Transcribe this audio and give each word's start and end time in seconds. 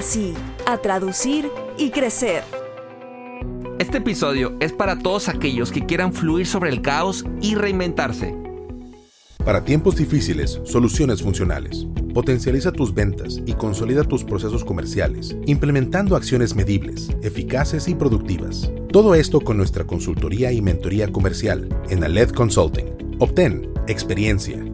sí, 0.00 0.32
a 0.64 0.78
traducir 0.78 1.50
y 1.76 1.90
crecer. 1.90 2.44
Este 3.80 3.98
episodio 3.98 4.56
es 4.60 4.72
para 4.72 4.96
todos 4.96 5.28
aquellos 5.28 5.72
que 5.72 5.84
quieran 5.84 6.12
fluir 6.12 6.46
sobre 6.46 6.70
el 6.70 6.82
caos 6.82 7.24
y 7.40 7.56
reinventarse. 7.56 8.32
Para 9.44 9.64
tiempos 9.64 9.96
difíciles, 9.96 10.60
soluciones 10.64 11.20
funcionales. 11.20 11.88
Potencializa 12.14 12.70
tus 12.70 12.94
ventas 12.94 13.40
y 13.44 13.54
consolida 13.54 14.04
tus 14.04 14.22
procesos 14.22 14.64
comerciales, 14.64 15.36
implementando 15.46 16.14
acciones 16.14 16.54
medibles, 16.54 17.10
eficaces 17.22 17.88
y 17.88 17.96
productivas. 17.96 18.70
Todo 18.92 19.16
esto 19.16 19.40
con 19.40 19.56
nuestra 19.56 19.84
consultoría 19.84 20.52
y 20.52 20.62
mentoría 20.62 21.10
comercial 21.10 21.68
en 21.90 22.04
Aled 22.04 22.30
Consulting. 22.30 23.16
Obtén 23.18 23.68
experiencia, 23.88 24.62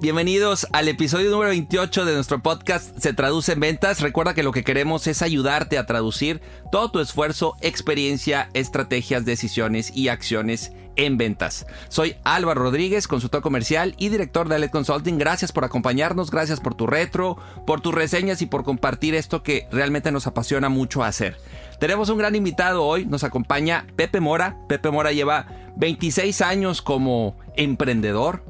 Bienvenidos 0.00 0.66
al 0.72 0.88
episodio 0.88 1.30
número 1.30 1.50
28 1.50 2.06
de 2.06 2.14
nuestro 2.14 2.42
podcast 2.42 2.98
Se 2.98 3.12
Traduce 3.12 3.52
en 3.52 3.60
Ventas. 3.60 4.00
Recuerda 4.00 4.32
que 4.32 4.42
lo 4.42 4.50
que 4.50 4.64
queremos 4.64 5.06
es 5.06 5.20
ayudarte 5.20 5.76
a 5.76 5.84
traducir 5.84 6.40
todo 6.72 6.90
tu 6.90 7.00
esfuerzo, 7.00 7.54
experiencia, 7.60 8.48
estrategias, 8.54 9.26
decisiones 9.26 9.94
y 9.94 10.08
acciones 10.08 10.72
en 10.96 11.18
ventas. 11.18 11.66
Soy 11.90 12.16
Álvaro 12.24 12.62
Rodríguez, 12.62 13.08
consultor 13.08 13.42
comercial 13.42 13.94
y 13.98 14.08
director 14.08 14.48
de 14.48 14.54
Aled 14.54 14.70
Consulting. 14.70 15.18
Gracias 15.18 15.52
por 15.52 15.66
acompañarnos, 15.66 16.30
gracias 16.30 16.60
por 16.60 16.74
tu 16.74 16.86
retro, 16.86 17.36
por 17.66 17.82
tus 17.82 17.94
reseñas 17.94 18.40
y 18.40 18.46
por 18.46 18.64
compartir 18.64 19.14
esto 19.14 19.42
que 19.42 19.66
realmente 19.70 20.12
nos 20.12 20.26
apasiona 20.26 20.70
mucho 20.70 21.04
hacer. 21.04 21.36
Tenemos 21.78 22.08
un 22.08 22.16
gran 22.16 22.34
invitado 22.34 22.84
hoy, 22.84 23.04
nos 23.04 23.22
acompaña 23.22 23.86
Pepe 23.96 24.20
Mora. 24.20 24.56
Pepe 24.66 24.90
Mora 24.90 25.12
lleva 25.12 25.46
26 25.76 26.40
años 26.40 26.80
como 26.80 27.36
emprendedor, 27.56 28.49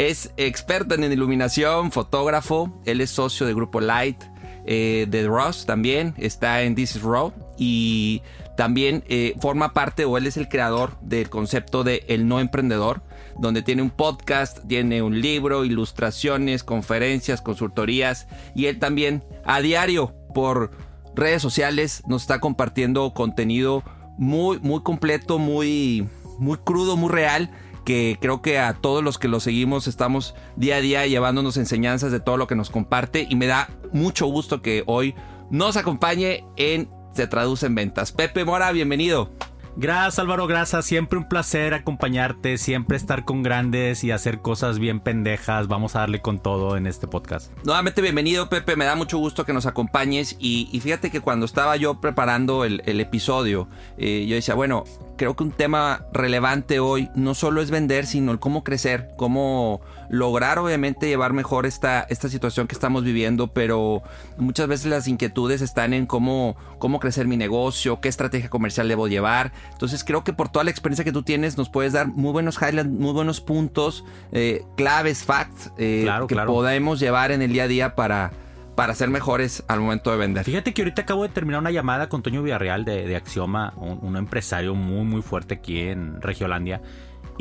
es 0.00 0.32
experto 0.38 0.94
en 0.94 1.12
iluminación, 1.12 1.92
fotógrafo. 1.92 2.72
Él 2.86 3.02
es 3.02 3.10
socio 3.10 3.46
de 3.46 3.52
Grupo 3.52 3.82
Light, 3.82 4.16
eh, 4.64 5.06
de 5.06 5.26
Ross 5.26 5.66
también. 5.66 6.14
Está 6.16 6.62
en 6.62 6.74
This 6.74 6.96
is 6.96 7.02
Raw. 7.02 7.34
Y 7.58 8.22
también 8.56 9.04
eh, 9.08 9.34
forma 9.40 9.74
parte 9.74 10.06
o 10.06 10.16
él 10.16 10.26
es 10.26 10.38
el 10.38 10.48
creador 10.48 10.98
del 11.02 11.28
concepto 11.28 11.84
de 11.84 12.02
El 12.08 12.26
No 12.28 12.40
Emprendedor, 12.40 13.02
donde 13.38 13.60
tiene 13.60 13.82
un 13.82 13.90
podcast, 13.90 14.66
tiene 14.66 15.02
un 15.02 15.20
libro, 15.20 15.66
ilustraciones, 15.66 16.64
conferencias, 16.64 17.42
consultorías. 17.42 18.26
Y 18.54 18.66
él 18.66 18.78
también 18.78 19.22
a 19.44 19.60
diario 19.60 20.14
por 20.32 20.70
redes 21.14 21.42
sociales 21.42 22.02
nos 22.08 22.22
está 22.22 22.40
compartiendo 22.40 23.12
contenido 23.12 23.84
muy, 24.16 24.60
muy 24.60 24.82
completo, 24.82 25.38
muy, 25.38 26.08
muy 26.38 26.56
crudo, 26.56 26.96
muy 26.96 27.10
real 27.10 27.50
que 27.84 28.18
creo 28.20 28.42
que 28.42 28.58
a 28.58 28.74
todos 28.74 29.02
los 29.02 29.18
que 29.18 29.28
lo 29.28 29.40
seguimos 29.40 29.86
estamos 29.86 30.34
día 30.56 30.76
a 30.76 30.80
día 30.80 31.06
llevándonos 31.06 31.56
enseñanzas 31.56 32.12
de 32.12 32.20
todo 32.20 32.36
lo 32.36 32.46
que 32.46 32.56
nos 32.56 32.70
comparte 32.70 33.26
y 33.28 33.36
me 33.36 33.46
da 33.46 33.70
mucho 33.92 34.26
gusto 34.26 34.62
que 34.62 34.82
hoy 34.86 35.14
nos 35.50 35.76
acompañe 35.76 36.44
en 36.56 36.88
Se 37.14 37.26
Traduce 37.26 37.66
en 37.66 37.74
Ventas. 37.74 38.12
Pepe 38.12 38.44
Mora, 38.44 38.72
bienvenido. 38.72 39.30
Gracias 39.76 40.18
Álvaro, 40.18 40.46
gracias. 40.46 40.84
Siempre 40.84 41.18
un 41.18 41.28
placer 41.28 41.74
acompañarte, 41.74 42.58
siempre 42.58 42.96
estar 42.96 43.24
con 43.24 43.42
grandes 43.42 44.04
y 44.04 44.10
hacer 44.10 44.40
cosas 44.40 44.78
bien 44.78 45.00
pendejas. 45.00 45.68
Vamos 45.68 45.96
a 45.96 46.00
darle 46.00 46.20
con 46.20 46.38
todo 46.38 46.76
en 46.76 46.86
este 46.86 47.06
podcast. 47.06 47.52
Nuevamente 47.64 48.02
bienvenido 48.02 48.48
Pepe, 48.48 48.76
me 48.76 48.84
da 48.84 48.96
mucho 48.96 49.18
gusto 49.18 49.44
que 49.44 49.52
nos 49.52 49.66
acompañes 49.66 50.36
y, 50.38 50.80
fíjate 50.82 51.10
que 51.10 51.20
cuando 51.20 51.46
estaba 51.46 51.76
yo 51.76 52.00
preparando 52.00 52.64
el, 52.64 52.80
episodio, 53.00 53.68
eh, 53.96 54.26
yo 54.28 54.34
decía, 54.34 54.54
bueno, 54.54 54.84
creo 55.16 55.36
que 55.36 55.42
un 55.42 55.52
tema 55.52 56.06
relevante 56.12 56.80
hoy 56.80 57.08
no 57.14 57.34
solo 57.34 57.62
es 57.62 57.70
vender, 57.70 58.06
sino 58.06 58.32
el 58.32 58.38
cómo 58.38 58.64
crecer, 58.64 59.10
cómo 59.16 59.80
lograr 60.10 60.58
obviamente 60.58 61.06
llevar 61.06 61.32
mejor 61.32 61.66
esta, 61.66 62.00
esta 62.02 62.28
situación 62.28 62.66
que 62.66 62.74
estamos 62.74 63.04
viviendo, 63.04 63.46
pero 63.52 64.02
muchas 64.36 64.66
veces 64.66 64.86
las 64.86 65.06
inquietudes 65.06 65.62
están 65.62 65.94
en 65.94 66.06
cómo, 66.06 66.56
cómo 66.78 66.98
crecer 66.98 67.28
mi 67.28 67.36
negocio, 67.36 68.00
qué 68.00 68.08
estrategia 68.08 68.50
comercial 68.50 68.88
debo 68.88 69.06
llevar. 69.06 69.52
Entonces 69.72 70.02
creo 70.02 70.24
que 70.24 70.32
por 70.32 70.48
toda 70.48 70.64
la 70.64 70.70
experiencia 70.72 71.04
que 71.04 71.12
tú 71.12 71.22
tienes 71.22 71.56
nos 71.56 71.68
puedes 71.68 71.92
dar 71.92 72.08
muy 72.08 72.32
buenos 72.32 72.60
highlights, 72.60 72.90
muy 72.90 73.12
buenos 73.12 73.40
puntos, 73.40 74.04
eh, 74.32 74.64
claves, 74.76 75.22
facts 75.22 75.70
eh, 75.78 76.08
que 76.26 76.34
podemos 76.34 76.98
llevar 76.98 77.30
en 77.30 77.40
el 77.40 77.52
día 77.52 77.64
a 77.64 77.68
día 77.68 77.94
para 77.94 78.32
para 78.74 78.94
ser 78.94 79.10
mejores 79.10 79.62
al 79.68 79.78
momento 79.80 80.10
de 80.10 80.16
vender. 80.16 80.42
Fíjate 80.42 80.72
que 80.72 80.80
ahorita 80.80 81.02
acabo 81.02 81.24
de 81.24 81.28
terminar 81.28 81.60
una 81.60 81.70
llamada 81.70 82.08
con 82.08 82.22
Toño 82.22 82.42
Villarreal 82.42 82.86
de, 82.86 83.14
Axioma, 83.14 83.74
un, 83.76 84.16
empresario 84.16 84.74
muy 84.74 85.04
muy 85.04 85.20
fuerte 85.20 85.54
aquí 85.54 85.80
en 85.80 86.22
Regiolandia. 86.22 86.80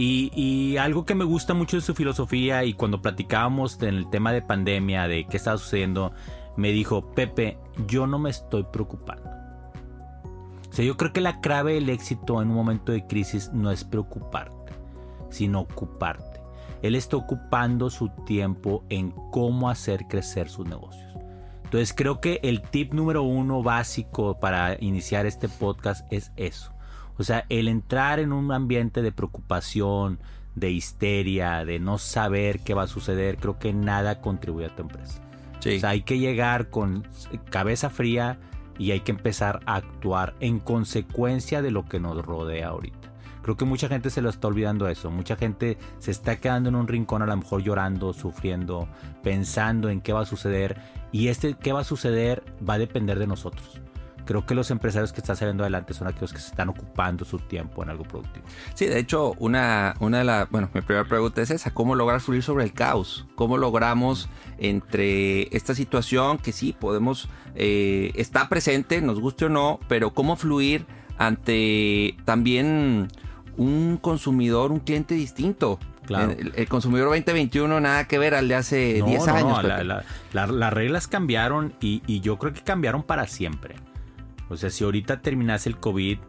Y, 0.02 0.78
algo 0.78 1.06
que 1.06 1.14
me 1.14 1.26
gusta 1.26 1.54
mucho 1.54 1.76
de 1.76 1.82
su 1.82 1.94
filosofía 1.94 2.64
y 2.64 2.74
cuando 2.74 3.02
platicábamos 3.02 3.82
en 3.82 3.96
el 3.96 4.10
tema 4.10 4.32
de 4.32 4.42
pandemia, 4.42 5.10
de 5.10 5.26
qué 5.26 5.36
estaba 5.36 5.58
sucediendo, 5.58 6.14
me 6.56 6.72
dijo, 6.72 7.12
Pepe, 7.12 7.58
yo 7.86 8.08
no 8.08 8.18
me 8.18 8.30
estoy 8.30 8.64
preocupando. 8.72 9.30
O 10.70 10.74
sea, 10.74 10.86
yo 10.86 10.96
creo 10.96 11.12
que 11.12 11.20
la 11.20 11.42
clave 11.42 11.74
del 11.74 11.90
éxito 11.90 12.42
en 12.42 12.48
un 12.48 12.56
momento 12.56 12.94
de 12.94 13.08
crisis 13.08 13.52
no 13.52 13.72
es 13.72 13.84
preocuparte, 13.84 14.72
sino 15.32 15.60
ocuparte. 15.62 16.40
Él 16.82 16.96
está 16.96 17.18
ocupando 17.18 17.90
su 17.90 18.08
tiempo 18.26 18.86
en 18.88 19.12
cómo 19.32 19.70
hacer 19.70 20.08
crecer 20.08 20.48
sus 20.48 20.66
negocios. 20.66 21.14
Entonces 21.66 21.94
creo 21.94 22.22
que 22.22 22.40
el 22.44 22.62
tip 22.62 22.94
número 22.94 23.24
uno 23.24 23.64
básico 23.64 24.40
para 24.40 24.78
iniciar 24.80 25.26
este 25.26 25.50
podcast 25.50 26.10
es 26.10 26.32
eso. 26.38 26.72
O 27.20 27.24
sea, 27.24 27.46
el 27.50 27.68
entrar 27.68 28.20
en 28.20 28.32
un 28.32 28.52
ambiente 28.54 29.02
de 29.02 29.12
preocupación, 29.12 30.20
de 30.56 30.72
histeria, 30.72 31.66
de 31.66 31.78
no 31.80 31.98
saber 31.98 32.62
qué 32.62 32.74
va 32.74 32.84
a 32.84 32.88
suceder, 32.88 33.38
creo 33.38 33.60
que 33.60 33.74
nada 33.74 34.22
contribuye 34.22 34.68
a 34.68 34.76
tu 34.76 34.84
empresa. 34.84 35.22
O 35.58 35.62
sea, 35.62 35.90
hay 35.90 36.04
que 36.04 36.18
llegar 36.18 36.70
con 36.70 37.06
cabeza 37.50 37.90
fría 37.90 38.40
y 38.78 38.92
hay 38.92 39.02
que 39.02 39.12
empezar 39.12 39.60
a 39.66 39.76
actuar 39.76 40.34
en 40.40 40.60
consecuencia 40.60 41.62
de 41.62 41.72
lo 41.72 41.84
que 41.84 42.00
nos 42.00 42.26
rodea 42.26 42.70
ahorita. 42.70 42.98
Creo 43.42 43.58
que 43.58 43.66
mucha 43.66 43.90
gente 43.90 44.10
se 44.10 44.22
lo 44.22 44.30
está 44.30 44.48
olvidando 44.48 44.88
eso. 44.88 45.12
Mucha 45.12 45.36
gente 45.36 45.78
se 45.98 46.12
está 46.12 46.38
quedando 46.38 46.70
en 46.70 46.76
un 46.76 46.88
rincón 46.88 47.22
a 47.22 47.26
lo 47.26 47.36
mejor 47.36 47.62
llorando, 47.62 48.14
sufriendo, 48.14 48.88
pensando 49.24 49.90
en 49.90 50.00
qué 50.00 50.14
va 50.14 50.22
a 50.22 50.26
suceder. 50.26 50.78
Y 51.12 51.28
este 51.28 51.56
qué 51.56 51.74
va 51.74 51.82
a 51.82 51.86
suceder 51.86 52.44
va 52.68 52.76
a 52.76 52.80
depender 52.80 53.20
de 53.20 53.28
nosotros 53.28 53.82
creo 54.30 54.46
que 54.46 54.54
los 54.54 54.70
empresarios 54.70 55.12
que 55.12 55.22
están 55.22 55.36
saliendo 55.36 55.64
adelante 55.64 55.96
son 55.96 56.08
aquellos 56.08 56.32
que 56.32 56.38
se 56.38 56.50
están 56.50 56.70
ocupando 56.70 57.26
su 57.26 57.40
tiempo 57.40 57.82
en 57.82 57.90
algo 57.90 58.04
productivo. 58.04 58.46
Sí, 58.76 58.86
de 58.86 59.00
hecho, 59.00 59.34
una, 59.40 59.96
una 60.02 60.20
de 60.20 60.24
las, 60.24 60.48
bueno, 60.52 60.70
mi 60.72 60.82
primera 60.82 61.04
pregunta 61.10 61.42
es 61.42 61.50
esa, 61.50 61.72
¿cómo 61.72 61.96
lograr 61.96 62.22
fluir 62.22 62.44
sobre 62.44 62.64
el 62.64 62.72
caos? 62.72 63.26
¿Cómo 63.34 63.58
logramos 63.58 64.30
entre 64.60 65.56
esta 65.58 65.74
situación 65.74 66.38
que 66.38 66.52
sí 66.52 66.76
podemos, 66.80 67.28
eh, 67.56 68.12
está 68.14 68.50
presente, 68.50 69.02
nos 69.02 69.20
guste 69.20 69.46
o 69.46 69.50
no, 69.50 69.80
pero 69.88 70.14
cómo 70.14 70.36
fluir 70.36 70.86
ante 71.18 72.16
también 72.24 73.08
un 73.58 73.98
consumidor, 73.98 74.72
un 74.72 74.80
cliente 74.80 75.16
distinto. 75.16 75.80
Claro. 76.06 76.36
El, 76.56 76.68
consumidor 76.68 77.08
2021 77.10 77.82
nada 77.82 78.08
que 78.08 78.20
ver 78.20 78.36
al 78.36 78.48
de 78.48 78.56
hace 78.56 79.02
10 79.04 79.28
años. 79.28 79.64
las 80.34 80.74
reglas 80.74 81.08
cambiaron 81.08 81.74
y, 81.82 82.20
yo 82.22 82.38
creo 82.38 82.54
que 82.54 82.62
cambiaron 82.62 83.02
para 83.02 83.26
siempre. 83.26 83.89
O 84.50 84.58
sea, 84.58 84.70
si 84.70 84.84
ahorita 84.84 85.22
terminase 85.22 85.70
el 85.70 85.78
COVID, 85.78 86.20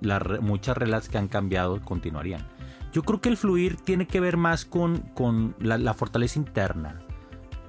muchas 0.40 0.76
reglas 0.76 1.08
que 1.08 1.18
han 1.18 1.28
cambiado 1.28 1.80
continuarían. 1.80 2.46
Yo 2.92 3.02
creo 3.02 3.20
que 3.20 3.28
el 3.28 3.36
fluir 3.36 3.76
tiene 3.76 4.06
que 4.06 4.20
ver 4.20 4.36
más 4.36 4.64
con, 4.64 4.98
con 5.14 5.54
la, 5.60 5.94
fortaleza 5.94 6.38
interna. 6.38 7.00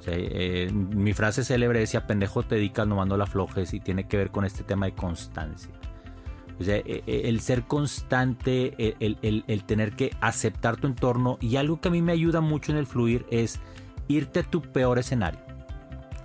Eh, 0.08 0.72
mi 0.74 1.14
frase 1.14 1.44
célebre 1.44 1.80
decía, 1.80 2.08
pendejo 2.08 2.44
te 2.44 2.56
dedicas, 2.56 2.88
no 2.88 2.96
mando 2.96 3.18
la 3.18 3.28
flojes, 3.28 3.74
y 3.74 3.80
tiene 3.80 4.08
que 4.08 4.18
ver 4.18 4.32
con 4.32 4.46
este 4.46 4.64
tema 4.64 4.88
de 4.88 4.94
constancia. 4.94 5.72
O 6.60 6.64
sea, 6.64 6.78
e, 6.78 7.04
e, 7.06 7.30
el 7.30 7.40
ser 7.40 7.64
constante, 7.64 8.74
e, 8.78 8.96
el, 9.00 9.44
el, 9.48 9.64
tener 9.64 9.96
que 9.96 10.12
aceptar 10.22 10.78
tu 10.78 10.88
entorno, 10.88 11.38
y 11.40 11.56
algo 11.56 11.80
que 11.80 11.90
a 11.90 11.92
mí 11.92 12.02
me 12.02 12.12
ayuda 12.12 12.42
mucho 12.42 12.72
en 12.72 12.80
el 12.80 12.88
fluir 12.88 13.26
es 13.30 13.60
irte 14.08 14.40
a 14.40 14.44
tu 14.44 14.62
peor 14.62 14.98
escenario. 14.98 15.40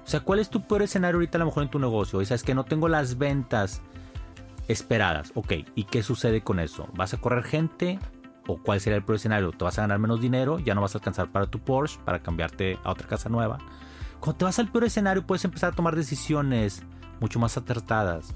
O 0.04 0.08
sea, 0.08 0.20
¿cuál 0.20 0.38
es 0.38 0.48
tu 0.48 0.62
peor 0.66 0.82
escenario 0.82 1.16
ahorita 1.16 1.36
a 1.36 1.40
lo 1.40 1.46
mejor 1.46 1.64
en 1.64 1.70
tu 1.70 1.78
negocio? 1.78 2.18
O 2.18 2.24
sea, 2.24 2.34
es 2.34 2.42
que 2.42 2.54
no 2.54 2.64
tengo 2.64 2.88
las 2.88 3.18
ventas 3.18 3.82
esperadas. 4.68 5.32
Ok, 5.34 5.52
¿y 5.74 5.84
qué 5.84 6.02
sucede 6.02 6.42
con 6.42 6.60
eso? 6.60 6.88
¿Vas 6.94 7.14
a 7.14 7.18
correr 7.18 7.44
gente? 7.44 7.98
¿O 8.46 8.58
cuál 8.58 8.80
sería 8.80 8.96
el 8.96 9.04
peor 9.04 9.16
escenario? 9.16 9.50
¿Te 9.52 9.64
vas 9.64 9.78
a 9.78 9.82
ganar 9.82 9.98
menos 9.98 10.20
dinero? 10.20 10.58
¿Ya 10.58 10.74
no 10.74 10.80
vas 10.80 10.94
a 10.94 10.98
alcanzar 10.98 11.30
para 11.32 11.46
tu 11.46 11.58
Porsche? 11.58 11.98
¿Para 12.04 12.20
cambiarte 12.20 12.78
a 12.84 12.90
otra 12.90 13.08
casa 13.08 13.28
nueva? 13.28 13.58
Cuando 14.20 14.38
te 14.38 14.44
vas 14.44 14.58
al 14.58 14.70
peor 14.70 14.84
escenario 14.84 15.26
puedes 15.26 15.44
empezar 15.44 15.72
a 15.72 15.76
tomar 15.76 15.96
decisiones 15.96 16.82
mucho 17.20 17.38
más 17.38 17.56
acertadas. 17.56 18.32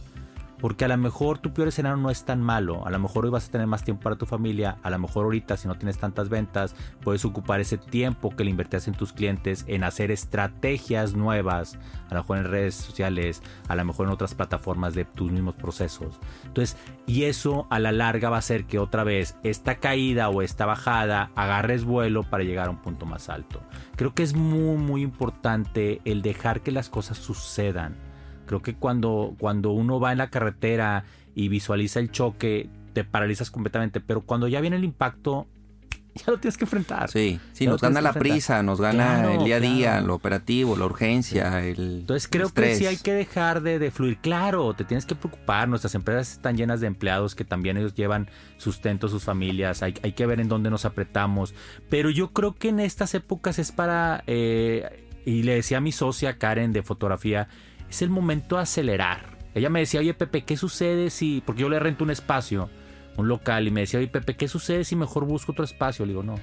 Porque 0.60 0.84
a 0.84 0.88
lo 0.88 0.96
mejor 0.96 1.38
tu 1.38 1.52
peor 1.52 1.68
escenario 1.68 1.96
no 1.96 2.10
es 2.10 2.24
tan 2.24 2.42
malo. 2.42 2.86
A 2.86 2.90
lo 2.90 2.98
mejor 2.98 3.24
hoy 3.24 3.30
vas 3.30 3.48
a 3.48 3.50
tener 3.50 3.66
más 3.66 3.82
tiempo 3.82 4.02
para 4.04 4.16
tu 4.16 4.26
familia. 4.26 4.78
A 4.82 4.90
lo 4.90 4.98
mejor 4.98 5.24
ahorita, 5.24 5.56
si 5.56 5.68
no 5.68 5.76
tienes 5.76 5.98
tantas 5.98 6.28
ventas, 6.28 6.74
puedes 7.02 7.24
ocupar 7.24 7.60
ese 7.60 7.78
tiempo 7.78 8.34
que 8.36 8.44
le 8.44 8.50
invertías 8.50 8.86
en 8.88 8.94
tus 8.94 9.12
clientes 9.12 9.64
en 9.68 9.84
hacer 9.84 10.10
estrategias 10.10 11.14
nuevas. 11.14 11.78
A 12.10 12.14
lo 12.14 12.20
mejor 12.20 12.38
en 12.38 12.44
redes 12.44 12.74
sociales, 12.74 13.42
a 13.68 13.74
lo 13.74 13.84
mejor 13.84 14.06
en 14.06 14.12
otras 14.12 14.34
plataformas 14.34 14.94
de 14.94 15.04
tus 15.04 15.32
mismos 15.32 15.54
procesos. 15.54 16.20
Entonces, 16.44 16.76
y 17.06 17.24
eso 17.24 17.66
a 17.70 17.78
la 17.78 17.92
larga 17.92 18.30
va 18.30 18.36
a 18.36 18.40
hacer 18.40 18.66
que 18.66 18.78
otra 18.78 19.04
vez 19.04 19.36
esta 19.42 19.76
caída 19.76 20.28
o 20.28 20.42
esta 20.42 20.66
bajada 20.66 21.30
agarres 21.36 21.84
vuelo 21.84 22.22
para 22.22 22.44
llegar 22.44 22.68
a 22.68 22.70
un 22.70 22.82
punto 22.82 23.06
más 23.06 23.28
alto. 23.28 23.62
Creo 23.96 24.14
que 24.14 24.22
es 24.22 24.34
muy, 24.34 24.76
muy 24.76 25.02
importante 25.02 26.00
el 26.04 26.22
dejar 26.22 26.60
que 26.60 26.70
las 26.70 26.90
cosas 26.90 27.18
sucedan 27.18 28.09
Creo 28.50 28.62
que 28.62 28.74
cuando, 28.74 29.36
cuando 29.38 29.70
uno 29.70 30.00
va 30.00 30.10
en 30.10 30.18
la 30.18 30.28
carretera 30.28 31.04
y 31.36 31.46
visualiza 31.46 32.00
el 32.00 32.10
choque, 32.10 32.68
te 32.92 33.04
paralizas 33.04 33.48
completamente, 33.48 34.00
pero 34.00 34.22
cuando 34.22 34.48
ya 34.48 34.60
viene 34.60 34.74
el 34.74 34.82
impacto, 34.82 35.46
ya 36.16 36.32
lo 36.32 36.40
tienes 36.40 36.58
que 36.58 36.64
enfrentar. 36.64 37.08
Sí, 37.08 37.38
sí, 37.52 37.68
nos 37.68 37.80
gana 37.80 38.00
la 38.00 38.12
prisa, 38.12 38.64
nos 38.64 38.80
gana 38.80 39.34
el 39.34 39.44
día 39.44 39.58
a 39.58 39.60
día, 39.60 40.00
lo 40.00 40.16
operativo, 40.16 40.74
la 40.76 40.86
urgencia, 40.86 41.64
el 41.64 42.00
Entonces 42.00 42.26
creo 42.26 42.52
que 42.52 42.74
sí 42.74 42.86
hay 42.86 42.96
que 42.96 43.12
dejar 43.12 43.62
de, 43.62 43.78
de, 43.78 43.92
fluir. 43.92 44.18
Claro, 44.18 44.74
te 44.74 44.82
tienes 44.82 45.06
que 45.06 45.14
preocupar, 45.14 45.68
nuestras 45.68 45.94
empresas 45.94 46.32
están 46.32 46.56
llenas 46.56 46.80
de 46.80 46.88
empleados 46.88 47.36
que 47.36 47.44
también 47.44 47.76
ellos 47.76 47.94
llevan 47.94 48.28
sustento 48.56 49.06
a 49.06 49.10
sus 49.10 49.22
familias, 49.22 49.84
hay, 49.84 49.94
hay 50.02 50.10
que 50.10 50.26
ver 50.26 50.40
en 50.40 50.48
dónde 50.48 50.70
nos 50.70 50.84
apretamos, 50.86 51.54
pero 51.88 52.10
yo 52.10 52.32
creo 52.32 52.56
que 52.56 52.70
en 52.70 52.80
estas 52.80 53.14
épocas 53.14 53.60
es 53.60 53.70
para, 53.70 54.24
eh, 54.26 55.06
y 55.24 55.44
le 55.44 55.54
decía 55.54 55.78
a 55.78 55.80
mi 55.80 55.92
socia 55.92 56.36
Karen 56.36 56.72
de 56.72 56.82
fotografía, 56.82 57.46
es 57.90 58.02
el 58.02 58.08
momento 58.08 58.56
de 58.56 58.62
acelerar. 58.62 59.38
Ella 59.54 59.68
me 59.68 59.80
decía, 59.80 60.00
oye 60.00 60.14
Pepe, 60.14 60.44
¿qué 60.44 60.56
sucede 60.56 61.10
si...? 61.10 61.42
Porque 61.44 61.62
yo 61.62 61.68
le 61.68 61.80
rento 61.80 62.04
un 62.04 62.10
espacio, 62.10 62.70
un 63.16 63.28
local, 63.28 63.66
y 63.66 63.70
me 63.70 63.80
decía, 63.80 63.98
oye 63.98 64.08
Pepe, 64.08 64.36
¿qué 64.36 64.48
sucede 64.48 64.84
si 64.84 64.96
mejor 64.96 65.24
busco 65.24 65.52
otro 65.52 65.64
espacio? 65.64 66.06
Le 66.06 66.12
digo, 66.12 66.22
no. 66.22 66.36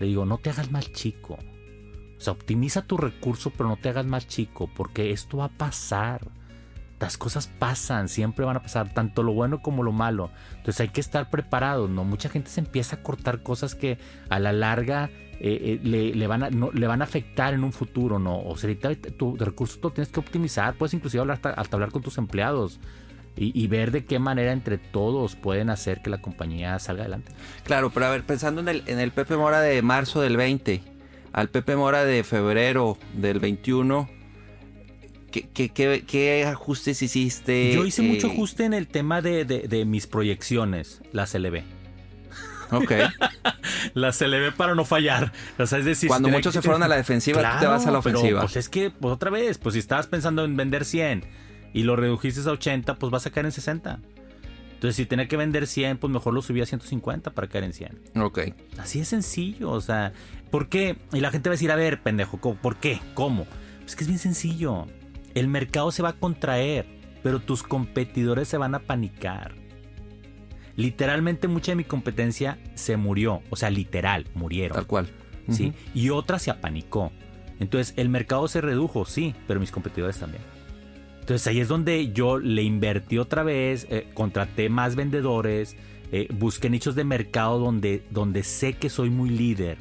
Le 0.00 0.06
digo, 0.06 0.26
no 0.26 0.38
te 0.38 0.50
hagas 0.50 0.70
más 0.70 0.92
chico. 0.92 1.38
O 2.18 2.20
sea, 2.20 2.32
optimiza 2.32 2.82
tu 2.82 2.96
recurso, 2.96 3.50
pero 3.50 3.68
no 3.68 3.76
te 3.76 3.88
hagas 3.88 4.06
más 4.06 4.26
chico, 4.26 4.68
porque 4.74 5.12
esto 5.12 5.38
va 5.38 5.46
a 5.46 5.48
pasar. 5.56 6.28
Las 6.98 7.18
cosas 7.18 7.46
pasan, 7.46 8.08
siempre 8.08 8.44
van 8.46 8.56
a 8.56 8.62
pasar, 8.62 8.92
tanto 8.94 9.22
lo 9.22 9.32
bueno 9.32 9.60
como 9.60 9.82
lo 9.82 9.92
malo. 9.92 10.30
Entonces 10.56 10.80
hay 10.80 10.88
que 10.88 11.00
estar 11.00 11.28
preparados, 11.28 11.90
¿no? 11.90 12.04
Mucha 12.04 12.28
gente 12.28 12.50
se 12.50 12.60
empieza 12.60 12.96
a 12.96 13.02
cortar 13.02 13.42
cosas 13.42 13.74
que 13.74 13.98
a 14.30 14.38
la 14.38 14.52
larga 14.52 15.10
eh, 15.38 15.78
eh, 15.84 16.12
le, 16.14 16.26
van 16.26 17.02
a, 17.02 17.04
afectar 17.04 17.52
en 17.52 17.62
un 17.64 17.72
futuro, 17.72 18.18
¿no? 18.18 18.40
O 18.40 18.56
sea, 18.56 18.74
tu 19.18 19.36
recurso 19.36 19.78
lo 19.82 19.90
tienes 19.90 20.10
que 20.10 20.20
optimizar, 20.20 20.74
puedes 20.74 20.94
inclusive 20.94 21.20
hablar, 21.20 21.40
hasta 21.56 21.76
hablar 21.76 21.90
con 21.90 22.02
tus 22.02 22.18
empleados. 22.18 22.80
Y, 23.38 23.66
ver 23.66 23.90
de 23.90 24.06
qué 24.06 24.18
manera 24.18 24.50
entre 24.50 24.78
todos 24.78 25.36
pueden 25.36 25.68
hacer 25.68 26.00
que 26.00 26.08
la 26.08 26.22
compañía 26.22 26.78
salga 26.78 27.02
adelante. 27.02 27.32
Claro, 27.64 27.90
pero 27.90 28.06
a 28.06 28.10
ver, 28.10 28.24
pensando 28.24 28.62
en 28.62 28.68
el, 28.68 28.82
en 28.86 28.98
el 28.98 29.10
Pepe 29.10 29.36
Mora 29.36 29.60
de 29.60 29.82
marzo 29.82 30.22
del 30.22 30.38
20, 30.38 30.80
al 31.34 31.50
Pepe 31.50 31.76
Mora 31.76 32.06
de 32.06 32.24
febrero 32.24 32.96
del 33.12 33.38
21, 33.38 34.08
¿qué, 35.52 35.68
qué, 35.70 36.04
qué, 36.06 36.44
ajustes 36.44 37.02
hiciste? 37.02 37.72
Yo 37.72 37.84
hice 37.84 38.02
mucho 38.02 38.28
eh, 38.28 38.32
ajuste 38.32 38.64
en 38.64 38.74
el 38.74 38.88
tema 38.88 39.22
de, 39.22 39.44
de, 39.44 39.68
de 39.68 39.84
mis 39.84 40.06
proyecciones, 40.06 41.02
las 41.12 41.34
LB. 41.34 41.62
Ok. 42.70 42.92
la 43.94 44.12
se 44.12 44.28
le 44.28 44.40
ve 44.40 44.52
para 44.52 44.74
no 44.74 44.84
fallar. 44.84 45.32
O 45.58 45.66
sea, 45.66 45.78
es 45.78 45.84
decir, 45.84 46.08
Cuando 46.08 46.28
muchos 46.28 46.52
se 46.52 46.62
fueron 46.62 46.82
a 46.82 46.88
la 46.88 46.96
defensiva, 47.06 47.52
tú 47.52 47.60
te 47.60 47.66
vas 47.66 47.86
a 47.86 47.90
la 47.90 47.98
ofensiva. 47.98 48.40
pues 48.40 48.56
es 48.56 48.68
que, 48.68 48.90
pues 48.90 49.12
otra 49.12 49.30
vez, 49.30 49.58
pues 49.58 49.74
si 49.74 49.78
estabas 49.78 50.06
pensando 50.06 50.44
en 50.44 50.56
vender 50.56 50.84
100 50.84 51.24
y 51.72 51.82
lo 51.82 51.96
redujiste 51.96 52.40
a 52.48 52.52
80, 52.52 52.96
pues 52.96 53.10
vas 53.10 53.26
a 53.26 53.30
caer 53.30 53.46
en 53.46 53.52
60. 53.52 54.00
Entonces, 54.74 54.96
si 54.96 55.06
tenía 55.06 55.26
que 55.26 55.36
vender 55.36 55.66
100, 55.66 55.98
pues 55.98 56.12
mejor 56.12 56.34
lo 56.34 56.42
subí 56.42 56.60
a 56.60 56.66
150 56.66 57.30
para 57.30 57.48
caer 57.48 57.64
en 57.64 57.72
100. 57.72 58.00
Ok. 58.20 58.40
Así 58.78 59.00
es 59.00 59.08
sencillo, 59.08 59.70
o 59.70 59.80
sea, 59.80 60.12
¿por 60.50 60.68
qué? 60.68 60.96
Y 61.12 61.20
la 61.20 61.30
gente 61.30 61.48
va 61.48 61.52
a 61.52 61.56
decir, 61.56 61.70
a 61.70 61.76
ver, 61.76 62.02
pendejo, 62.02 62.38
¿por 62.38 62.76
qué? 62.76 63.00
¿Cómo? 63.14 63.46
Pues 63.80 63.96
que 63.96 64.04
es 64.04 64.08
bien 64.08 64.18
sencillo. 64.18 64.86
El 65.36 65.48
mercado 65.48 65.92
se 65.92 66.02
va 66.02 66.08
a 66.08 66.18
contraer, 66.18 66.86
pero 67.22 67.40
tus 67.40 67.62
competidores 67.62 68.48
se 68.48 68.56
van 68.56 68.74
a 68.74 68.78
panicar. 68.78 69.54
Literalmente 70.76 71.46
mucha 71.46 71.72
de 71.72 71.76
mi 71.76 71.84
competencia 71.84 72.58
se 72.74 72.96
murió, 72.96 73.42
o 73.50 73.56
sea, 73.56 73.68
literal, 73.68 74.26
murieron. 74.32 74.74
Tal 74.74 74.86
cual. 74.86 75.08
¿Sí? 75.50 75.74
Y 75.94 76.08
otra 76.08 76.38
se 76.38 76.50
apanicó. 76.50 77.12
Entonces, 77.60 77.92
el 77.98 78.08
mercado 78.08 78.48
se 78.48 78.62
redujo, 78.62 79.04
sí, 79.04 79.34
pero 79.46 79.60
mis 79.60 79.70
competidores 79.70 80.18
también. 80.18 80.42
Entonces 81.20 81.46
ahí 81.48 81.60
es 81.60 81.68
donde 81.68 82.12
yo 82.12 82.38
le 82.38 82.62
invertí 82.62 83.18
otra 83.18 83.42
vez, 83.42 83.86
eh, 83.90 84.08
contraté 84.14 84.70
más 84.70 84.96
vendedores, 84.96 85.76
eh, 86.12 86.28
busqué 86.32 86.70
nichos 86.70 86.94
de 86.94 87.04
mercado 87.04 87.58
donde, 87.58 88.06
donde 88.10 88.42
sé 88.42 88.72
que 88.72 88.88
soy 88.88 89.10
muy 89.10 89.28
líder, 89.28 89.76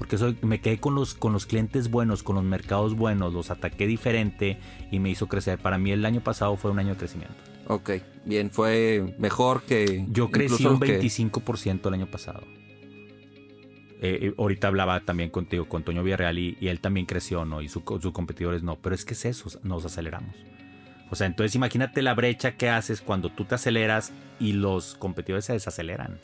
porque 0.00 0.16
soy, 0.16 0.34
me 0.40 0.62
quedé 0.62 0.80
con 0.80 0.94
los, 0.94 1.12
con 1.12 1.34
los 1.34 1.44
clientes 1.44 1.90
buenos, 1.90 2.22
con 2.22 2.36
los 2.36 2.42
mercados 2.42 2.96
buenos, 2.96 3.34
los 3.34 3.50
ataqué 3.50 3.86
diferente 3.86 4.58
y 4.90 4.98
me 4.98 5.10
hizo 5.10 5.28
crecer. 5.28 5.58
Para 5.58 5.76
mí 5.76 5.92
el 5.92 6.06
año 6.06 6.22
pasado 6.22 6.56
fue 6.56 6.70
un 6.70 6.78
año 6.78 6.94
de 6.94 6.96
crecimiento. 6.96 7.34
Ok, 7.66 7.90
bien, 8.24 8.50
fue 8.50 9.14
mejor 9.18 9.62
que... 9.62 10.06
Yo 10.08 10.30
crecí 10.30 10.64
un 10.64 10.80
25% 10.80 11.86
el 11.86 11.92
año 11.92 12.06
pasado. 12.06 12.40
Eh, 14.00 14.20
eh, 14.22 14.34
ahorita 14.38 14.68
hablaba 14.68 15.00
también 15.00 15.28
contigo, 15.28 15.68
con 15.68 15.82
Toño 15.82 16.02
Villarreal, 16.02 16.38
y, 16.38 16.56
él 16.62 16.80
también 16.80 17.04
creció, 17.04 17.44
¿no? 17.44 17.60
Y 17.60 17.68
sus 17.68 17.82
competidores 18.14 18.62
no. 18.62 18.76
Pero 18.76 18.94
es 18.94 19.04
que 19.04 19.12
es 19.12 19.26
eso, 19.26 19.50
nos 19.64 19.84
aceleramos. 19.84 20.34
O 21.10 21.14
sea, 21.14 21.26
entonces 21.26 21.54
imagínate 21.56 22.00
la 22.00 22.14
brecha 22.14 22.52
que 22.52 22.70
haces 22.70 23.02
cuando 23.02 23.28
tú 23.28 23.44
te 23.44 23.56
aceleras 23.56 24.14
y 24.38 24.54
los 24.54 24.94
competidores 24.94 25.44
se 25.44 25.52
desaceleran. 25.52 26.20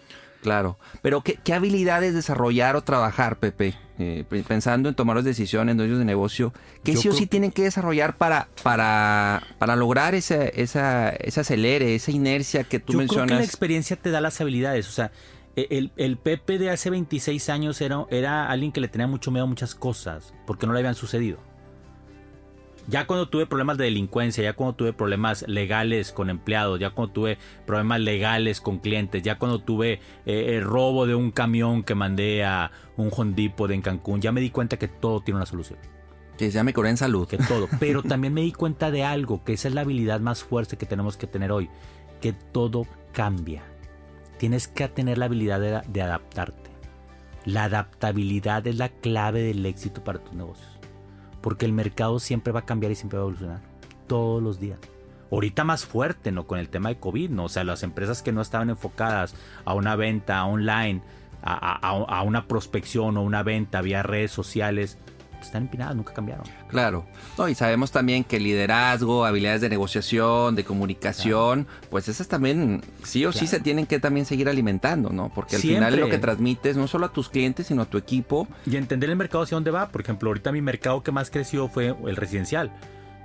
Claro, 0.46 0.78
pero 1.02 1.22
¿qué, 1.22 1.52
habilidades 1.52 2.14
desarrollar 2.14 2.76
o 2.76 2.82
trabajar, 2.82 3.40
Pepe? 3.40 3.74
Eh, 3.98 4.22
pensando 4.46 4.88
en 4.88 4.94
tomar 4.94 5.16
las 5.16 5.24
decisiones, 5.24 5.72
en 5.72 5.78
dueños 5.78 5.98
de 5.98 6.04
negocio, 6.04 6.52
¿qué 6.84 6.96
sí 6.96 7.08
o 7.08 7.12
sí 7.12 7.26
tienen 7.26 7.50
que 7.50 7.64
desarrollar 7.64 8.16
para, 8.16 8.46
para, 8.62 9.42
para 9.58 9.74
lograr 9.74 10.14
esa, 10.14 10.44
esa, 10.44 11.08
ese 11.08 11.40
acelere, 11.40 11.96
esa 11.96 12.12
inercia 12.12 12.62
que 12.62 12.78
tú 12.78 12.92
mencionas? 12.92 13.22
Yo 13.22 13.26
creo 13.26 13.38
que 13.38 13.42
la 13.42 13.44
experiencia 13.44 13.96
te 13.96 14.12
da 14.12 14.20
las 14.20 14.40
habilidades, 14.40 14.86
o 14.86 14.92
sea, 14.92 15.10
e, 15.56 15.66
el, 15.68 15.90
el, 15.96 16.16
Pepe 16.16 16.58
de 16.58 16.70
hace 16.70 16.90
26 16.90 17.48
años 17.48 17.80
era, 17.80 18.06
era 18.10 18.48
alguien 18.48 18.70
que 18.70 18.80
le 18.80 18.86
tenía 18.86 19.08
mucho 19.08 19.32
miedo 19.32 19.46
a 19.46 19.48
muchas 19.48 19.74
cosas, 19.74 20.32
porque 20.46 20.68
no 20.68 20.74
le 20.74 20.78
habían 20.78 20.94
sucedido. 20.94 21.38
Ya 22.88 23.06
cuando 23.06 23.28
tuve 23.28 23.46
problemas 23.46 23.78
de 23.78 23.84
delincuencia, 23.84 24.44
ya 24.44 24.52
cuando 24.52 24.76
tuve 24.76 24.92
problemas 24.92 25.44
legales 25.48 26.12
con 26.12 26.30
empleados, 26.30 26.78
ya 26.78 26.90
cuando 26.90 27.12
tuve 27.12 27.38
problemas 27.66 28.00
legales 28.00 28.60
con 28.60 28.78
clientes, 28.78 29.22
ya 29.22 29.38
cuando 29.38 29.58
tuve 29.58 30.00
eh, 30.24 30.56
el 30.56 30.62
robo 30.62 31.04
de 31.06 31.16
un 31.16 31.32
camión 31.32 31.82
que 31.82 31.96
mandé 31.96 32.44
a 32.44 32.70
un 32.96 33.10
Hondipo 33.10 33.66
de 33.66 33.74
en 33.74 33.82
Cancún, 33.82 34.20
ya 34.20 34.30
me 34.30 34.40
di 34.40 34.50
cuenta 34.50 34.76
que 34.76 34.86
todo 34.86 35.20
tiene 35.20 35.36
una 35.36 35.46
solución. 35.46 35.80
Que 36.38 36.50
ya 36.50 36.62
me 36.62 36.72
curé 36.72 36.90
en 36.90 36.96
salud. 36.96 37.26
Que 37.26 37.38
todo. 37.38 37.68
Pero 37.80 38.02
también 38.02 38.34
me 38.34 38.42
di 38.42 38.52
cuenta 38.52 38.92
de 38.92 39.02
algo, 39.02 39.42
que 39.42 39.54
esa 39.54 39.66
es 39.66 39.74
la 39.74 39.80
habilidad 39.80 40.20
más 40.20 40.44
fuerte 40.44 40.76
que 40.76 40.86
tenemos 40.86 41.16
que 41.16 41.26
tener 41.26 41.50
hoy, 41.50 41.68
que 42.20 42.32
todo 42.32 42.86
cambia. 43.12 43.64
Tienes 44.38 44.68
que 44.68 44.86
tener 44.88 45.18
la 45.18 45.24
habilidad 45.24 45.58
de, 45.58 45.80
de 45.88 46.02
adaptarte. 46.02 46.70
La 47.44 47.64
adaptabilidad 47.64 48.66
es 48.66 48.76
la 48.76 48.90
clave 48.90 49.42
del 49.42 49.64
éxito 49.66 50.04
para 50.04 50.18
tus 50.18 50.34
negocios. 50.34 50.75
Porque 51.46 51.64
el 51.64 51.72
mercado 51.72 52.18
siempre 52.18 52.52
va 52.52 52.58
a 52.58 52.64
cambiar 52.64 52.90
y 52.90 52.96
siempre 52.96 53.18
va 53.18 53.22
a 53.22 53.26
evolucionar. 53.26 53.60
Todos 54.08 54.42
los 54.42 54.58
días. 54.58 54.80
Ahorita 55.30 55.62
más 55.62 55.86
fuerte, 55.86 56.32
¿no? 56.32 56.44
Con 56.44 56.58
el 56.58 56.68
tema 56.68 56.88
de 56.88 56.98
COVID, 56.98 57.30
¿no? 57.30 57.44
O 57.44 57.48
sea, 57.48 57.62
las 57.62 57.84
empresas 57.84 58.20
que 58.20 58.32
no 58.32 58.40
estaban 58.40 58.68
enfocadas 58.68 59.36
a 59.64 59.74
una 59.74 59.94
venta 59.94 60.44
online, 60.44 61.02
a, 61.44 62.22
una 62.26 62.48
prospección 62.48 63.16
o 63.16 63.22
una 63.22 63.44
venta 63.44 63.80
vía 63.80 64.02
redes 64.02 64.32
sociales, 64.32 64.98
están 65.46 65.62
empinadas, 65.62 65.96
nunca 65.96 66.12
cambiaron. 66.12 66.46
Claro. 66.68 67.06
No, 67.38 67.48
y 67.48 67.54
sabemos 67.54 67.90
también 67.90 68.24
que 68.24 68.38
liderazgo, 68.40 69.24
habilidades 69.24 69.60
de 69.60 69.68
negociación, 69.68 70.54
de 70.54 70.64
comunicación, 70.64 71.66
pues 71.90 72.08
esas 72.08 72.28
también 72.28 72.82
sí 73.02 73.24
o 73.24 73.32
sí 73.32 73.46
se 73.46 73.60
tienen 73.60 73.86
que 73.86 74.00
también 74.00 74.26
seguir 74.26 74.48
alimentando, 74.48 75.10
¿no? 75.10 75.30
Porque 75.34 75.56
al 75.56 75.62
final 75.62 75.94
es 75.94 76.00
lo 76.00 76.08
que 76.08 76.18
transmites 76.18 76.76
no 76.76 76.88
solo 76.88 77.06
a 77.06 77.12
tus 77.12 77.28
clientes, 77.28 77.66
sino 77.66 77.82
a 77.82 77.86
tu 77.86 77.98
equipo. 77.98 78.46
Y 78.66 78.76
entender 78.76 79.10
el 79.10 79.16
mercado 79.16 79.44
hacia 79.44 79.56
dónde 79.56 79.70
va. 79.70 79.88
Por 79.88 80.00
ejemplo, 80.00 80.30
ahorita 80.30 80.52
mi 80.52 80.60
mercado 80.60 81.02
que 81.02 81.12
más 81.12 81.30
creció 81.30 81.68
fue 81.68 81.94
el 82.06 82.16
residencial. 82.16 82.72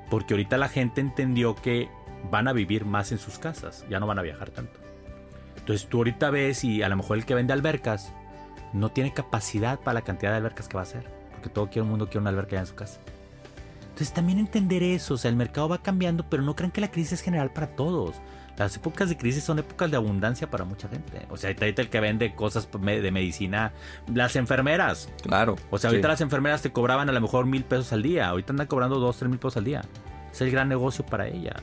Porque 0.10 0.34
ahorita 0.34 0.58
la 0.58 0.68
gente 0.68 1.02
entendió 1.02 1.56
que 1.56 1.90
van 2.30 2.48
a 2.48 2.54
vivir 2.54 2.86
más 2.86 3.12
en 3.12 3.18
sus 3.18 3.40
casas, 3.40 3.86
ya 3.90 4.00
no 4.00 4.08
van 4.08 4.20
a 4.20 4.22
viajar 4.22 4.50
tanto. 4.50 4.80
Entonces 5.58 5.88
tú 5.88 5.98
ahorita 5.98 6.30
ves 6.30 6.64
y 6.64 6.84
a 6.84 6.90
lo 6.90 6.98
mejor 6.98 7.18
el 7.18 7.26
que 7.26 7.36
vende 7.36 7.54
albercas 7.54 8.14
no 8.74 8.90
tiene 8.90 9.14
capacidad 9.14 9.80
para 9.80 9.96
la 9.96 10.02
cantidad 10.02 10.32
de 10.32 10.38
albercas 10.38 10.68
que 10.68 10.76
va 10.76 10.82
a 10.82 10.84
hacer, 10.84 11.08
porque 11.42 11.54
todo 11.54 11.70
el 11.74 11.84
mundo 11.84 12.06
quiere 12.06 12.20
una 12.20 12.30
alberca 12.30 12.60
en 12.60 12.68
su 12.68 12.76
casa. 12.76 13.00
Entonces 13.82 14.14
también 14.14 14.40
entender 14.40 14.84
eso, 14.84 15.16
o 15.16 15.18
sea, 15.18 15.30
el 15.30 15.36
mercado 15.36 15.70
va 15.70 15.82
cambiando, 15.82 16.26
pero 16.30 16.44
no 16.44 16.56
crean 16.56 16.72
que 16.72 16.82
la 16.82 16.92
crisis 16.92 17.14
es 17.14 17.22
general 17.22 17.52
para 17.52 17.68
todos. 17.68 18.16
Las 18.58 18.76
épocas 18.76 19.10
de 19.10 19.18
crisis 19.18 19.44
son 19.44 19.60
épocas 19.60 19.90
de 19.90 19.98
abundancia 19.98 20.50
para 20.50 20.66
mucha 20.66 20.88
gente. 20.88 21.26
O 21.30 21.38
sea, 21.38 21.50
ahorita 21.50 21.82
el 21.82 21.90
que 21.90 22.00
vende 22.00 22.36
cosas 22.36 22.70
de 22.72 23.12
medicina, 23.12 23.74
las 24.14 24.36
enfermeras. 24.36 25.10
Claro. 25.24 25.56
O 25.72 25.78
sea, 25.78 25.90
ahorita 25.90 26.08
las 26.08 26.22
enfermeras 26.22 26.62
te 26.62 26.72
cobraban 26.72 27.10
a 27.10 27.12
lo 27.12 27.22
mejor 27.22 27.46
mil 27.46 27.64
pesos 27.64 27.92
al 27.92 28.04
día. 28.04 28.28
Ahorita 28.28 28.54
andan 28.54 28.68
cobrando 28.68 29.00
dos, 29.00 29.18
tres 29.18 29.30
mil 29.30 29.40
pesos 29.40 29.58
al 29.58 29.64
día. 29.64 29.82
Es 30.32 30.42
el 30.42 30.52
gran 30.52 30.70
negocio 30.70 31.06
para 31.06 31.28
ellas. 31.28 31.62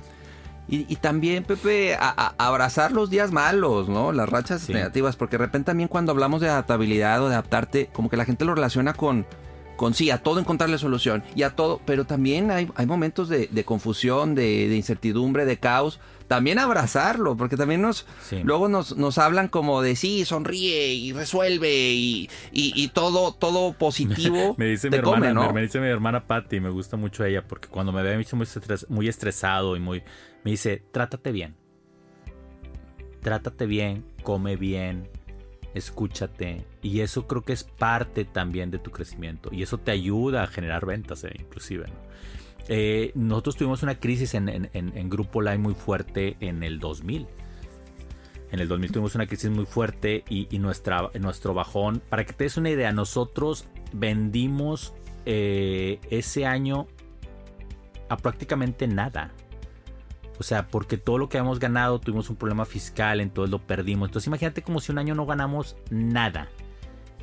Y, 0.71 0.97
también, 0.97 1.45
Pepe, 1.45 1.97
abrazar 1.99 2.93
los 2.93 3.09
días 3.09 3.33
malos, 3.33 3.89
¿no? 3.89 4.13
Las 4.13 4.29
rachas 4.29 4.69
negativas, 4.69 5.17
porque 5.17 5.39
de 5.39 5.47
repente 5.47 5.67
también 5.67 5.89
cuando 5.89 6.13
hablamos 6.13 6.43
de 6.43 6.51
adaptabilidad 6.51 7.23
o 7.23 7.29
de 7.31 7.37
adaptarte, 7.37 7.89
como 7.91 8.11
que 8.11 8.19
la 8.19 8.27
gente 8.27 8.45
lo 8.45 8.55
relaciona 8.55 8.93
con, 8.93 9.25
con 9.79 9.95
sí, 9.95 10.11
a 10.11 10.19
todo 10.19 10.41
encontrarle 10.41 10.77
solución 10.77 11.23
y 11.37 11.45
a 11.45 11.51
todo, 11.51 11.81
pero 11.87 12.05
también 12.05 12.51
hay, 12.51 12.69
hay 12.75 12.85
momentos 12.85 13.29
de, 13.29 13.49
confusión, 13.65 14.35
de, 14.35 14.75
incertidumbre, 14.75 15.47
de 15.47 15.59
caos. 15.59 16.01
También 16.27 16.59
abrazarlo, 16.59 17.39
porque 17.39 17.57
también 17.57 17.81
nos 17.81 18.05
luego 18.43 18.69
nos, 18.69 18.99
nos 18.99 19.17
hablan 19.17 19.49
como 19.49 19.81
de 19.81 19.97
sí, 19.97 20.27
sonríe 20.27 20.93
y 20.93 21.15
resuelve 21.15 21.93
y, 21.93 22.29
y, 22.53 22.89
todo, 22.89 23.33
todo 23.33 23.73
positivo. 23.73 24.55
me 24.59 24.67
dice 24.67 24.91
mi 24.91 24.97
hermana, 24.97 25.33
¿no? 25.33 25.51
me, 25.55 25.63
dice 25.63 25.81
mi 25.81 25.87
hermana 25.87 26.27
Patty, 26.27 26.61
me 26.61 26.69
gusta 26.69 26.99
mucho 26.99 27.25
ella, 27.25 27.47
porque 27.47 27.69
cuando 27.69 27.93
me 27.93 28.03
ve 28.03 28.23
muy, 28.33 28.47
muy 28.89 29.09
estresado 29.09 29.77
y 29.77 29.81
muy 29.81 30.03
me 30.45 30.51
dice, 30.51 30.83
trátate 30.93 31.33
bien. 31.33 31.55
Trátate 33.23 33.67
bien, 33.67 34.05
come 34.23 34.57
bien, 34.57 35.09
escúchate. 35.75 36.65
Y 36.83 37.01
eso 37.01 37.27
creo 37.27 37.43
que 37.43 37.53
es 37.53 37.65
parte 37.65 38.25
también 38.25 38.71
de 38.71 38.79
tu 38.79 38.91
crecimiento. 38.91 39.51
Y 39.53 39.63
eso 39.63 39.79
te 39.79 39.91
ayuda 39.91 40.43
a 40.43 40.47
generar 40.47 40.87
ventas, 40.87 41.25
eh, 41.25 41.33
inclusive. 41.39 41.87
Eh, 42.69 43.13
nosotros 43.15 43.57
tuvimos 43.57 43.83
una 43.83 43.99
crisis 43.99 44.35
en, 44.35 45.09
Grupo 45.09 45.41
Line 45.41 45.59
muy 45.59 45.75
fuerte 45.75 46.37
en 46.41 46.63
el 46.63 46.79
2000. 46.79 47.27
En 48.51 48.61
el 48.61 48.69
2000 48.69 48.93
tuvimos 48.93 49.15
una 49.15 49.27
crisis 49.27 49.51
muy 49.51 49.67
fuerte 49.67 50.25
y, 50.29 50.59
nuestra, 50.59 51.11
nuestro 51.21 51.55
bajón, 51.55 52.03
para 52.09 52.25
que 52.25 52.33
te 52.33 52.45
des 52.45 52.57
una 52.57 52.71
idea, 52.71 52.93
nosotros 52.93 53.67
vendimos 53.93 54.95
eh, 55.27 55.99
ese 56.11 56.47
año 56.47 56.87
a 58.09 58.17
prácticamente 58.17 58.87
nada. 58.87 59.33
O 60.38 60.45
sea, 60.45 60.68
porque 60.68 60.99
todo 60.99 61.18
lo 61.18 61.28
que 61.28 61.38
habíamos 61.38 61.59
ganado 61.59 61.99
tuvimos 61.99 62.30
un 62.30 62.37
problema 62.37 62.64
fiscal, 62.64 63.21
entonces 63.21 63.50
lo 63.50 63.59
perdimos. 63.59 64.09
Entonces 64.09 64.28
imagínate 64.28 64.62
como 64.62 64.80
si 64.80 64.92
un 64.92 64.99
año 64.99 65.14
no 65.14 65.26
ganamos 65.26 65.76
nada. 65.90 66.49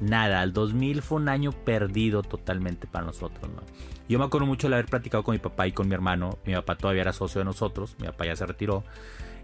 Nada. 0.01 0.43
El 0.43 0.51
2000 0.51 1.01
fue 1.01 1.19
un 1.19 1.29
año 1.29 1.53
perdido 1.53 2.23
totalmente 2.23 2.87
para 2.87 3.05
nosotros. 3.05 3.49
¿no? 3.49 3.61
Yo 4.09 4.19
me 4.19 4.25
acuerdo 4.25 4.45
mucho 4.45 4.67
de 4.67 4.75
haber 4.75 4.87
platicado 4.87 5.23
con 5.23 5.33
mi 5.33 5.39
papá 5.39 5.65
y 5.65 5.71
con 5.71 5.87
mi 5.87 5.93
hermano. 5.93 6.37
Mi 6.45 6.53
papá 6.53 6.75
todavía 6.75 7.03
era 7.03 7.13
socio 7.13 7.39
de 7.39 7.45
nosotros. 7.45 7.95
Mi 7.99 8.07
papá 8.07 8.25
ya 8.25 8.35
se 8.35 8.45
retiró. 8.45 8.83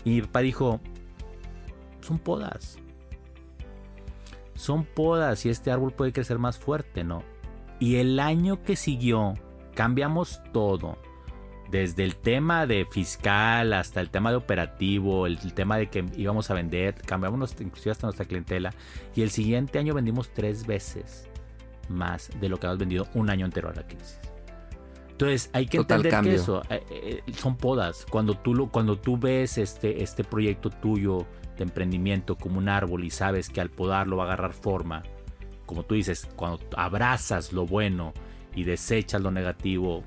Y 0.04 0.12
mi 0.16 0.22
papá 0.24 0.42
dijo, 0.42 0.82
son 2.02 2.20
podas. 2.20 2.78
Son 4.54 4.84
podas 4.84 5.46
y 5.46 5.50
este 5.50 5.72
árbol 5.72 5.94
puede 5.94 6.12
crecer 6.12 6.40
más 6.40 6.60
fuerte, 6.60 7.06
¿no? 7.06 7.24
Y 7.80 7.96
el 7.96 8.20
año 8.20 8.62
que 8.64 8.76
siguió, 8.76 9.36
cambiamos 9.74 10.42
todo 10.52 10.98
desde 11.72 12.04
el 12.04 12.18
tema 12.18 12.68
de 12.68 12.86
fiscal 12.86 13.72
hasta 13.72 14.02
el 14.02 14.10
tema 14.10 14.30
de 14.30 14.36
operativo, 14.36 15.26
el, 15.26 15.54
tema 15.54 15.78
de 15.78 15.90
que 15.90 16.06
íbamos 16.18 16.52
a 16.52 16.54
vender, 16.54 16.96
cambiamos 17.06 17.56
inclusive 17.62 17.92
hasta 17.92 18.08
nuestra 18.08 18.26
clientela. 18.26 18.74
Y 19.16 19.22
el 19.22 19.32
siguiente 19.32 19.80
año 19.80 19.94
vendimos 19.94 20.30
tres 20.34 20.68
veces 20.68 21.30
más 21.88 22.30
de 22.40 22.50
lo 22.50 22.60
que 22.60 22.68
habíamos 22.68 22.80
vendido 22.80 23.08
un 23.14 23.30
año 23.30 23.46
entero 23.46 23.70
a 23.70 23.74
la 23.74 23.88
crisis. 23.88 24.20
Entonces 25.12 25.50
hay 25.54 25.68
que 25.68 25.78
entender 25.78 26.22
que 26.22 26.36
eso 26.36 26.62
eh, 26.70 26.84
eh, 26.90 27.22
son 27.38 27.56
podas. 27.56 28.06
Cuando 28.10 28.34
tú, 28.34 28.54
lo, 28.54 28.68
cuando 28.68 28.98
tú 28.98 29.18
ves 29.18 29.58
este, 29.58 30.04
este 30.04 30.26
proyecto 30.26 30.70
tuyo 30.70 31.26
de 31.58 31.64
emprendimiento 31.64 32.36
como 32.36 32.58
un 32.58 32.68
árbol 32.68 33.06
y 33.06 33.12
sabes 33.12 33.50
que 33.50 33.62
al 33.62 33.70
podarlo 33.70 34.18
va 34.18 34.24
a 34.24 34.28
agarrar 34.28 34.54
forma, 34.54 35.04
como 35.66 35.84
tú 35.84 35.96
dices, 35.96 36.28
cuando 36.36 36.60
abrazas 36.76 37.54
lo 37.54 37.66
bueno 37.66 38.14
y 38.56 38.64
desechas 38.64 39.22
lo 39.22 39.32
negativo, 39.32 40.04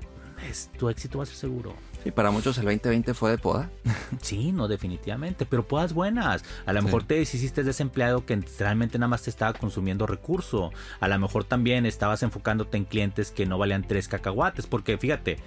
tu 0.77 0.89
éxito 0.89 1.17
va 1.17 1.23
a 1.23 1.27
ser 1.27 1.35
seguro. 1.35 1.73
Y 2.03 2.11
para 2.11 2.29
muchos 2.29 2.57
el 2.59 2.65
2020 2.65 3.13
fue 3.13 3.31
de 3.31 3.37
poda. 3.37 3.69
Sí, 4.21 4.51
no, 4.51 4.67
definitivamente, 4.67 5.45
pero 5.45 5.67
podas 5.67 5.93
buenas. 5.93 6.43
A 6.65 6.73
lo 6.73 6.81
mejor 6.81 7.03
te 7.03 7.15
deshiciste 7.15 7.63
desempleado 7.63 8.25
que 8.25 8.39
realmente 8.59 8.99
nada 8.99 9.09
más 9.09 9.23
te 9.23 9.29
estaba 9.29 9.53
consumiendo 9.53 10.05
recurso. 10.05 10.71
A 10.99 11.07
lo 11.07 11.17
mejor 11.17 11.43
también 11.43 11.85
estabas 11.85 12.23
enfocándote 12.23 12.77
en 12.77 12.85
clientes 12.85 13.31
que 13.31 13.45
no 13.45 13.57
valían 13.57 13.87
tres 13.87 14.07
cacahuates, 14.07 14.67
porque 14.67 14.97
fíjate, 14.97 15.37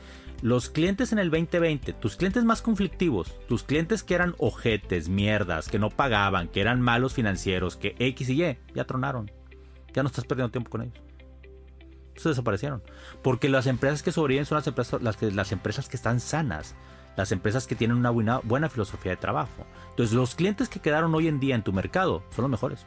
los 0.43 0.69
clientes 0.69 1.13
en 1.13 1.19
el 1.19 1.31
2020, 1.31 1.93
tus 1.95 2.17
clientes 2.17 2.45
más 2.45 2.63
conflictivos, 2.63 3.35
tus 3.49 3.63
clientes 3.63 4.03
que 4.03 4.15
eran 4.15 4.35
ojetes, 4.39 5.09
mierdas, 5.09 5.69
que 5.69 5.79
no 5.79 5.91
pagaban, 5.91 6.49
que 6.49 6.61
eran 6.61 6.81
malos 6.81 7.15
financieros, 7.15 7.77
que 7.77 7.95
X 7.99 8.29
y 8.31 8.45
Y, 8.45 8.59
ya 8.75 8.85
tronaron. 8.85 9.31
Ya 9.95 10.03
no 10.03 10.09
estás 10.09 10.25
perdiendo 10.25 10.51
tiempo 10.51 10.71
con 10.71 10.83
ellos 10.83 11.08
se 12.23 12.29
desaparecieron. 12.31 12.83
Porque 13.23 13.49
las 13.49 13.67
empresas 13.67 14.03
que 14.03 14.13
sobreviven 14.13 14.47
son 14.47 14.57
las 14.57 14.67
empresas, 14.67 15.03
las, 15.03 15.17
que, 15.17 15.31
las 15.31 15.53
empresas 15.53 15.89
que 15.89 15.97
están 15.97 16.21
sanas, 16.21 16.75
las 17.17 17.33
empresas 17.33 17.67
que 17.67 17.75
tienen 17.75 17.97
una 17.97 18.11
buena, 18.11 18.41
buena 18.43 18.69
filosofía 18.69 19.13
de 19.13 19.17
trabajo. 19.17 19.67
Entonces, 19.91 20.15
los 20.15 20.35
clientes 20.35 20.69
que 20.69 20.81
quedaron 20.81 21.15
hoy 21.15 21.29
en 21.29 21.41
día 21.41 21.55
en 21.55 21.63
tu 21.63 21.73
mercado 21.73 22.23
son 22.35 22.43
los 22.43 22.51
mejores. 22.51 22.85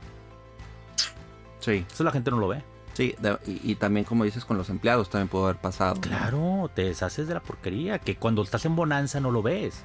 Sí. 1.59 1.85
Eso 1.91 2.03
la 2.03 2.11
gente 2.11 2.31
no 2.31 2.38
lo 2.38 2.47
ve. 2.47 2.63
Sí, 2.93 3.15
y, 3.45 3.75
también 3.75 4.05
como 4.05 4.25
dices 4.25 4.43
con 4.43 4.57
los 4.57 4.69
empleados 4.69 5.09
también 5.09 5.29
pudo 5.29 5.45
haber 5.45 5.61
pasado. 5.61 5.95
Claro, 6.01 6.69
te 6.73 6.83
deshaces 6.83 7.27
de 7.27 7.33
la 7.33 7.39
porquería, 7.39 8.00
que 8.00 8.17
cuando 8.17 8.41
estás 8.41 8.65
en 8.65 8.75
bonanza 8.75 9.21
no 9.21 9.31
lo 9.31 9.41
ves. 9.41 9.83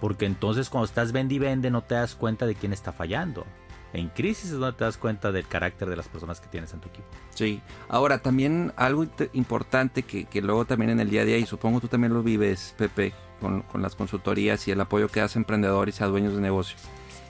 Porque 0.00 0.26
entonces 0.26 0.70
cuando 0.70 0.86
estás 0.86 1.12
vende 1.12 1.34
y 1.34 1.38
vende 1.38 1.70
no 1.70 1.82
te 1.82 1.96
das 1.96 2.14
cuenta 2.14 2.46
de 2.46 2.54
quién 2.54 2.72
está 2.72 2.92
fallando. 2.92 3.44
En 3.92 4.08
crisis 4.08 4.46
es 4.46 4.58
donde 4.58 4.76
te 4.76 4.84
das 4.84 4.96
cuenta 4.96 5.32
del 5.32 5.46
carácter 5.46 5.88
de 5.88 5.96
las 5.96 6.08
personas 6.08 6.40
que 6.40 6.48
tienes 6.48 6.72
en 6.72 6.80
tu 6.80 6.88
equipo. 6.88 7.08
Sí. 7.34 7.60
Ahora, 7.88 8.18
también 8.18 8.72
algo 8.76 9.06
importante 9.32 10.02
que, 10.02 10.26
luego 10.42 10.64
también 10.64 10.90
en 10.90 11.00
el 11.00 11.10
día 11.10 11.22
a 11.22 11.24
día, 11.24 11.38
y 11.38 11.46
supongo 11.46 11.80
tú 11.80 11.88
también 11.88 12.14
lo 12.14 12.22
vives, 12.22 12.74
Pepe, 12.78 13.12
con, 13.40 13.64
las 13.74 13.96
consultorías 13.96 14.66
y 14.68 14.70
el 14.70 14.80
apoyo 14.80 15.08
que 15.08 15.20
das 15.20 15.34
a 15.34 15.38
emprendedores 15.38 16.00
y 16.00 16.04
a 16.04 16.06
dueños 16.06 16.34
de 16.34 16.40
negocios, 16.40 16.80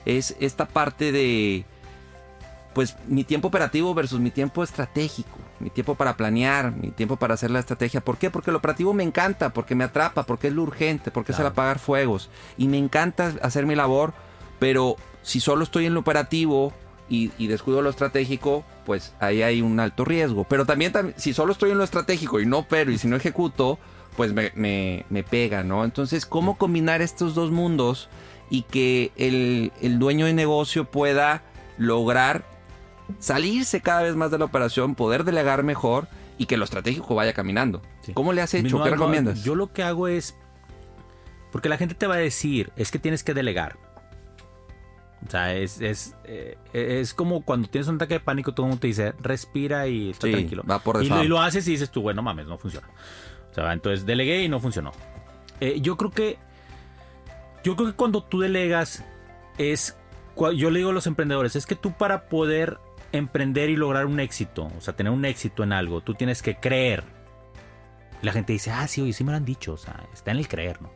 es 0.05 0.35
esta 0.39 0.67
parte 0.67 1.11
de, 1.11 1.65
pues, 2.73 2.95
mi 3.07 3.23
tiempo 3.23 3.47
operativo 3.47 3.93
versus 3.95 4.19
mi 4.19 4.29
tiempo 4.29 4.63
estratégico, 4.63 5.37
mi 5.59 5.71
tiempo 5.71 5.95
para 5.95 6.15
planear, 6.15 6.75
mi 6.75 6.91
tiempo 6.91 7.15
para 7.17 7.33
hacer 7.33 7.49
la 7.49 7.59
estrategia. 7.59 8.01
¿Por 8.01 8.17
qué? 8.17 8.29
Porque 8.29 8.51
lo 8.51 8.59
operativo 8.59 8.93
me 8.93 9.03
encanta, 9.03 9.51
porque 9.51 9.73
me 9.73 9.83
atrapa, 9.83 10.23
porque 10.23 10.47
es 10.47 10.53
lo 10.53 10.63
urgente, 10.63 11.09
porque 11.09 11.31
es 11.31 11.39
el 11.39 11.47
apagar 11.47 11.79
fuegos. 11.79 12.29
Y 12.57 12.67
me 12.67 12.77
encanta 12.77 13.33
hacer 13.41 13.65
mi 13.65 13.75
labor, 13.75 14.13
pero 14.61 14.95
si 15.23 15.39
solo 15.39 15.63
estoy 15.63 15.87
en 15.87 15.95
lo 15.95 16.01
operativo 16.01 16.71
y, 17.09 17.29
descuido 17.47 17.81
lo 17.81 17.89
estratégico, 17.89 18.63
pues 18.85 19.15
ahí 19.19 19.41
hay 19.41 19.59
un 19.59 19.79
alto 19.79 20.05
riesgo. 20.05 20.43
Pero 20.43 20.67
también, 20.67 20.93
si 21.17 21.33
solo 21.33 21.51
estoy 21.51 21.71
en 21.71 21.79
lo 21.79 21.83
estratégico 21.83 22.39
y 22.39 22.45
no 22.45 22.59
opero 22.59 22.91
y 22.91 22.99
si 22.99 23.07
no 23.07 23.15
ejecuto, 23.15 23.79
pues 24.15 24.33
me, 24.33 24.51
me, 24.53 25.23
pega, 25.23 25.63
¿no? 25.63 25.83
Entonces, 25.83 26.27
¿cómo 26.27 26.59
combinar 26.59 27.01
estos 27.01 27.33
dos 27.33 27.49
mundos 27.49 28.07
y 28.51 28.61
que 28.61 29.11
el, 29.17 29.97
dueño 29.97 30.27
de 30.27 30.33
negocio 30.33 30.85
pueda 30.85 31.41
lograr 31.79 32.45
salirse 33.17 33.81
cada 33.81 34.03
vez 34.03 34.15
más 34.15 34.29
de 34.29 34.37
la 34.37 34.45
operación, 34.45 34.93
poder 34.93 35.23
delegar 35.23 35.63
mejor 35.63 36.07
y 36.37 36.45
que 36.45 36.55
lo 36.55 36.65
estratégico 36.65 37.15
vaya 37.15 37.33
caminando? 37.33 37.81
¿Cómo 38.13 38.31
le 38.31 38.43
has 38.43 38.53
hecho? 38.53 38.83
¿Qué 38.83 38.91
recomiendas? 38.91 39.43
Yo 39.43 39.55
lo 39.55 39.73
que 39.73 39.81
hago 39.81 40.07
es, 40.07 40.35
porque 41.51 41.67
la 41.67 41.77
gente 41.77 41.95
te 41.95 42.05
va 42.05 42.13
a 42.13 42.19
decir, 42.19 42.71
es 42.75 42.91
que 42.91 42.99
tienes 42.99 43.23
que 43.23 43.33
delegar. 43.33 43.90
O 45.25 45.29
sea, 45.29 45.53
es, 45.55 45.79
es, 45.81 46.15
eh, 46.23 46.57
es 46.73 47.13
como 47.13 47.43
cuando 47.43 47.69
tienes 47.69 47.87
un 47.87 47.95
ataque 47.95 48.15
de 48.15 48.19
pánico, 48.19 48.53
todo 48.53 48.65
el 48.65 48.69
mundo 48.69 48.81
te 48.81 48.87
dice, 48.87 49.13
respira 49.19 49.87
y 49.87 50.09
está 50.11 50.29
tranquilo. 50.29 50.63
Va 50.69 50.79
por 50.79 51.03
y, 51.03 51.09
lo, 51.09 51.23
y, 51.23 51.27
lo, 51.27 51.39
haces 51.39 51.67
y 51.67 51.71
dices 51.71 51.91
tú, 51.91 52.01
bueno, 52.01 52.21
mames, 52.21 52.47
no 52.47 52.57
funciona. 52.57 52.87
O 53.51 53.53
sea, 53.53 53.71
entonces 53.73 54.05
delegué 54.05 54.43
y 54.43 54.49
no 54.49 54.59
funcionó. 54.59 54.91
Eh, 55.59 55.79
yo 55.81 55.97
creo 55.97 56.11
que. 56.11 56.37
Yo 57.63 57.75
creo 57.75 57.89
que 57.89 57.95
cuando 57.95 58.23
tú 58.23 58.39
delegas 58.39 59.03
es. 59.57 59.95
Yo 60.55 60.71
le 60.71 60.79
digo 60.79 60.89
a 60.89 60.93
los 60.93 61.07
emprendedores, 61.07 61.55
es 61.55 61.65
que 61.65 61.75
tú 61.75 61.91
para 61.91 62.27
poder 62.27 62.79
emprender 63.11 63.69
y 63.69 63.75
lograr 63.75 64.05
un 64.05 64.19
éxito, 64.19 64.71
o 64.77 64.81
sea, 64.81 64.95
tener 64.95 65.11
un 65.11 65.25
éxito 65.25 65.63
en 65.63 65.73
algo, 65.73 66.01
tú 66.01 66.13
tienes 66.13 66.41
que 66.41 66.55
creer 66.55 67.03
la 68.21 68.31
gente 68.31 68.53
dice, 68.53 68.71
ah, 68.71 68.87
sí, 68.87 69.01
oye, 69.01 69.13
sí 69.13 69.23
me 69.23 69.31
lo 69.31 69.37
han 69.37 69.45
dicho, 69.45 69.73
o 69.73 69.77
sea, 69.77 70.03
está 70.13 70.31
en 70.31 70.37
el 70.37 70.47
creer, 70.47 70.81
¿no? 70.81 70.91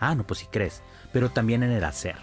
Ah, 0.00 0.14
no, 0.14 0.26
pues 0.26 0.40
sí 0.40 0.46
crees, 0.50 0.82
pero 1.12 1.30
también 1.30 1.62
en 1.62 1.70
el 1.70 1.84
hacer. 1.84 2.16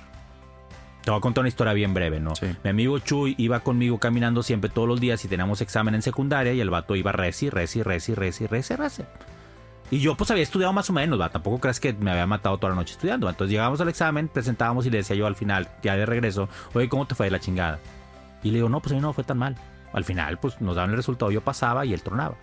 Te 1.04 1.10
voy 1.10 1.18
a 1.18 1.22
contar 1.22 1.42
una 1.42 1.50
historia 1.50 1.74
bien 1.74 1.96
breve, 1.96 2.20
¿no? 2.20 2.34
Mi 2.64 2.70
amigo 2.70 3.00
Chuy 3.00 3.34
iba 3.40 3.62
conmigo 3.62 4.00
caminando 4.00 4.44
siempre 4.44 4.70
todos 4.70 4.88
los 4.88 5.00
días 5.00 5.26
y 5.26 5.28
teníamos 5.28 5.62
examen 5.62 5.96
en 5.96 6.04
secundaria 6.04 6.54
y 6.54 6.62
el 6.62 6.70
vato 6.70 6.96
iba 6.96 7.12
reci, 7.12 7.50
reci, 7.50 7.82
reci, 7.82 8.14
reci, 8.14 8.46
reci, 8.46 8.76
reci. 8.76 9.04
Y 9.90 10.00
yo 10.00 10.16
pues 10.16 10.30
había 10.30 10.44
estudiado 10.44 10.72
más 10.74 10.90
o 10.90 10.94
menos, 10.94 11.20
¿va? 11.20 11.30
Tampoco 11.30 11.60
crees 11.60 11.80
que 11.80 11.92
me 11.94 12.12
había 12.12 12.28
matado 12.28 12.58
toda 12.58 12.70
la 12.70 12.76
noche 12.76 12.94
estudiando. 12.94 13.28
Entonces 13.28 13.52
llegábamos 13.52 13.82
al 13.82 13.90
examen, 13.90 14.28
presentábamos 14.28 14.86
y 14.86 14.92
le 14.92 14.98
decía 14.98 15.16
yo 15.16 15.26
al 15.26 15.36
final, 15.36 15.70
ya 15.82 15.96
de 15.98 16.06
regreso, 16.06 16.48
oye, 16.74 16.88
¿cómo 16.88 17.08
te 17.08 17.16
fue 17.16 17.32
la 17.32 17.40
chingada? 17.40 17.80
Y 18.44 18.50
le 18.52 18.58
digo, 18.58 18.70
no, 18.70 18.80
pues 18.80 18.94
a 18.94 18.96
mí 18.96 19.02
no 19.02 19.12
fue 19.12 19.24
tan 19.24 19.40
mal. 19.40 19.56
Al 19.94 20.06
final, 20.06 20.38
pues 20.38 20.62
nos 20.62 20.76
daban 20.76 20.92
el 20.92 20.98
resultado, 20.98 21.32
yo 21.32 21.42
pasaba 21.42 21.84
y 21.86 21.94
él 21.94 22.02
tronaba. 22.04 22.36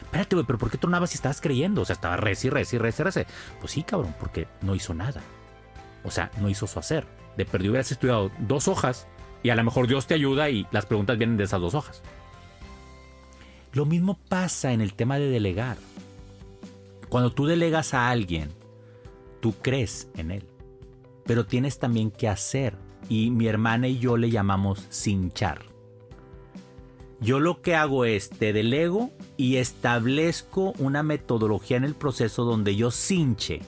Espérate, 0.00 0.36
güey, 0.36 0.46
pero 0.46 0.58
¿por 0.58 0.70
qué 0.70 0.78
tronabas 0.78 1.10
si 1.10 1.16
estabas 1.16 1.40
creyendo? 1.40 1.82
O 1.82 1.84
sea, 1.84 1.94
estaba 1.94 2.16
reci, 2.16 2.50
reci, 2.50 2.78
reci, 2.78 3.02
reci. 3.02 3.22
Pues 3.60 3.72
sí, 3.72 3.82
cabrón, 3.82 4.14
porque 4.18 4.46
no 4.62 4.74
hizo 4.76 4.94
nada. 4.94 5.20
O 6.04 6.10
sea, 6.10 6.30
no 6.40 6.48
hizo 6.48 6.66
su 6.66 6.78
hacer. 6.78 7.04
De 7.36 7.44
perdido 7.44 7.72
hubieras 7.72 7.92
estudiado 7.92 8.30
dos 8.38 8.68
hojas 8.68 9.06
y 9.42 9.50
a 9.50 9.56
lo 9.56 9.64
mejor 9.64 9.86
Dios 9.86 10.06
te 10.06 10.14
ayuda 10.14 10.50
y 10.50 10.66
las 10.70 10.86
preguntas 10.86 11.18
vienen 11.18 11.36
de 11.36 11.44
esas 11.44 11.60
dos 11.60 11.74
hojas. 11.74 12.02
Lo 13.72 13.84
mismo 13.84 14.18
pasa 14.28 14.72
en 14.72 14.80
el 14.80 14.94
tema 14.94 15.18
de 15.18 15.28
delegar. 15.28 15.76
Cuando 17.08 17.30
tú 17.30 17.46
delegas 17.46 17.94
a 17.94 18.08
alguien, 18.08 18.48
tú 19.40 19.54
crees 19.60 20.08
en 20.16 20.30
él, 20.30 20.44
pero 21.24 21.46
tienes 21.46 21.78
también 21.78 22.10
que 22.10 22.28
hacer. 22.28 22.74
Y 23.08 23.30
mi 23.30 23.46
hermana 23.46 23.86
y 23.86 23.98
yo 23.98 24.16
le 24.16 24.30
llamamos 24.30 24.86
cinchar. 24.90 25.76
Yo 27.20 27.38
lo 27.38 27.62
que 27.62 27.74
hago 27.74 28.04
es 28.04 28.30
te 28.30 28.52
delego 28.52 29.10
y 29.36 29.56
establezco 29.56 30.72
una 30.78 31.02
metodología 31.02 31.76
en 31.76 31.84
el 31.84 31.94
proceso 31.94 32.44
donde 32.44 32.76
yo 32.76 32.90
cinche, 32.90 33.60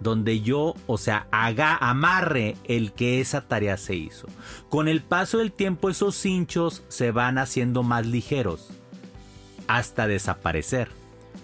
donde 0.00 0.40
yo, 0.40 0.74
o 0.86 0.98
sea, 0.98 1.26
haga, 1.30 1.76
amarre 1.76 2.56
el 2.64 2.92
que 2.92 3.20
esa 3.20 3.42
tarea 3.42 3.76
se 3.76 3.94
hizo. 3.94 4.26
Con 4.68 4.88
el 4.88 5.02
paso 5.02 5.38
del 5.38 5.52
tiempo 5.52 5.90
esos 5.90 6.14
cinchos 6.14 6.82
se 6.88 7.10
van 7.10 7.38
haciendo 7.38 7.82
más 7.82 8.06
ligeros 8.06 8.70
hasta 9.66 10.06
desaparecer. 10.06 10.88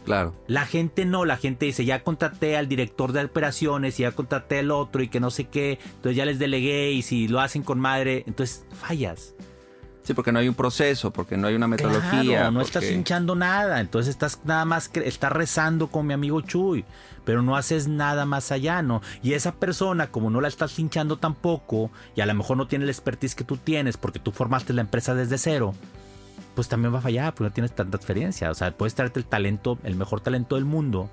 Claro. 0.04 0.35
La 0.47 0.66
gente 0.66 1.04
no, 1.04 1.25
la 1.25 1.37
gente 1.37 1.66
dice, 1.66 1.85
ya 1.85 2.02
contraté 2.02 2.57
al 2.57 2.69
director 2.69 3.12
de 3.12 3.25
operaciones 3.25 3.99
y 3.99 4.02
ya 4.02 4.12
contraté 4.12 4.61
al 4.61 4.71
otro 4.71 5.02
y 5.02 5.09
que 5.09 5.21
no 5.21 5.30
sé 5.30 5.45
qué, 5.49 5.78
entonces 5.97 6.16
ya 6.16 6.25
les 6.25 6.38
delegué 6.38 6.92
y 6.92 7.02
si 7.02 7.28
lo 7.28 7.40
hacen 7.40 7.62
con 7.62 7.78
madre, 7.78 8.25
entonces 8.26 8.64
fallas. 8.73 9.35
Sí, 10.02 10.14
porque 10.14 10.33
no 10.33 10.38
hay 10.38 10.49
un 10.49 10.54
proceso, 10.54 11.11
porque 11.12 11.37
no 11.37 11.47
hay 11.47 11.54
una 11.54 11.69
metodología. 11.69 12.38
Claro, 12.38 12.50
no 12.50 12.62
estás 12.62 12.85
hinchando 12.90 13.35
nada, 13.35 13.80
entonces 13.80 14.11
estás 14.11 14.40
nada 14.45 14.64
más, 14.64 14.90
estás 14.95 15.33
rezando 15.33 15.88
con 15.88 16.07
mi 16.07 16.14
amigo 16.14 16.40
Chuy, 16.40 16.85
pero 17.25 17.42
no 17.42 17.57
haces 17.57 17.87
nada 17.87 18.25
más 18.25 18.50
allá, 18.50 18.83
¿no? 18.83 19.02
Y 19.23 19.35
esa 19.35 19.52
persona, 19.52 20.11
como 20.11 20.30
no 20.30 20.40
la 20.40 20.49
estás 20.49 20.78
hinchando 20.78 21.19
tampoco, 21.19 21.90
y 22.16 22.23
a 22.23 22.26
lo 22.26 22.35
mejor 22.35 22.57
no 22.57 22.66
tiene 22.66 22.85
el 22.85 22.90
expertise 22.90 23.35
que 23.35 23.45
tú 23.45 23.57
tienes 23.57 23.97
porque 23.97 24.19
tú 24.19 24.33
formaste 24.33 24.73
la 24.73 24.80
empresa 24.80 25.14
desde 25.14 25.37
cero, 25.37 25.75
pues 26.54 26.69
también 26.69 26.92
va 26.95 26.99
a 26.99 27.02
fallar 27.02 27.35
porque 27.35 27.49
no 27.49 27.54
tienes 27.54 27.73
tanta 27.73 27.97
experiencia. 27.97 28.50
O 28.50 28.54
sea, 28.54 28.71
puedes 28.73 28.95
traerte 28.95 29.21
el 29.21 29.26
talento, 29.26 29.78
el 29.85 29.97
mejor 29.97 30.21
talento 30.21 30.57
del 30.57 30.64
mundo. 30.64 31.11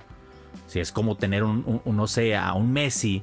Si 0.67 0.79
es 0.79 0.91
como 0.91 1.15
tener 1.15 1.43
un, 1.43 1.81
no 1.85 2.07
sé, 2.07 2.35
a 2.35 2.53
un 2.53 2.71
Messi 2.73 3.21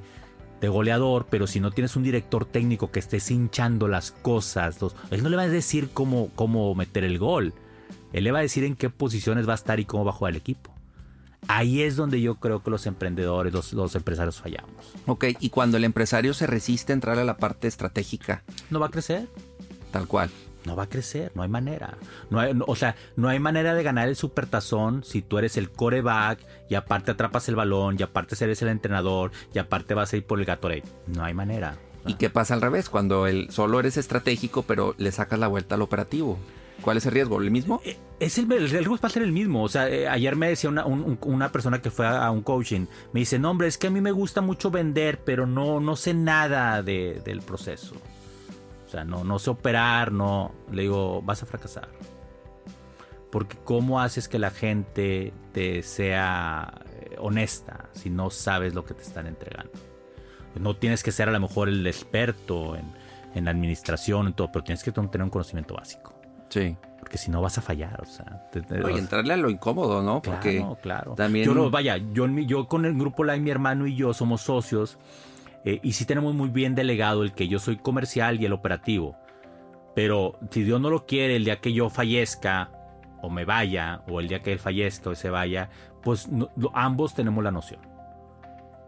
de 0.65 0.71
goleador, 0.71 1.27
pero 1.29 1.47
si 1.47 1.61
no 1.61 1.71
tienes 1.71 1.95
un 1.95 2.03
director 2.03 2.47
técnico 2.47 2.91
que 2.91 2.99
esté 2.99 3.19
hinchando 3.29 3.87
las 3.87 4.13
cosas, 4.13 4.79
él 5.11 5.23
no 5.23 5.29
le 5.29 5.37
va 5.37 5.43
a 5.43 5.49
decir 5.49 5.91
cómo, 5.93 6.31
cómo 6.35 6.75
meter 6.75 7.05
el 7.05 7.19
gol. 7.19 7.53
Él 8.15 8.25
le 8.25 8.33
va 8.33 8.39
a 8.39 8.43
decir 8.43 8.65
en 8.65 8.75
qué 8.75 8.89
posiciones 8.89 9.47
va 9.47 9.53
a 9.53 9.57
estar 9.57 9.79
y 9.79 9.85
cómo 9.85 10.05
va 10.05 10.13
a 10.13 10.15
jugar 10.15 10.33
el 10.33 10.39
equipo. 10.39 10.73
Ahí 11.49 11.83
es 11.83 11.97
donde 11.97 12.23
yo 12.23 12.37
creo 12.37 12.63
que 12.63 12.71
los 12.71 12.87
emprendedores, 12.87 13.53
los, 13.53 13.75
los, 13.75 13.95
empresarios 13.95 14.41
fallamos. 14.41 14.95
Ok, 15.07 15.27
y 15.39 15.51
cuando 15.51 15.77
el 15.77 15.85
empresario 15.85 16.33
se 16.33 16.47
resiste 16.47 16.93
a 16.93 16.95
entrar 16.95 17.19
a 17.19 17.25
la 17.25 17.37
parte 17.37 17.69
estratégica. 17.69 18.43
No 18.71 18.81
va 18.81 18.87
a 18.87 18.91
crecer. 18.91 19.29
Tal 19.93 20.09
cual 20.09 20.31
no 20.65 20.77
va 20.77 20.85
a 20.85 20.89
crecer, 20.89 21.33
no 21.35 21.43
hay 21.43 21.49
manera. 21.49 21.97
No 22.31 22.41
o 22.67 22.77
sea, 22.77 22.97
no 23.17 23.29
hay 23.29 23.39
manera 23.39 23.75
de 23.75 23.83
ganar 23.83 24.09
el 24.09 24.17
supertazón 24.17 25.05
si 25.05 25.23
tú 25.23 25.39
eres 25.39 25.57
el 25.57 25.71
coreback 25.71 26.41
y 26.69 26.75
aparte 26.75 27.13
atrapas 27.13 27.49
el 27.49 27.57
balón 27.57 27.97
y 27.99 28.03
aparte 28.03 28.37
eres 28.43 28.63
el 28.63 28.69
entrenador 28.69 29.31
y 29.53 29.59
aparte 29.59 29.95
vas 29.95 30.13
a 30.13 30.17
ir 30.17 30.25
por 30.25 30.39
el 30.39 30.45
Gatorade. 30.45 30.85
No 31.07 31.25
hay 31.25 31.35
manera. 31.35 31.77
¿Y 32.07 32.15
qué 32.15 32.29
pasa 32.31 32.55
al 32.55 32.61
revés? 32.61 32.91
Cuando 32.91 33.27
el, 33.27 33.51
solo 33.51 33.81
eres 33.81 33.97
estratégico 33.97 34.63
pero 34.63 34.95
le 34.99 35.13
sacas 35.13 35.39
la 35.39 35.49
vuelta 35.49 35.75
al 35.75 35.83
operativo. 35.83 36.39
¿Cuál 36.83 36.99
es 36.99 37.07
el 37.07 37.13
riesgo? 37.13 37.41
¿El 37.41 37.51
mismo? 37.51 37.81
Eh, 37.85 37.97
es 38.21 38.37
el, 38.37 38.49
riesgo 38.49 38.97
va 38.97 39.09
a 39.09 39.11
ser 39.11 39.23
el 39.23 39.33
mismo. 39.33 39.63
O 39.63 39.69
sea, 39.69 39.89
eh, 39.89 40.09
ayer 40.09 40.37
me 40.37 40.49
decía 40.49 40.69
una, 40.69 41.53
persona 41.53 41.81
que 41.81 41.91
fue 41.91 42.07
a, 42.07 42.31
un 42.31 42.43
coaching, 42.43 42.87
me 43.13 43.21
dice, 43.21 43.39
no 43.39 43.51
hombre, 43.51 43.69
es 43.69 43.79
que 43.79 43.87
a 43.87 43.91
mí 43.91 44.01
me 44.01 44.13
gusta 44.13 44.41
mucho 44.41 44.71
vender, 44.71 45.21
pero 45.25 45.47
no, 45.47 45.81
no 45.81 45.97
sé 45.97 46.13
nada 46.13 46.83
del 46.83 47.43
proceso 47.47 47.95
sea, 48.95 49.05
no, 49.05 49.25
no 49.25 49.39
sé 49.39 49.51
operar, 49.51 50.13
no. 50.13 50.53
Le 50.71 50.83
digo, 50.83 51.23
vas 51.23 51.43
a 51.43 51.47
fracasar. 51.47 51.89
Porque 53.31 53.57
¿cómo 53.65 54.01
haces 54.01 54.29
que 54.29 54.39
la 54.39 54.51
gente 54.51 55.33
te 55.53 55.83
sea 55.83 56.73
eh, 56.93 57.17
honesta 57.19 57.87
si 57.93 58.09
no 58.09 58.31
sabes 58.31 58.75
lo 58.75 58.85
que 58.85 58.95
te 58.95 59.03
están 59.03 59.27
entregando? 59.27 59.73
No 60.55 60.77
tienes 60.77 61.03
que 61.03 61.11
ser 61.11 61.29
a 61.29 61.33
lo 61.33 61.41
mejor 61.41 61.69
el 61.69 61.85
experto 61.87 62.77
en, 62.77 62.93
en 63.35 63.49
administración, 63.49 64.29
en 64.29 64.35
todo, 64.35 64.53
pero 64.53 64.65
tienes 64.65 64.85
que 64.85 64.93
tener 64.93 65.23
un 65.23 65.31
conocimiento 65.31 65.75
básico. 65.75 66.15
Sí. 66.49 66.77
Porque 67.01 67.19
si 67.19 67.33
no 67.33 67.43
vas 67.43 67.59
a 67.59 67.61
fallar, 67.61 68.01
o 68.01 68.07
sea. 68.07 68.49
entrarle 68.55 69.35
a 69.35 69.37
lo 69.37 69.51
incómodo, 69.51 70.03
¿no? 70.03 70.23
Porque 70.23 70.59
claro, 70.59 70.79
claro. 70.81 71.15
También... 71.15 71.45
Yo 71.45 71.71
vaya, 71.71 71.97
yo, 71.97 72.27
yo 72.29 72.69
con 72.69 72.85
el 72.85 72.95
grupo 72.95 73.25
Line, 73.25 73.41
mi 73.41 73.51
hermano 73.51 73.87
y 73.89 73.97
yo 73.97 74.15
somos 74.15 74.43
socios 74.43 74.97
eh, 75.65 75.81
y 75.83 75.93
sí 75.93 76.05
tenemos 76.05 76.35
muy 76.35 76.49
bien 76.49 76.75
delegado 76.75 77.23
el 77.23 77.33
que 77.33 77.49
yo 77.49 77.59
soy 77.59 77.77
comercial 77.77 78.41
y 78.41 78.45
el 78.45 78.53
operativo. 78.53 79.17
Pero 79.95 80.39
si 80.51 80.63
Dios 80.63 80.81
no 80.81 80.91
lo 80.91 81.07
quiere, 81.07 81.37
el 81.37 81.45
día 81.45 81.61
que 81.61 81.73
yo 81.73 81.89
fallezca 81.89 82.71
o 83.23 83.31
me 83.31 83.45
vaya, 83.45 84.03
o 84.09 84.21
el 84.21 84.29
día 84.29 84.43
que 84.43 84.53
él 84.53 84.59
fallezca 84.59 85.11
o 85.11 85.15
se 85.15 85.31
vaya, 85.31 85.71
pues 86.03 86.29
ambos 86.75 87.15
tenemos 87.15 87.43
la 87.43 87.51
noción. 87.51 87.94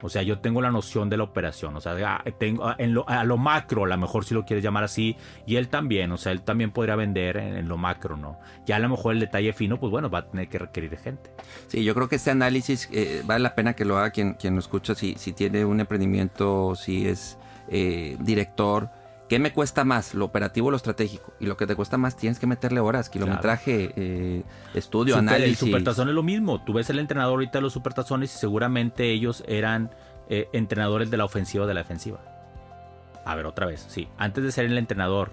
O 0.02 0.09
sea, 0.09 0.22
yo 0.22 0.38
tengo 0.38 0.61
la 0.61 0.70
noción 0.70 1.09
de 1.09 1.16
la 1.16 1.24
operación. 1.24 1.76
O 1.76 1.80
sea, 1.80 1.96
ah, 2.06 2.24
tengo, 2.38 2.66
ah, 2.66 2.76
en 2.78 2.94
lo, 2.94 3.09
a 3.09 3.24
lo 3.24 3.38
macro, 3.38 3.85
a 3.85 3.88
lo 3.88 3.96
mejor 3.96 4.24
si 4.24 4.35
lo 4.35 4.44
quieres 4.44 4.62
llamar 4.62 4.85
así. 4.85 5.16
Y 5.46 5.56
él 5.56 5.68
también, 5.68 6.12
o 6.12 6.16
sea, 6.16 6.32
él 6.32 6.42
también 6.42 6.70
podría 6.70 6.96
vender 6.96 7.37
en, 7.37 7.66
lo 7.68 7.76
macro, 7.76 8.16
¿no? 8.16 8.38
Ya 8.66 8.76
a 8.76 8.78
lo 8.78 8.88
mejor 8.88 9.14
el 9.14 9.20
detalle 9.20 9.52
fino, 9.52 9.80
pues 9.80 9.90
bueno, 9.90 10.11
va 10.11 10.18
a 10.18 10.26
tener 10.26 10.48
que 10.48 10.59
requerir 10.59 10.96
gente. 10.98 11.30
Sí, 11.68 11.85
yo 11.85 11.94
creo 11.94 12.09
que 12.09 12.16
este 12.16 12.30
análisis 12.30 12.88
eh, 12.92 13.22
vale 13.24 13.40
la 13.40 13.54
pena 13.54 13.74
que 13.74 13.85
lo 13.85 13.96
haga 13.96 14.11
quien, 14.11 14.35
quien 14.35 14.54
lo 14.54 14.61
escucha, 14.61 14.94
si, 14.94 15.14
si 15.16 15.32
tiene 15.32 15.64
un 15.64 15.80
emprendimiento, 15.80 16.74
si 16.74 17.09
es 17.09 17.38
eh, 17.68 18.16
director 18.20 18.90
¿Qué 19.28 19.38
me 19.40 19.52
cuesta 19.52 19.84
más? 19.84 20.14
¿Lo 20.14 20.24
operativo 20.24 20.68
o 20.68 20.70
lo 20.70 20.76
estratégico? 20.76 21.32
Y 21.40 21.46
lo 21.46 21.56
que 21.56 21.66
te 21.66 21.74
cuesta 21.74 21.98
más 21.98 22.16
tienes 22.16 22.38
que 22.38 22.46
meterle 22.46 22.78
horas, 22.78 23.10
kilometraje, 23.10 23.92
eh, 23.96 24.42
estudio, 24.74 25.16
análisis. 25.16 25.62
El 25.62 25.68
supertazón 25.68 26.08
es 26.08 26.14
lo 26.14 26.22
mismo. 26.22 26.62
Tú 26.64 26.72
ves 26.74 26.88
el 26.90 27.00
entrenador 27.00 27.32
ahorita 27.32 27.58
de 27.58 27.62
los 27.62 27.72
supertazones 27.72 28.32
y 28.34 28.38
seguramente 28.38 29.10
ellos 29.10 29.42
eran 29.48 29.90
eh, 30.28 30.48
entrenadores 30.52 31.10
de 31.10 31.16
la 31.16 31.24
ofensiva 31.24 31.64
o 31.64 31.66
de 31.66 31.74
la 31.74 31.80
defensiva. 31.80 32.20
A 33.24 33.34
ver, 33.34 33.46
otra 33.46 33.66
vez, 33.66 33.84
sí. 33.88 34.06
Antes 34.16 34.44
de 34.44 34.52
ser 34.52 34.66
el 34.66 34.78
entrenador, 34.78 35.32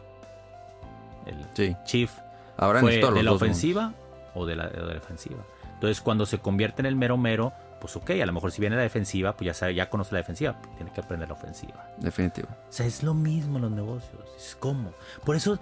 el 1.27 1.84
chief, 1.84 2.12
Ahora 2.58 2.79
fue 2.79 2.97
de 2.97 3.23
la 3.23 3.32
ofensiva 3.32 3.93
o 4.34 4.47
de 4.47 4.56
la, 4.56 4.67
de 4.67 4.82
la 4.82 4.93
defensiva. 4.93 5.43
Entonces, 5.75 6.01
cuando 6.01 6.25
se 6.25 6.39
convierte 6.39 6.82
en 6.82 6.88
el 6.88 6.95
mero 6.95 7.17
mero, 7.17 7.53
pues 7.84 7.98
ok, 7.98 8.12
a 8.12 8.26
lo 8.26 8.32
mejor 8.32 8.50
si 8.54 8.62
viene 8.62 8.78
la 8.78 8.84
defensiva, 8.84 9.36
pues 9.36 9.48
ya 9.48 9.54
sabe, 9.54 9.76
ya 9.76 9.89
conoce 9.89 10.13
la 10.13 10.19
defensiva, 10.19 10.56
tiene 10.78 10.89
que 10.93 11.02
aprender 11.02 11.28
la 11.28 11.34
ofensiva. 11.34 11.86
Definitivo. 11.98 12.48
O 12.48 12.72
sea, 12.72 12.86
es 12.86 13.04
lo 13.04 13.13
mismo 13.13 13.58
en 13.58 13.63
los 13.63 13.72
negocios, 13.72 14.22
es 14.38 14.56
como. 14.56 14.93
Por 15.26 15.36
eso, 15.36 15.60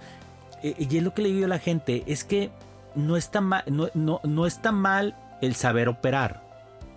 eh, 0.62 0.76
y 0.78 0.96
es 0.96 1.02
lo 1.02 1.14
que 1.14 1.22
le 1.22 1.30
digo 1.30 1.46
a 1.46 1.48
la 1.48 1.58
gente, 1.58 2.04
es 2.06 2.22
que 2.22 2.52
no 2.94 3.16
está 3.16 3.40
mal, 3.40 3.64
no, 3.66 4.20
no, 4.22 4.46
está 4.46 4.70
mal 4.70 5.16
el 5.40 5.56
saber 5.56 5.88
operar, 5.88 6.44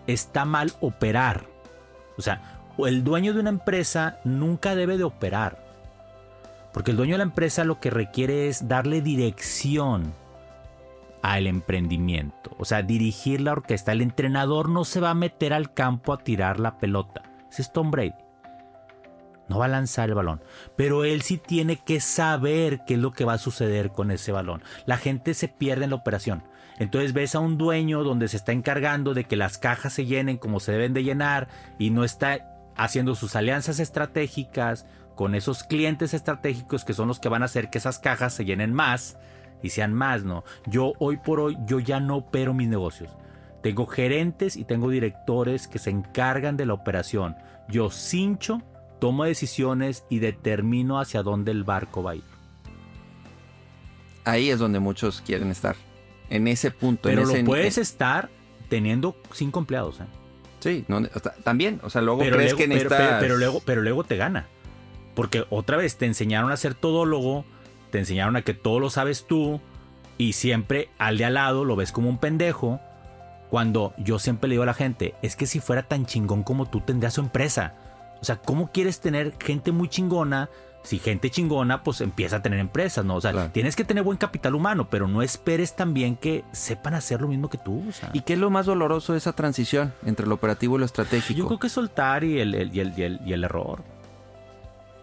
está 0.05 0.45
mal 0.45 0.73
operar. 0.79 1.47
O 2.19 2.21
sea, 2.21 2.59
el 2.77 3.03
dueño 3.03 3.33
de 3.33 3.39
una 3.39 3.49
empresa 3.49 4.19
nunca 4.25 4.75
debe 4.75 4.95
de 4.99 5.05
operar. 5.05 5.57
Porque 6.71 6.91
el 6.91 6.97
dueño 6.97 7.13
de 7.13 7.17
la 7.17 7.23
empresa 7.23 7.63
lo 7.63 7.79
que 7.79 7.89
requiere 7.89 8.47
es 8.47 8.67
darle 8.67 9.01
dirección 9.01 10.13
al 11.33 11.47
emprendimiento. 11.47 12.55
O 12.59 12.65
sea, 12.65 12.83
dirigir 12.83 13.41
la 13.41 13.53
orquesta. 13.53 13.91
El 13.91 14.01
entrenador 14.01 14.69
no 14.69 14.85
se 14.85 14.99
va 14.99 15.09
a 15.09 15.15
meter 15.15 15.53
al 15.53 15.73
campo 15.73 16.13
a 16.13 16.19
tirar 16.19 16.59
la 16.59 16.77
pelota. 16.77 17.23
es 17.57 17.71
Tom 17.73 17.89
Brady. 17.89 18.13
No 19.49 19.57
va 19.57 19.65
a 19.65 19.69
lanzar 19.69 20.09
el 20.09 20.15
balón. 20.15 20.41
Pero 20.75 21.03
él 21.03 21.23
sí 21.23 21.37
tiene 21.37 21.77
que 21.77 21.99
saber 21.99 22.81
qué 22.85 22.93
es 22.93 22.99
lo 22.99 23.11
que 23.11 23.25
va 23.25 23.33
a 23.33 23.39
suceder 23.39 23.91
con 23.91 24.11
ese 24.11 24.31
balón. 24.31 24.61
La 24.85 24.97
gente 24.97 25.33
se 25.33 25.47
pierde 25.47 25.85
en 25.85 25.91
la 25.91 25.95
operación. 25.95 26.43
Entonces 26.77 27.13
ves 27.13 27.33
a 27.33 27.39
un 27.39 27.57
dueño 27.57 28.03
donde 28.03 28.27
se 28.27 28.37
está 28.37 28.51
encargando 28.51 29.15
de 29.15 29.23
que 29.23 29.35
las 29.35 29.57
cajas 29.57 29.93
se 29.93 30.05
llenen 30.05 30.37
como 30.37 30.59
se 30.59 30.73
deben 30.73 30.93
de 30.93 31.03
llenar 31.03 31.47
y 31.79 31.89
no 31.89 32.03
está 32.03 32.53
haciendo 32.75 33.15
sus 33.15 33.35
alianzas 33.35 33.79
estratégicas 33.79 34.85
con 35.15 35.33
esos 35.33 35.63
clientes 35.63 36.13
estratégicos 36.13 36.83
que 36.83 36.93
son 36.93 37.07
los 37.07 37.19
que 37.19 37.29
van 37.29 37.41
a 37.41 37.45
hacer 37.45 37.69
que 37.69 37.77
esas 37.77 37.97
cajas 37.97 38.33
se 38.33 38.43
llenen 38.43 38.73
más 38.73 39.17
y 39.65 39.69
sean 39.69 39.93
más, 39.93 40.23
¿no? 40.23 40.43
Yo 40.67 40.93
hoy 40.99 41.17
por 41.17 41.39
hoy, 41.39 41.57
yo 41.65 41.79
ya 41.79 41.99
no 41.99 42.17
opero 42.17 42.53
mis 42.53 42.67
negocios. 42.67 43.11
Tengo 43.63 43.87
gerentes 43.87 44.57
y 44.57 44.63
tengo 44.63 44.89
directores 44.89 45.67
que 45.67 45.79
se 45.79 45.89
encargan 45.89 46.55
de 46.55 46.67
la 46.67 46.73
operación. 46.73 47.35
Yo 47.67 47.89
cincho, 47.89 48.61
tomo 48.99 49.25
decisiones 49.25 50.05
y 50.09 50.19
determino 50.19 50.99
hacia 50.99 51.23
dónde 51.23 51.51
el 51.51 51.63
barco 51.63 52.03
va 52.03 52.11
a 52.11 52.15
ir. 52.15 52.23
Ahí 54.23 54.49
es 54.49 54.59
donde 54.59 54.79
muchos 54.79 55.21
quieren 55.21 55.49
estar. 55.49 55.75
En 56.29 56.47
ese 56.47 56.71
punto. 56.71 57.09
Pero 57.09 57.23
en 57.23 57.29
ese, 57.29 57.39
lo 57.39 57.45
puedes 57.45 57.77
estar 57.77 58.29
teniendo 58.69 59.15
cinco 59.31 59.59
empleados. 59.59 59.99
¿eh? 59.99 60.05
Sí, 60.59 60.85
no, 60.87 61.01
también. 61.43 61.79
O 61.83 61.89
sea, 61.89 62.01
luego 62.01 62.19
pero 62.19 62.37
crees 62.37 62.51
luego, 62.51 62.57
que 62.57 62.67
necesitas... 62.67 62.99
pero, 62.99 63.19
pero, 63.19 63.37
luego, 63.37 63.61
pero 63.65 63.81
luego 63.81 64.03
te 64.03 64.15
gana. 64.15 64.47
Porque 65.15 65.45
otra 65.49 65.77
vez 65.77 65.97
te 65.97 66.05
enseñaron 66.05 66.51
a 66.51 66.57
ser 66.57 66.75
todólogo, 66.75 67.45
te 67.95 67.99
enseñaron 67.99 68.35
a 68.35 68.41
que 68.41 68.53
todo 68.53 68.81
lo 68.81 68.89
sabes 68.89 69.25
tú 69.25 69.61
y 70.17 70.33
siempre 70.33 70.89
al 70.97 71.17
de 71.17 71.23
al 71.23 71.35
lado 71.35 71.63
lo 71.63 71.77
ves 71.77 71.93
como 71.93 72.09
un 72.09 72.17
pendejo. 72.17 72.81
Cuando 73.49 73.93
yo 73.97 74.19
siempre 74.19 74.49
le 74.49 74.55
digo 74.55 74.63
a 74.63 74.65
la 74.65 74.73
gente, 74.73 75.15
es 75.21 75.37
que 75.37 75.45
si 75.45 75.61
fuera 75.61 75.83
tan 75.83 76.05
chingón 76.05 76.43
como 76.43 76.65
tú 76.65 76.81
tendrías 76.81 77.13
su 77.13 77.21
empresa. 77.21 77.75
O 78.21 78.25
sea, 78.25 78.35
¿cómo 78.37 78.69
quieres 78.71 78.99
tener 78.99 79.33
gente 79.39 79.71
muy 79.71 79.87
chingona? 79.87 80.49
Si 80.83 80.99
gente 80.99 81.29
chingona, 81.29 81.83
pues 81.83 82.01
empieza 82.01 82.35
a 82.37 82.41
tener 82.41 82.59
empresas, 82.59 83.05
¿no? 83.05 83.15
O 83.15 83.21
sea, 83.21 83.31
Claro. 83.31 83.51
tienes 83.51 83.75
que 83.77 83.85
tener 83.85 84.03
buen 84.03 84.17
capital 84.17 84.55
humano, 84.55 84.89
pero 84.89 85.07
no 85.07 85.21
esperes 85.21 85.75
también 85.75 86.15
que 86.17 86.43
sepan 86.51 86.95
hacer 86.95 87.21
lo 87.21 87.27
mismo 87.29 87.49
que 87.49 87.57
tú. 87.57 87.81
O 87.87 87.91
sea. 87.93 88.09
¿Y 88.13 88.21
qué 88.21 88.33
es 88.33 88.39
lo 88.39 88.49
más 88.49 88.65
doloroso 88.65 89.13
de 89.13 89.19
esa 89.19 89.31
transición 89.33 89.93
entre 90.05 90.27
lo 90.27 90.35
operativo 90.35 90.75
y 90.75 90.79
lo 90.79 90.85
estratégico? 90.85 91.37
Yo 91.39 91.47
creo 91.47 91.59
que 91.59 91.69
soltar 91.69 92.23
y 92.25 92.39
el, 92.41 92.53
el- 92.55 92.75
y 92.75 92.79
el- 92.81 92.93
y 92.99 93.01
el- 93.03 93.19
y 93.25 93.33
el 93.33 93.43
error. 93.45 93.83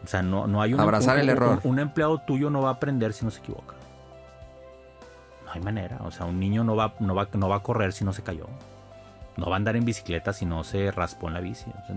O 0.04 0.06
sea, 0.06 0.22
no, 0.22 0.46
no 0.46 0.60
hay 0.62 0.74
un, 0.74 0.80
Abrazar 0.80 1.14
un- 1.16 1.20
el 1.22 1.28
error. 1.28 1.60
Un, 1.64 1.72
un 1.72 1.78
empleado 1.78 2.18
tuyo 2.18 2.50
no 2.50 2.60
va 2.62 2.70
a 2.70 2.72
aprender 2.72 3.12
si 3.12 3.24
no 3.24 3.30
se 3.30 3.38
equivoca. 3.40 3.74
No 5.44 5.52
hay 5.52 5.60
manera. 5.60 5.98
O 6.04 6.10
sea, 6.10 6.26
un 6.26 6.40
niño 6.40 6.64
no 6.64 6.76
va, 6.76 6.94
no 7.00 7.14
va, 7.14 7.28
no 7.32 7.48
va 7.48 7.56
a 7.56 7.60
correr 7.62 7.92
si 7.92 8.04
no 8.04 8.12
se 8.12 8.22
cayó. 8.22 8.46
No 9.36 9.46
va 9.46 9.54
a 9.54 9.56
andar 9.56 9.76
en 9.76 9.84
bicicleta 9.84 10.32
si 10.32 10.44
no 10.44 10.64
se 10.64 10.90
raspó 10.90 11.28
en 11.28 11.34
la 11.34 11.40
bici. 11.40 11.66
O 11.82 11.86
sea, 11.86 11.96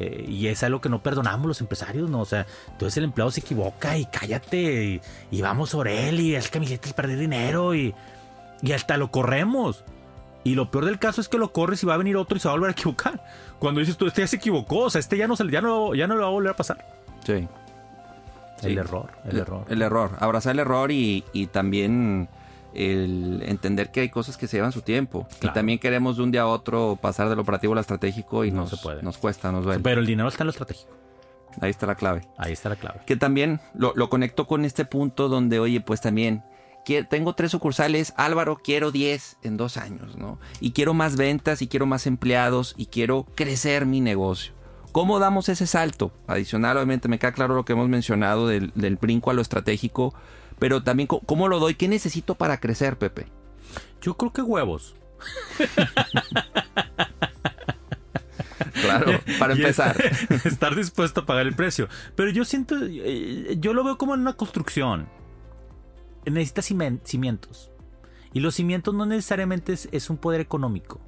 eh, 0.00 0.24
y 0.28 0.46
es 0.46 0.62
algo 0.62 0.80
que 0.80 0.88
no 0.88 1.02
perdonamos 1.02 1.46
los 1.46 1.60
empresarios, 1.60 2.08
¿no? 2.08 2.20
O 2.20 2.24
sea, 2.24 2.46
entonces 2.70 2.96
el 2.98 3.04
empleado 3.04 3.30
se 3.32 3.40
equivoca 3.40 3.96
y 3.98 4.04
cállate 4.06 4.84
y, 4.84 5.00
y 5.30 5.42
vamos 5.42 5.70
sobre 5.70 6.08
él 6.08 6.20
y 6.20 6.36
es 6.36 6.50
que 6.50 6.58
es 6.58 6.92
perder 6.92 7.18
dinero 7.18 7.74
y, 7.74 7.94
y 8.62 8.72
hasta 8.72 8.96
lo 8.96 9.10
corremos. 9.10 9.84
Y 10.44 10.54
lo 10.54 10.70
peor 10.70 10.84
del 10.84 11.00
caso 11.00 11.20
es 11.20 11.28
que 11.28 11.36
lo 11.36 11.52
corres 11.52 11.82
y 11.82 11.86
va 11.86 11.94
a 11.94 11.98
venir 11.98 12.16
otro 12.16 12.36
y 12.36 12.40
se 12.40 12.46
va 12.46 12.52
a 12.52 12.56
volver 12.56 12.68
a 12.70 12.72
equivocar. 12.72 13.24
Cuando 13.58 13.80
dices 13.80 13.96
tú, 13.96 14.06
este 14.06 14.20
ya 14.20 14.28
se 14.28 14.36
equivocó, 14.36 14.78
o 14.84 14.90
sea, 14.90 15.00
este 15.00 15.16
ya 15.18 15.26
no, 15.26 15.34
se- 15.34 15.50
ya 15.50 15.60
no, 15.60 15.94
ya 15.96 16.06
no 16.06 16.14
le 16.14 16.20
va 16.20 16.28
a 16.28 16.30
volver 16.30 16.52
a 16.52 16.56
pasar. 16.56 16.78
Sí. 17.34 17.46
El 18.62 18.72
Sí. 18.72 18.76
error, 18.76 19.12
el, 19.24 19.36
error. 19.38 19.64
El 19.68 19.82
error. 19.82 20.10
Abrazar 20.18 20.52
el 20.52 20.58
error 20.60 20.90
y, 20.90 21.24
y 21.32 21.46
también 21.46 22.28
el 22.74 23.42
entender 23.46 23.90
que 23.92 24.00
hay 24.00 24.08
cosas 24.08 24.36
que 24.36 24.46
se 24.48 24.56
llevan 24.56 24.72
su 24.72 24.82
tiempo. 24.82 25.28
Y 25.42 25.48
también 25.52 25.78
queremos 25.78 26.16
de 26.16 26.22
un 26.24 26.30
día 26.32 26.42
a 26.42 26.46
otro 26.46 26.98
pasar 27.00 27.28
de 27.28 27.36
lo 27.36 27.42
operativo 27.42 27.72
a 27.72 27.76
lo 27.76 27.80
estratégico 27.80 28.44
y 28.44 28.50
No 28.50 28.62
nos, 28.62 28.70
se 28.70 28.76
puede. 28.78 29.02
nos 29.02 29.16
cuesta, 29.18 29.52
nos 29.52 29.64
duele. 29.64 29.80
Pero 29.82 30.00
el 30.00 30.06
dinero 30.06 30.28
está 30.28 30.42
en 30.42 30.46
lo 30.46 30.50
estratégico. 30.52 30.90
Ahí 31.60 31.70
está 31.70 31.86
la 31.86 31.94
clave. 31.94 32.22
Ahí 32.36 32.52
está 32.52 32.68
la 32.68 32.76
clave. 32.76 33.00
Que 33.06 33.16
también 33.16 33.60
lo, 33.74 33.92
lo 33.94 34.08
conecto 34.08 34.46
con 34.46 34.64
este 34.64 34.84
punto 34.84 35.28
donde, 35.28 35.58
oye, 35.60 35.80
pues 35.80 36.00
también 36.00 36.42
tengo 37.10 37.34
tres 37.34 37.50
sucursales, 37.50 38.14
Álvaro, 38.16 38.56
quiero 38.64 38.90
10 38.90 39.38
en 39.42 39.56
dos 39.58 39.76
años, 39.76 40.16
¿no? 40.16 40.38
Y 40.58 40.70
quiero 40.72 40.94
más 40.94 41.16
ventas 41.16 41.60
y 41.60 41.68
quiero 41.68 41.84
más 41.84 42.06
empleados 42.06 42.74
y 42.78 42.86
quiero 42.86 43.26
crecer 43.34 43.84
mi 43.84 44.00
negocio. 44.00 44.54
¿Cómo 44.98 45.20
damos 45.20 45.48
ese 45.48 45.68
salto? 45.68 46.10
Adicional, 46.26 46.76
obviamente, 46.76 47.06
me 47.06 47.20
queda 47.20 47.30
claro 47.30 47.54
lo 47.54 47.64
que 47.64 47.72
hemos 47.72 47.88
mencionado 47.88 48.48
del, 48.48 48.72
del 48.74 48.96
brinco 48.96 49.30
a 49.30 49.32
lo 49.32 49.40
estratégico, 49.40 50.12
pero 50.58 50.82
también, 50.82 51.06
¿cómo 51.06 51.46
lo 51.46 51.60
doy? 51.60 51.76
¿Qué 51.76 51.86
necesito 51.86 52.34
para 52.34 52.58
crecer, 52.58 52.98
Pepe? 52.98 53.28
Yo 54.02 54.16
creo 54.16 54.32
que 54.32 54.42
huevos. 54.42 54.96
Claro, 58.82 59.20
para 59.38 59.52
empezar. 59.52 59.96
estar, 60.44 60.74
dispuesto 60.74 61.20
a 61.20 61.26
pagar 61.26 61.46
el 61.46 61.54
precio. 61.54 61.88
Pero 62.16 62.30
yo 62.30 62.44
siento, 62.44 62.76
eh, 62.82 63.56
yo 63.60 63.74
lo 63.74 63.84
veo 63.84 63.98
como 63.98 64.14
en 64.14 64.20
una 64.22 64.32
construcción. 64.32 65.08
Necesitas 66.26 66.64
cimientos. 67.04 67.70
Y 68.32 68.40
los 68.40 68.56
cimientos 68.56 68.94
no 68.94 69.06
necesariamente 69.06 69.74
es, 69.74 69.88
es 69.92 70.10
un 70.10 70.16
poder 70.16 70.40
económico. 70.40 71.00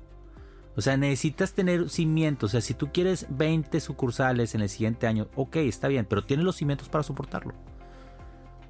O 0.77 0.81
sea, 0.81 0.97
necesitas 0.97 1.53
tener 1.53 1.91
cimientos. 1.91 2.51
O 2.51 2.53
sea, 2.53 2.61
si 2.61 2.75
tú 2.75 2.91
quieres 2.93 3.27
20 3.31 3.81
sucursales 3.81 4.55
en 4.55 4.63
el 4.63 4.69
siguiente 4.69 5.07
año, 5.07 5.29
ok, 5.35 5.57
está 5.57 5.89
bien, 5.89 6.07
pero 6.09 6.25
tienes 6.25 6.45
los 6.45 6.57
cimientos 6.57 6.89
para 6.89 7.03
soportarlo. 7.03 7.55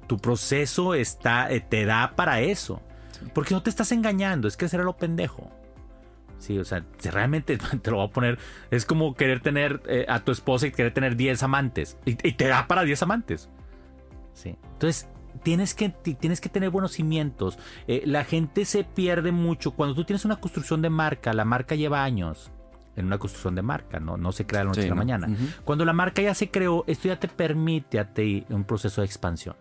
Tu 0.07 0.17
proceso 0.17 0.93
está, 0.93 1.51
eh, 1.51 1.61
te 1.61 1.85
da 1.85 2.13
para 2.15 2.41
eso. 2.41 2.81
Porque 3.33 3.53
no 3.53 3.61
te 3.61 3.69
estás 3.69 3.91
engañando, 3.91 4.47
es 4.47 4.57
crecer 4.57 4.81
a 4.81 4.83
lo 4.83 4.97
pendejo. 4.97 5.51
Sí, 6.39 6.57
o 6.57 6.65
sea, 6.65 6.83
realmente 7.03 7.57
te 7.81 7.91
lo 7.91 7.97
voy 7.97 8.07
a 8.07 8.11
poner. 8.11 8.39
Es 8.71 8.85
como 8.85 9.13
querer 9.13 9.41
tener 9.41 9.81
eh, 9.85 10.05
a 10.09 10.21
tu 10.21 10.31
esposa 10.31 10.67
y 10.67 10.71
querer 10.71 10.93
tener 10.93 11.15
10 11.15 11.43
amantes. 11.43 11.97
Y, 12.05 12.11
y 12.27 12.33
te 12.33 12.47
da 12.47 12.67
para 12.67 12.83
10 12.83 13.03
amantes. 13.03 13.47
Sí. 14.33 14.57
Entonces, 14.73 15.07
tienes 15.43 15.73
que, 15.73 15.89
ti- 15.89 16.15
tienes 16.15 16.41
que 16.41 16.49
tener 16.49 16.69
buenos 16.69 16.93
cimientos. 16.93 17.57
Eh, 17.87 18.03
la 18.05 18.23
gente 18.23 18.65
se 18.65 18.83
pierde 18.83 19.31
mucho. 19.31 19.71
Cuando 19.71 19.95
tú 19.95 20.03
tienes 20.03 20.25
una 20.25 20.37
construcción 20.37 20.81
de 20.81 20.89
marca, 20.89 21.33
la 21.33 21.45
marca 21.45 21.75
lleva 21.75 22.03
años 22.03 22.51
en 22.95 23.05
una 23.05 23.17
construcción 23.17 23.55
de 23.55 23.61
marca, 23.61 23.99
no, 24.01 24.17
no 24.17 24.31
se 24.33 24.45
crea 24.45 24.59
de 24.59 24.65
la 24.65 24.69
noche 24.69 24.81
Sí, 24.81 24.87
a 24.87 24.89
la 24.89 24.95
¿no? 24.95 25.01
mañana. 25.01 25.27
Cuando 25.63 25.85
la 25.85 25.93
marca 25.93 26.21
ya 26.21 26.33
se 26.35 26.51
creó, 26.51 26.83
esto 26.87 27.07
ya 27.07 27.19
te 27.19 27.27
permite 27.29 27.99
a 27.99 28.13
ti 28.13 28.45
un 28.49 28.63
proceso 28.65 28.99
de 29.01 29.05
expansión. 29.07 29.55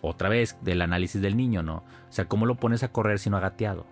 Otra 0.00 0.28
vez, 0.28 0.56
del 0.62 0.80
análisis 0.82 1.20
del 1.20 1.36
niño, 1.36 1.62
¿no? 1.62 1.76
O 2.08 2.12
sea, 2.12 2.26
¿cómo 2.26 2.46
lo 2.46 2.54
pones 2.56 2.82
a 2.84 2.92
correr 2.92 3.18
si 3.18 3.30
no 3.30 3.36
ha 3.36 3.40
gateado? 3.40 3.84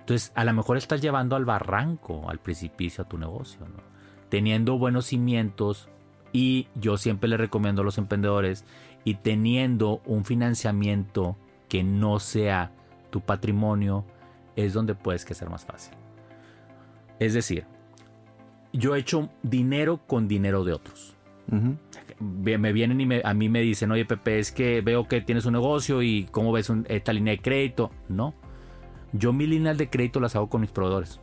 Entonces, 0.00 0.32
a 0.34 0.44
lo 0.44 0.52
mejor 0.52 0.76
estás 0.76 1.00
llevando 1.00 1.34
al 1.36 1.44
barranco, 1.44 2.28
al 2.28 2.38
precipicio 2.40 3.04
a 3.04 3.08
tu 3.08 3.16
negocio, 3.18 3.60
¿no? 3.68 3.82
Teniendo 4.28 4.76
buenos 4.78 5.06
cimientos 5.06 5.88
y 6.32 6.68
yo 6.74 6.96
siempre 6.98 7.28
le 7.28 7.36
recomiendo 7.38 7.82
a 7.82 7.84
los 7.84 7.98
emprendedores 7.98 8.64
y 9.04 9.14
teniendo 9.14 10.00
un 10.06 10.24
financiamiento 10.24 11.36
que 11.68 11.82
no 11.82 12.18
sea 12.20 12.72
tu 13.10 13.20
patrimonio, 13.20 14.04
es 14.56 14.72
donde 14.72 14.94
puedes 14.94 15.24
crecer 15.24 15.48
más 15.50 15.64
fácil. 15.64 15.94
Es 17.18 17.34
decir, 17.34 17.64
yo 18.72 18.94
he 18.94 18.98
hecho 19.00 19.28
dinero 19.42 20.00
con 20.06 20.28
dinero 20.28 20.64
de 20.64 20.72
otros. 20.72 21.16
Me 22.20 22.72
vienen 22.72 23.00
y 23.00 23.06
me- 23.06 23.22
a 23.24 23.34
mí 23.34 23.48
me 23.48 23.60
dicen, 23.60 23.90
oye 23.90 24.04
Pepe, 24.04 24.38
es 24.38 24.52
que 24.52 24.80
veo 24.80 25.08
que 25.08 25.20
tienes 25.20 25.44
un 25.44 25.52
negocio 25.54 26.00
y 26.02 26.24
cómo 26.30 26.52
ves 26.52 26.70
un- 26.70 26.86
esta 26.88 27.12
línea 27.12 27.32
de 27.32 27.40
crédito. 27.42 27.90
No, 28.08 28.34
yo 29.12 29.32
mis 29.32 29.48
líneas 29.48 29.76
de 29.76 29.90
crédito 29.90 30.20
las 30.20 30.36
hago 30.36 30.48
con 30.48 30.60
mis 30.60 30.70
proveedores. 30.70 31.20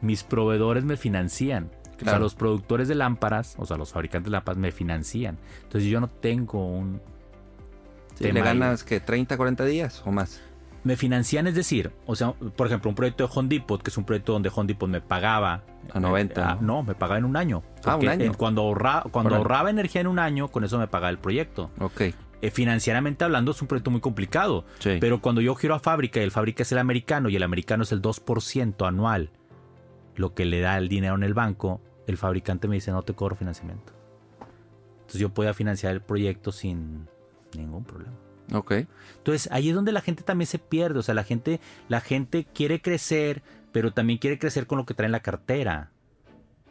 Mis 0.00 0.22
proveedores 0.22 0.84
me 0.84 0.96
financian. 0.96 1.70
O 2.00 2.04
sea, 2.04 2.12
Claro. 2.12 2.24
los 2.24 2.34
productores 2.34 2.88
de 2.88 2.94
lámparas, 2.94 3.54
o 3.58 3.66
sea, 3.66 3.76
los 3.76 3.92
fabricantes 3.92 4.26
de 4.26 4.30
lámparas 4.32 4.58
me 4.58 4.72
financian. 4.72 5.38
Entonces 5.62 5.90
yo 5.90 6.00
no 6.00 6.08
tengo 6.08 6.66
un... 6.66 7.00
Sí, 8.14 8.24
tema 8.24 8.34
le 8.34 8.40
ahí. 8.40 8.58
ganas 8.58 8.84
que 8.84 9.00
30, 9.00 9.36
40 9.36 9.64
días 9.64 10.02
o 10.04 10.10
más. 10.12 10.40
Me 10.82 10.96
financian, 10.96 11.46
es 11.46 11.54
decir, 11.54 11.92
o 12.06 12.16
sea, 12.16 12.32
por 12.32 12.66
ejemplo, 12.66 12.88
un 12.88 12.94
proyecto 12.94 13.26
de 13.26 13.32
Home 13.34 13.48
Depot, 13.50 13.82
que 13.82 13.90
es 13.90 13.98
un 13.98 14.04
proyecto 14.04 14.32
donde 14.32 14.50
Home 14.54 14.66
Depot 14.66 14.88
me 14.88 15.00
pagaba. 15.02 15.62
A 15.92 16.00
90, 16.00 16.52
eh, 16.52 16.56
¿no? 16.62 16.82
me 16.82 16.94
pagaba 16.94 17.18
en 17.18 17.24
un 17.26 17.36
año. 17.36 17.62
Ah, 17.84 17.96
un 17.96 18.08
año. 18.08 18.32
cuando 18.34 18.62
ahorra- 18.62 19.04
cuando 19.10 19.34
ahorraba 19.36 19.68
energía 19.70 20.00
en 20.00 20.06
un 20.06 20.18
año, 20.18 20.48
con 20.48 20.64
eso 20.64 20.78
me 20.78 20.86
pagaba 20.88 21.10
el 21.10 21.18
proyecto. 21.18 21.70
Ok. 21.80 22.00
Eh, 22.42 22.50
financieramente 22.50 23.24
hablando, 23.24 23.50
es 23.50 23.60
un 23.60 23.68
proyecto 23.68 23.90
muy 23.90 24.00
complicado. 24.00 24.64
Sí. 24.78 24.96
Pero 25.00 25.20
cuando 25.20 25.42
yo 25.42 25.54
giro 25.54 25.74
a 25.74 25.80
fábrica 25.80 26.20
y 26.20 26.22
el 26.22 26.30
fábrica 26.30 26.62
es 26.62 26.72
el 26.72 26.78
americano 26.78 27.28
y 27.28 27.36
el 27.36 27.42
americano 27.42 27.82
es 27.82 27.92
el 27.92 28.00
2% 28.00 28.86
anual, 28.88 29.30
lo 30.16 30.32
que 30.34 30.46
le 30.46 30.60
da 30.60 30.78
el 30.78 30.88
dinero 30.88 31.14
en 31.14 31.22
el 31.24 31.34
banco, 31.34 31.82
el 32.06 32.16
fabricante 32.16 32.68
me 32.68 32.76
dice 32.76 32.90
no 32.90 33.02
te 33.02 33.14
cobro 33.14 33.36
financiamiento. 33.36 33.92
Entonces 35.00 35.20
yo 35.20 35.30
podía 35.30 35.54
financiar 35.54 35.92
el 35.92 36.00
proyecto 36.00 36.52
sin 36.52 37.08
ningún 37.56 37.84
problema. 37.84 38.14
Ok. 38.52 38.72
Entonces 39.16 39.48
ahí 39.52 39.68
es 39.68 39.74
donde 39.74 39.92
la 39.92 40.00
gente 40.00 40.22
también 40.22 40.46
se 40.46 40.58
pierde. 40.58 40.98
O 40.98 41.02
sea, 41.02 41.14
la 41.14 41.24
gente, 41.24 41.60
la 41.88 42.00
gente 42.00 42.46
quiere 42.52 42.80
crecer, 42.80 43.42
pero 43.72 43.92
también 43.92 44.18
quiere 44.18 44.38
crecer 44.38 44.66
con 44.66 44.78
lo 44.78 44.86
que 44.86 44.94
trae 44.94 45.06
en 45.06 45.12
la 45.12 45.20
cartera. 45.20 45.90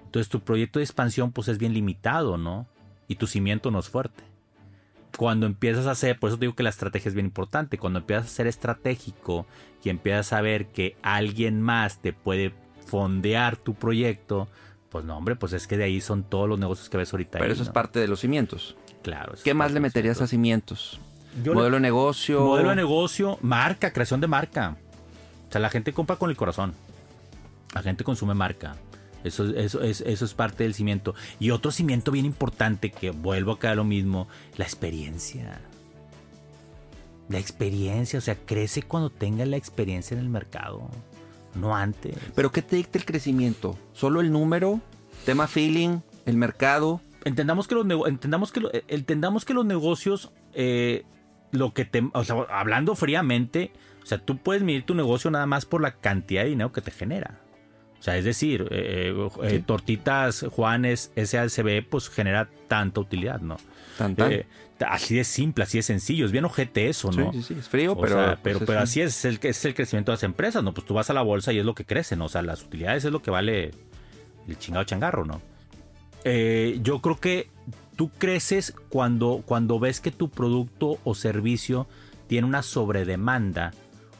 Entonces 0.03 0.29
tu 0.29 0.41
proyecto 0.41 0.79
de 0.79 0.85
expansión 0.85 1.31
pues 1.31 1.47
es 1.47 1.57
bien 1.57 1.73
limitado, 1.73 2.37
¿no? 2.37 2.67
Y 3.07 3.15
tu 3.15 3.27
cimiento 3.27 3.71
no 3.71 3.79
es 3.79 3.89
fuerte. 3.89 4.23
Cuando 5.17 5.45
empiezas 5.45 5.85
a 5.87 5.91
hacer, 5.91 6.19
por 6.19 6.29
eso 6.29 6.37
te 6.37 6.45
digo 6.45 6.55
que 6.55 6.63
la 6.63 6.69
estrategia 6.69 7.09
es 7.09 7.15
bien 7.15 7.25
importante, 7.25 7.77
cuando 7.77 7.99
empiezas 7.99 8.25
a 8.25 8.29
ser 8.29 8.47
estratégico 8.47 9.45
y 9.83 9.89
empiezas 9.89 10.33
a 10.33 10.41
ver 10.41 10.67
que 10.67 10.95
alguien 11.01 11.61
más 11.61 11.99
te 12.01 12.13
puede 12.13 12.53
fondear 12.85 13.57
tu 13.57 13.73
proyecto, 13.73 14.47
pues 14.89 15.05
no, 15.05 15.17
hombre, 15.17 15.35
pues 15.35 15.53
es 15.53 15.67
que 15.67 15.77
de 15.77 15.83
ahí 15.85 16.01
son 16.01 16.23
todos 16.23 16.49
los 16.49 16.57
negocios 16.59 16.89
que 16.89 16.97
ves 16.97 17.13
ahorita. 17.13 17.33
Pero 17.33 17.45
ahí, 17.45 17.51
eso 17.51 17.63
es 17.63 17.69
parte 17.69 17.99
de 17.99 18.07
los 18.07 18.19
cimientos. 18.19 18.75
Claro. 19.03 19.33
¿Qué 19.43 19.53
más 19.53 19.71
le 19.71 19.79
meterías 19.79 20.19
a 20.21 20.27
cimientos. 20.27 20.99
cimientos? 20.99 21.43
Yo 21.43 21.53
le- 21.53 21.59
Modelo 21.59 21.75
de 21.75 21.81
negocio. 21.81 22.41
Modelo 22.43 22.69
de 22.69 22.75
negocio, 22.75 23.37
marca, 23.41 23.93
creación 23.93 24.19
de 24.19 24.27
marca. 24.27 24.77
O 25.47 25.51
sea, 25.51 25.61
la 25.61 25.69
gente 25.69 25.93
compra 25.93 26.15
con 26.15 26.29
el 26.29 26.35
corazón. 26.35 26.73
La 27.73 27.81
gente 27.83 28.03
consume 28.03 28.33
marca. 28.33 28.75
Eso, 29.23 29.45
eso, 29.55 29.81
es- 29.83 30.01
eso 30.01 30.25
es 30.25 30.33
parte 30.33 30.63
del 30.63 30.73
cimiento. 30.73 31.13
Y 31.39 31.51
otro 31.51 31.71
cimiento 31.71 32.11
bien 32.11 32.25
importante, 32.25 32.89
que 32.91 33.11
vuelvo 33.11 33.51
acá 33.53 33.71
a 33.71 33.75
lo 33.75 33.83
mismo, 33.83 34.27
la 34.57 34.65
experiencia. 34.65 35.61
La 37.29 37.37
experiencia, 37.37 38.17
o 38.17 38.21
sea, 38.23 38.35
crece 38.35 38.81
cuando 38.81 39.11
tenga 39.11 39.45
la 39.45 39.55
experiencia 39.57 40.15
en 40.15 40.21
el 40.21 40.29
mercado, 40.29 40.89
no 41.55 41.75
antes. 41.75 42.15
Pero 42.35 42.51
¿qué 42.51 42.61
te 42.61 42.75
dicta 42.75 42.97
el 42.97 43.05
crecimiento? 43.05 43.77
¿Solo 43.93 44.21
el 44.21 44.31
número? 44.31 44.81
¿Tema 45.25 45.47
feeling? 45.47 45.99
¿El 46.25 46.37
mercado? 46.37 47.01
Entendamos 47.25 47.67
que 47.67 47.75
los, 47.75 47.85
entendamos 48.07 48.51
que, 48.51 48.61
eh, 48.71 48.83
entendamos 48.87 49.45
que 49.45 49.53
los 49.53 49.65
negocios, 49.65 50.31
eh, 50.53 51.03
lo 51.51 51.73
que 51.73 51.85
te, 51.85 52.09
o 52.13 52.23
sea, 52.23 52.45
hablando 52.49 52.95
fríamente, 52.95 53.71
o 54.01 54.05
sea, 54.05 54.17
tú 54.17 54.37
puedes 54.37 54.63
medir 54.63 54.83
tu 54.83 54.95
negocio 54.95 55.29
nada 55.29 55.45
más 55.45 55.65
por 55.65 55.81
la 55.81 55.91
cantidad 55.91 56.43
de 56.43 56.49
dinero 56.49 56.71
que 56.71 56.81
te 56.81 56.91
genera. 56.91 57.41
O 57.99 58.01
sea, 58.01 58.17
es 58.17 58.23
decir, 58.23 58.67
eh, 58.71 59.13
eh, 59.43 59.61
Tortitas 59.65 60.45
Juanes 60.49 61.11
SACB 61.17 61.85
pues 61.89 62.09
genera 62.09 62.47
tanta 62.67 63.01
utilidad, 63.01 63.41
¿no? 63.41 63.57
Eh, 63.99 64.45
así 64.85 65.15
de 65.15 65.23
simple, 65.23 65.63
así 65.63 65.77
de 65.77 65.83
sencillo. 65.83 66.25
Es 66.25 66.31
bien 66.31 66.45
ojete 66.45 66.89
eso, 66.89 67.11
¿no? 67.11 67.31
Sí, 67.31 67.41
sí, 67.41 67.53
sí. 67.53 67.59
Es 67.59 67.69
frío, 67.69 67.97
pero. 67.97 68.37
pero, 68.41 68.59
pero 68.59 68.79
así 68.79 69.01
es, 69.01 69.25
el, 69.25 69.39
es 69.41 69.65
el 69.65 69.73
crecimiento 69.73 70.11
de 70.11 70.17
las 70.17 70.23
empresas, 70.23 70.63
¿no? 70.63 70.73
Pues 70.73 70.85
tú 70.85 70.93
vas 70.93 71.09
a 71.09 71.13
la 71.13 71.21
bolsa 71.21 71.53
y 71.53 71.59
es 71.59 71.65
lo 71.65 71.75
que 71.75 71.85
crece, 71.85 72.15
¿no? 72.15 72.25
O 72.25 72.29
sea, 72.29 72.41
las 72.41 72.63
utilidades 72.63 73.05
es 73.05 73.11
lo 73.11 73.21
que 73.21 73.31
vale 73.31 73.71
el 74.47 74.57
chingado 74.57 74.83
changarro, 74.85 75.25
¿no? 75.25 75.41
yo 76.81 76.99
creo 76.99 77.17
que 77.17 77.49
tú 77.95 78.09
creces 78.09 78.73
cuando, 78.89 79.41
cuando 79.45 79.79
ves 79.79 79.99
que 80.01 80.11
tu 80.11 80.29
producto 80.29 80.99
o 81.05 81.15
servicio 81.15 81.87
tiene 82.27 82.45
una 82.45 82.61
sobredemanda 82.61 83.71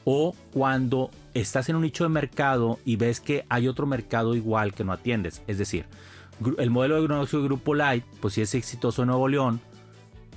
o 0.03 0.35
cuando 0.51 1.11
estás 1.33 1.69
en 1.69 1.75
un 1.75 1.83
nicho 1.83 2.03
de 2.03 2.09
mercado 2.09 2.79
y 2.83 2.95
ves 2.95 3.19
que 3.19 3.45
hay 3.47 3.67
otro 3.67 3.85
mercado 3.85 4.35
igual 4.35 4.73
que 4.73 4.83
no 4.83 4.91
atiendes. 4.91 5.43
Es 5.47 5.57
decir, 5.57 5.85
el 6.57 6.69
modelo 6.71 7.01
de 7.01 7.07
negocio 7.07 7.39
de 7.39 7.45
Grupo 7.45 7.75
Light, 7.75 8.03
pues 8.19 8.33
si 8.33 8.41
es 8.41 8.55
exitoso 8.55 9.03
en 9.03 9.09
Nuevo 9.09 9.27
León, 9.27 9.61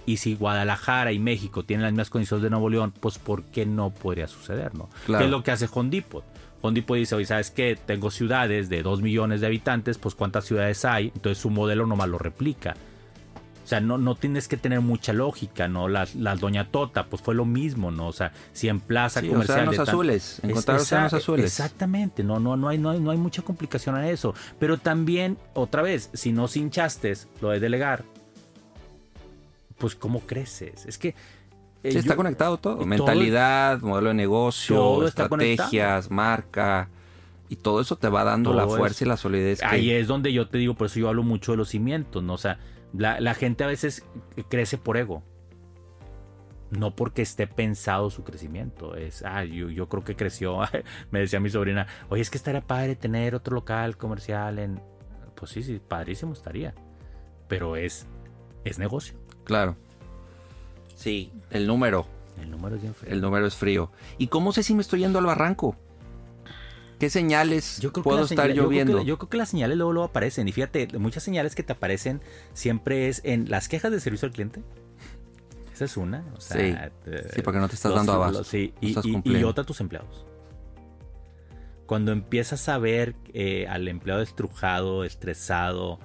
y 0.06 0.16
si 0.18 0.34
Guadalajara 0.34 1.12
y 1.12 1.18
México 1.18 1.64
tienen 1.64 1.84
las 1.84 1.92
mismas 1.92 2.10
condiciones 2.10 2.42
de 2.42 2.50
Nuevo 2.50 2.68
León, 2.68 2.92
pues 2.98 3.18
¿por 3.18 3.44
qué 3.44 3.66
no 3.66 3.90
podría 3.90 4.28
suceder? 4.28 4.74
¿no? 4.74 4.88
¿Qué 5.06 5.24
es 5.24 5.30
lo 5.30 5.42
que 5.42 5.50
hace 5.50 5.68
Hondipot? 5.72 6.24
Hondipot 6.60 6.96
dice, 6.96 7.14
oye, 7.14 7.26
¿sabes 7.26 7.50
qué? 7.50 7.76
Tengo 7.84 8.10
ciudades 8.10 8.68
de 8.68 8.82
2 8.82 9.02
millones 9.02 9.40
de 9.40 9.48
habitantes, 9.48 9.98
pues 9.98 10.14
¿cuántas 10.14 10.44
ciudades 10.44 10.84
hay? 10.84 11.12
Entonces 11.14 11.38
su 11.38 11.50
modelo 11.50 11.86
nomás 11.86 12.08
lo 12.08 12.18
replica. 12.18 12.76
O 13.64 13.66
sea, 13.66 13.80
no, 13.80 13.96
no 13.96 14.16
tienes 14.16 14.48
que 14.48 14.56
tener 14.56 14.80
mucha 14.80 15.12
lógica, 15.12 15.68
¿no? 15.68 15.88
La, 15.88 16.06
Doña 16.36 16.68
Tota, 16.68 17.06
pues 17.06 17.22
fue 17.22 17.34
lo 17.34 17.44
mismo, 17.44 17.92
¿no? 17.92 18.08
O 18.08 18.12
sea, 18.12 18.32
si 18.52 18.68
en 18.68 18.80
plaza 18.80 19.20
comercial. 19.20 19.68
Océanos 19.68 19.88
azules, 19.88 20.40
encontrar 20.42 20.80
océanos 20.80 21.12
azules. 21.14 21.46
Exactamente, 21.46 22.24
no, 22.24 22.40
no, 22.40 22.56
no, 22.56 22.68
hay, 22.68 22.78
no, 22.78 22.90
hay, 22.90 22.98
no 22.98 23.12
hay 23.12 23.18
mucha 23.18 23.42
complicación 23.42 23.96
en 23.98 24.06
eso. 24.06 24.34
Pero 24.58 24.78
también, 24.78 25.38
otra 25.54 25.82
vez, 25.82 26.10
si 26.12 26.32
no 26.32 26.48
hinchaste 26.52 27.12
lo 27.40 27.50
de 27.50 27.60
delegar, 27.60 28.04
pues 29.82 29.96
¿cómo 29.96 30.20
creces? 30.20 30.86
Es 30.86 30.96
que. 30.96 31.08
Eh, 31.82 31.88
está 31.98 32.14
conectado 32.14 32.56
todo. 32.56 32.86
Mentalidad, 32.86 33.80
modelo 33.80 34.10
de 34.10 34.14
negocio, 34.14 35.04
estrategias, 35.04 36.08
marca. 36.08 36.88
Y 37.48 37.56
todo 37.56 37.80
eso 37.80 37.96
te 37.96 38.08
va 38.08 38.22
dando 38.22 38.54
la 38.54 38.68
fuerza 38.68 39.02
y 39.02 39.08
la 39.08 39.16
solidez. 39.16 39.60
Ahí 39.64 39.90
es 39.90 40.06
donde 40.06 40.32
yo 40.32 40.48
te 40.48 40.58
digo, 40.58 40.74
por 40.74 40.86
eso 40.86 41.00
yo 41.00 41.08
hablo 41.08 41.24
mucho 41.24 41.50
de 41.50 41.58
los 41.58 41.70
cimientos, 41.70 42.22
¿no? 42.22 42.34
O 42.34 42.38
sea, 42.38 42.60
la, 42.96 43.34
gente 43.34 43.64
a 43.64 43.66
veces 43.66 44.06
crece 44.48 44.78
por 44.78 44.96
ego. 44.96 45.24
No 46.70 46.94
porque 46.94 47.22
esté 47.22 47.48
pensado 47.48 48.08
su 48.08 48.22
crecimiento. 48.22 48.94
Es, 48.94 49.24
ah, 49.26 49.42
yo, 49.42 49.88
creo 49.88 50.04
que 50.04 50.14
creció. 50.14 50.60
Me 51.10 51.18
decía 51.18 51.40
mi 51.40 51.50
sobrina, 51.50 51.88
oye, 52.08 52.22
es 52.22 52.30
que 52.30 52.38
estaría 52.38 52.60
padre 52.60 52.94
tener 52.94 53.34
otro 53.34 53.56
local 53.56 53.96
comercial 53.96 54.60
en. 54.60 54.80
Pues 55.34 55.50
sí, 55.50 55.64
sí, 55.64 55.80
padrísimo 55.86 56.34
estaría. 56.34 56.72
Pero 57.48 57.74
es, 57.74 58.06
es 58.64 58.78
negocio. 58.78 59.21
Claro. 59.52 59.76
Sí, 60.96 61.30
el 61.50 61.66
número. 61.66 62.06
El 62.40 62.50
número 62.50 62.76
es 62.76 62.82
El 63.06 63.20
número 63.20 63.46
es 63.46 63.54
frío. 63.54 63.90
¿Y 64.16 64.28
cómo 64.28 64.52
sé 64.52 64.62
si 64.62 64.74
me 64.74 64.80
estoy 64.80 65.00
yendo 65.00 65.18
al 65.18 65.26
barranco? 65.26 65.76
¿Qué 66.98 67.10
señales 67.10 67.86
puedo 68.02 68.24
estar 68.24 68.50
yo, 68.52 68.66
viendo? 68.68 69.02
yo 69.02 69.18
creo 69.18 69.28
que 69.28 69.36
las 69.36 69.50
señales 69.50 69.76
luego, 69.76 69.92
luego 69.92 70.08
aparecen. 70.08 70.48
Y 70.48 70.52
fíjate, 70.52 70.88
muchas 70.98 71.22
señales 71.22 71.54
que 71.54 71.62
te 71.62 71.74
aparecen 71.74 72.22
siempre 72.54 73.08
es 73.08 73.20
en 73.24 73.50
las 73.50 73.68
quejas 73.68 73.92
de 73.92 74.00
servicio 74.00 74.24
al 74.24 74.32
cliente. 74.32 74.62
Esa 75.74 75.84
es 75.84 75.98
una. 75.98 76.24
sí. 76.38 76.74
sí, 77.34 77.42
porque 77.42 77.58
no 77.58 77.68
te 77.68 77.74
estás 77.74 77.94
dando 77.94 78.14
abasto. 78.14 78.44
Sí, 78.44 78.72
y, 78.80 78.94
otra 79.44 79.64
tus 79.64 79.82
empleados. 79.82 80.24
Cuando 81.84 82.12
empiezas 82.12 82.70
a 82.70 82.78
ver 82.78 83.16
eh, 83.34 83.66
al 83.68 83.86
empleado 83.86 84.22
estrujado, 84.22 85.04
estresado, 85.04 85.98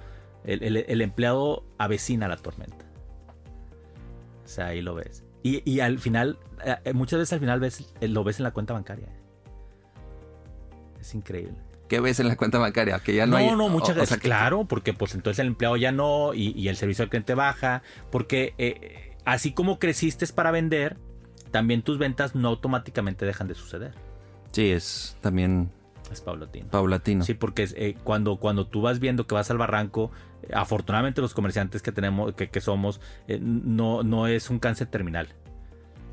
el, 0.48 1.02
empleado 1.02 1.64
avecina 1.78 2.28
la 2.28 2.38
tormenta. 2.38 2.87
O 4.48 4.50
sea, 4.50 4.68
ahí 4.68 4.82
lo 4.82 4.96
ves. 4.96 5.26
Y, 5.44 5.80
al 5.82 6.00
final, 6.00 6.40
eh, 6.66 6.94
muchas 6.94 7.20
veces 7.20 7.34
al 7.34 7.40
final 7.40 7.60
ves, 7.60 7.94
lo 8.02 8.24
ves 8.24 8.40
en 8.40 8.44
la 8.44 8.52
cuenta 8.52 8.74
bancaria. 8.74 9.10
Es 11.00 11.14
increíble. 11.14 11.56
¿Qué 11.90 12.00
ves 12.00 12.22
en 12.22 12.30
la 12.30 12.38
cuenta 12.38 12.58
bancaria? 12.58 13.00
Que 13.00 13.14
ya 13.14 13.26
no, 13.26 13.38
no, 13.40 13.56
no, 13.58 13.70
muchas 13.70 13.96
veces. 13.96 14.18
claro, 14.20 14.66
porque 14.66 14.94
pues 14.94 15.16
entonces 15.16 15.40
el 15.40 15.48
empleado 15.48 15.76
ya 15.76 15.92
no 15.92 16.34
y, 16.34 16.68
el 16.70 16.78
servicio 16.78 17.04
al 17.04 17.10
cliente 17.10 17.34
baja. 17.34 17.82
Porque 18.10 18.54
eh, 18.58 19.16
así 19.26 19.52
como 19.52 19.80
creciste 19.80 20.26
para 20.28 20.52
vender, 20.52 20.98
también 21.52 21.82
tus 21.82 21.98
ventas 21.98 22.34
no 22.34 22.48
automáticamente 22.48 23.26
dejan 23.26 23.48
de 23.50 23.56
suceder. 23.56 23.94
Sí, 24.52 24.72
es 24.72 25.18
también 25.22 25.72
es 26.12 26.22
paulatino. 26.22 26.68
Paulatino. 26.70 27.24
Sí, 27.24 27.34
porque 27.34 27.68
eh, 27.76 27.96
cuando, 28.04 28.38
cuando 28.38 28.68
tú 28.68 28.82
vas 28.82 29.00
viendo 29.00 29.28
que 29.28 29.36
vas 29.36 29.52
al 29.52 29.58
barranco, 29.58 30.12
eh, 30.12 30.27
afortunadamente 30.54 31.22
los 31.22 31.34
comerciantes 31.34 31.82
que 31.82 31.92
tenemos, 31.92 32.34
que, 32.34 32.62
somos, 32.62 33.02
no, 33.40 34.04
no 34.04 34.28
es 34.28 34.50
un 34.50 34.60
cáncer 34.60 34.88
terminal. 34.88 35.30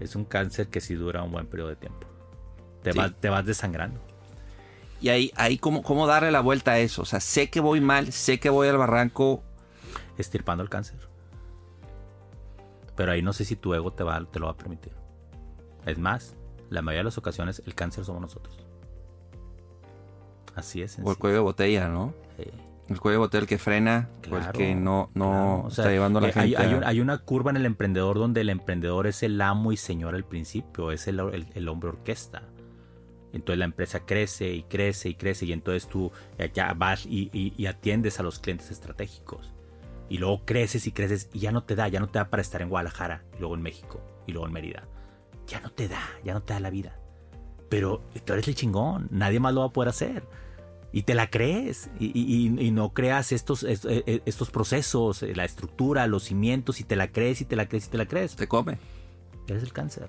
Es 0.00 0.16
un 0.16 0.24
cáncer 0.24 0.68
que 0.68 0.80
sí 0.80 0.94
dura 0.94 1.22
un 1.22 1.32
buen 1.32 1.46
periodo 1.46 1.70
de 1.70 1.76
tiempo. 1.76 2.06
Te, 2.82 2.92
te 3.20 3.28
vas 3.28 3.46
desangrando. 3.46 4.00
Y 5.00 5.08
ahí, 5.10 5.32
ahí 5.36 5.58
¿cómo, 5.58 5.82
¿cómo 5.82 6.06
darle 6.06 6.30
la 6.30 6.40
vuelta 6.40 6.72
a 6.72 6.78
eso? 6.78 7.02
O 7.02 7.04
sea, 7.04 7.20
sé 7.20 7.50
que 7.50 7.60
voy 7.60 7.80
mal, 7.80 8.12
sé 8.12 8.40
que 8.40 8.50
voy 8.50 8.68
al 8.68 8.78
barranco. 8.78 9.42
Estirpando 10.16 10.62
el 10.62 10.70
cáncer. 10.70 10.98
Pero 12.96 13.12
ahí 13.12 13.22
no 13.22 13.32
sé 13.32 13.44
si 13.44 13.56
tu 13.56 13.74
ego 13.74 13.92
te, 13.92 14.04
va, 14.04 14.24
te 14.24 14.38
lo 14.38 14.46
va 14.46 14.52
a 14.52 14.56
permitir. 14.56 14.92
Es 15.84 15.98
más, 15.98 16.36
la 16.70 16.82
mayoría 16.82 17.00
de 17.00 17.04
las 17.04 17.18
ocasiones 17.18 17.62
el 17.66 17.74
cáncer 17.74 18.04
somos 18.04 18.22
nosotros. 18.22 18.64
Así 20.54 20.82
es. 20.82 20.98
O 21.02 21.10
el 21.10 21.18
cuello 21.18 21.36
de 21.36 21.42
botella, 21.42 21.88
¿no? 21.88 22.14
El 22.88 23.00
cuello 23.00 23.14
de 23.14 23.18
botella 23.18 23.42
el 23.42 23.48
que 23.48 23.58
frena, 23.58 24.10
el 24.22 24.52
que 24.52 24.74
no, 24.74 25.10
no 25.14 25.68
está 25.68 25.88
llevando 25.90 26.18
a 26.18 26.22
la 26.22 26.28
eh, 26.28 26.32
hay, 26.34 26.54
gente. 26.54 26.84
Hay, 26.84 27.00
una 27.00 27.18
curva 27.18 27.50
en 27.50 27.56
el 27.56 27.64
emprendedor 27.64 28.18
donde 28.18 28.42
el 28.42 28.50
emprendedor 28.50 29.06
es 29.06 29.22
el 29.22 29.40
amo 29.40 29.72
y 29.72 29.76
señor 29.78 30.14
al 30.14 30.24
principio, 30.24 30.92
es 30.92 31.08
el, 31.08 31.46
el 31.54 31.68
hombre 31.68 31.88
orquesta. 31.88 32.42
Entonces 33.34 33.58
la 33.58 33.64
empresa 33.64 34.06
crece 34.06 34.52
y 34.52 34.62
crece 34.62 35.08
y 35.08 35.14
crece 35.16 35.44
y 35.44 35.52
entonces 35.52 35.88
tú 35.88 36.12
ya 36.54 36.72
vas 36.72 37.04
y, 37.04 37.66
atiendes 37.66 38.20
a 38.20 38.22
los 38.22 38.38
clientes 38.38 38.70
estratégicos. 38.70 39.52
Y 40.08 40.18
luego 40.18 40.44
creces 40.44 40.86
y 40.86 40.92
creces 40.92 41.28
y 41.32 41.40
ya 41.40 41.50
no 41.50 41.64
te 41.64 41.74
da, 41.74 41.88
ya 41.88 41.98
no 41.98 42.08
te 42.08 42.20
da 42.20 42.30
para 42.30 42.42
estar 42.42 42.62
en 42.62 42.68
Guadalajara 42.68 43.24
y 43.36 43.40
luego 43.40 43.56
en 43.56 43.62
México 43.62 44.00
y 44.28 44.32
luego 44.32 44.46
en 44.46 44.52
Mérida. 44.52 44.84
Ya 45.48 45.60
no 45.60 45.70
te 45.70 45.88
da, 45.88 46.02
ya 46.22 46.32
no 46.32 46.42
te 46.44 46.52
da 46.52 46.60
la 46.60 46.70
vida. 46.70 46.96
Pero 47.68 48.04
tú 48.24 48.34
eres 48.34 48.46
el 48.46 48.54
chingón, 48.54 49.08
nadie 49.10 49.40
más 49.40 49.52
lo 49.52 49.62
va 49.62 49.66
a 49.66 49.72
poder 49.72 49.88
hacer. 49.88 50.22
Y 50.96 51.02
te 51.02 51.14
la 51.14 51.28
crees 51.28 51.90
y, 51.98 52.70
no 52.70 52.94
creas 52.94 53.32
estos, 53.32 53.64
e, 53.64 53.76
e, 53.84 54.22
estos 54.26 54.52
procesos, 54.52 55.22
la 55.22 55.44
estructura, 55.44 56.06
los 56.06 56.22
cimientos 56.22 56.78
y 56.78 56.84
te 56.84 56.94
la 56.94 57.10
crees 57.10 57.40
y 57.40 57.44
te 57.44 57.56
la 57.56 57.66
crees 57.66 57.88
y 57.88 57.90
te 57.90 57.98
la 57.98 58.06
crees. 58.06 58.36
Te 58.36 58.46
come. 58.46 58.78
Eres 59.48 59.64
el 59.64 59.72
cáncer. 59.72 60.08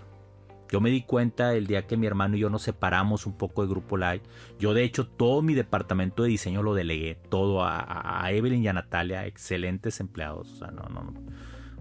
Yo 0.71 0.81
me 0.81 0.91
di 0.91 1.01
cuenta 1.01 1.55
el 1.55 1.65
día 1.65 1.87
que 1.87 1.97
mi 1.97 2.05
hermano 2.05 2.35
y 2.35 2.41
yo 2.41 2.51
nos 2.51 2.61
separamos 2.61 3.25
un 3.25 3.33
poco 3.33 3.63
de 3.63 3.69
Grupo 3.69 3.97
Light. 3.97 4.21
Yo 4.59 4.75
de 4.75 4.83
hecho 4.83 5.07
todo 5.07 5.41
mi 5.41 5.55
departamento 5.55 6.21
de 6.21 6.29
diseño 6.29 6.61
lo 6.61 6.75
delegué, 6.75 7.15
todo 7.29 7.63
a, 7.65 8.23
Evelyn 8.29 8.63
y 8.63 8.67
a 8.67 8.73
Natalia, 8.73 9.25
excelentes 9.25 9.99
empleados. 9.99 10.51
O 10.51 10.55
sea, 10.57 10.67
no, 10.67 10.83
no, 10.83 11.15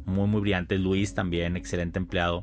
muy, 0.06 0.26
muy 0.28 0.40
brillantes. 0.40 0.80
Luis 0.80 1.12
también, 1.12 1.58
excelente 1.58 1.98
empleado. 1.98 2.42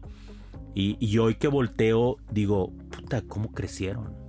Y, 0.76 0.96
y 1.00 1.18
hoy 1.18 1.36
que 1.36 1.48
volteo, 1.48 2.18
digo, 2.30 2.72
puta, 2.92 3.24
¿cómo 3.24 3.52
crecieron? 3.52 4.21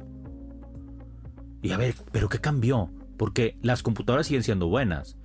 Y 1.63 1.71
a 1.71 1.77
ver, 1.77 1.95
¿pero 2.11 2.29
qué 2.29 2.41
cambió? 2.41 2.91
Porque 3.17 3.57
las 3.63 3.83
computadoras 3.83 4.27
siguen 4.27 4.43
siendo 4.43 4.67
buenas. 4.67 5.17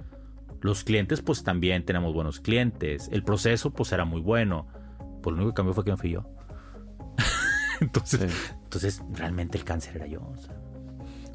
Los 0.61 0.83
clientes, 0.83 1.21
pues 1.21 1.43
también 1.43 1.83
tenemos 1.83 2.13
buenos 2.13 2.39
clientes. 2.39 3.09
El 3.11 3.23
proceso, 3.23 3.71
pues 3.71 3.91
era 3.91 4.05
muy 4.05 4.21
bueno. 4.21 4.67
Por 5.23 5.33
lo 5.33 5.37
único 5.37 5.51
que 5.51 5.55
cambió 5.55 5.73
fue 5.73 5.83
que 5.83 5.91
me 5.91 5.97
fui 5.97 6.11
yo. 6.11 6.29
entonces, 7.81 8.31
entonces, 8.63 9.01
realmente 9.13 9.57
el 9.57 9.63
cáncer 9.63 9.97
era 9.97 10.05
yo. 10.05 10.21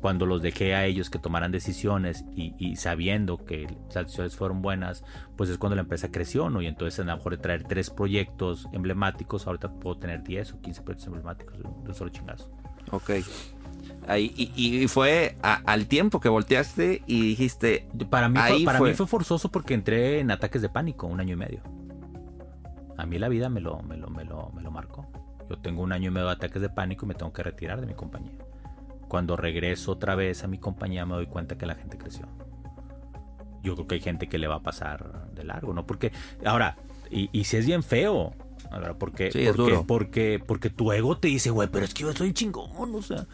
cuando 0.00 0.24
los 0.24 0.40
dejé 0.40 0.76
a 0.76 0.86
ellos 0.86 1.10
que 1.10 1.18
tomaran 1.18 1.50
decisiones 1.50 2.24
y, 2.36 2.76
sabiendo 2.76 3.44
que 3.44 3.66
las 3.94 4.04
decisiones 4.06 4.36
fueron 4.36 4.62
buenas, 4.62 5.04
pues 5.36 5.50
es 5.50 5.58
cuando 5.58 5.74
la 5.74 5.82
empresa 5.82 6.12
creció, 6.12 6.48
¿no? 6.48 6.62
Y 6.62 6.66
entonces 6.66 7.00
a 7.00 7.04
lo 7.04 7.16
mejor 7.16 7.36
de 7.36 7.42
traer 7.42 7.64
tres 7.64 7.90
proyectos 7.90 8.68
emblemáticos, 8.72 9.48
ahorita 9.48 9.72
puedo 9.72 9.98
tener 9.98 10.22
10 10.22 10.52
o 10.52 10.60
15 10.60 10.82
proyectos 10.82 11.06
emblemáticos 11.08 11.58
de 11.58 11.64
un 11.64 11.94
solo 11.94 12.10
chingazo. 12.10 12.50
Ok. 12.90 13.10
Ahí, 14.06 14.32
y, 14.36 14.88
fue 14.88 15.36
al 15.42 15.86
tiempo 15.86 16.20
que 16.20 16.28
volteaste 16.28 17.02
y 17.06 17.20
dijiste. 17.28 17.86
Para, 18.10 18.28
mí, 18.28 18.38
fue, 18.38 18.64
para 18.64 18.80
mí 18.80 18.94
fue 18.94 19.06
forzoso 19.06 19.50
porque 19.50 19.74
entré 19.74 20.20
en 20.20 20.30
ataques 20.30 20.62
de 20.62 20.68
pánico 20.68 21.06
un 21.06 21.20
año 21.20 21.34
y 21.34 21.36
medio. 21.36 21.62
A 22.96 23.06
mí 23.06 23.18
la 23.18 23.28
vida 23.28 23.48
me 23.48 23.60
lo, 23.60 23.80
me 23.82 23.96
lo, 23.96 24.08
me 24.08 24.24
lo, 24.24 24.50
me 24.50 24.62
lo 24.62 24.70
marcó. 24.70 25.06
Yo 25.48 25.58
tengo 25.58 25.82
un 25.82 25.92
año 25.92 26.08
y 26.08 26.10
medio 26.12 26.26
de 26.26 26.32
ataques 26.32 26.62
de 26.62 26.68
pánico 26.68 27.04
y 27.04 27.08
me 27.08 27.14
tengo 27.14 27.32
que 27.32 27.42
retirar 27.42 27.80
de 27.80 27.86
mi 27.86 27.94
compañía. 27.94 28.38
Cuando 29.08 29.36
regreso 29.36 29.92
otra 29.92 30.14
vez 30.14 30.44
a 30.44 30.48
mi 30.48 30.58
compañía 30.58 31.04
me 31.04 31.14
doy 31.14 31.26
cuenta 31.26 31.58
que 31.58 31.66
la 31.66 31.74
gente 31.74 31.98
creció. 31.98 32.26
Yo 33.62 33.74
creo 33.74 33.86
que 33.86 33.94
hay 33.96 34.00
gente 34.00 34.28
que 34.28 34.38
le 34.38 34.48
va 34.48 34.56
a 34.56 34.62
pasar 34.62 35.30
de 35.34 35.44
largo, 35.44 35.72
¿no? 35.72 35.86
Porque, 35.86 36.12
ahora, 36.44 36.76
y, 37.10 37.44
si 37.44 37.56
es 37.58 37.66
bien 37.66 37.82
feo, 37.82 38.32
porque, 38.98 39.30
porque, 39.54 39.84
porque, 39.86 40.42
porque 40.44 40.70
tu 40.70 40.92
ego 40.92 41.18
te 41.18 41.28
dice, 41.28 41.50
güey, 41.50 41.68
pero 41.70 41.84
es 41.84 41.92
que 41.92 42.02
yo 42.02 42.12
soy 42.12 42.32
chingón, 42.32 42.94
o 42.94 43.02
sea. 43.02 43.26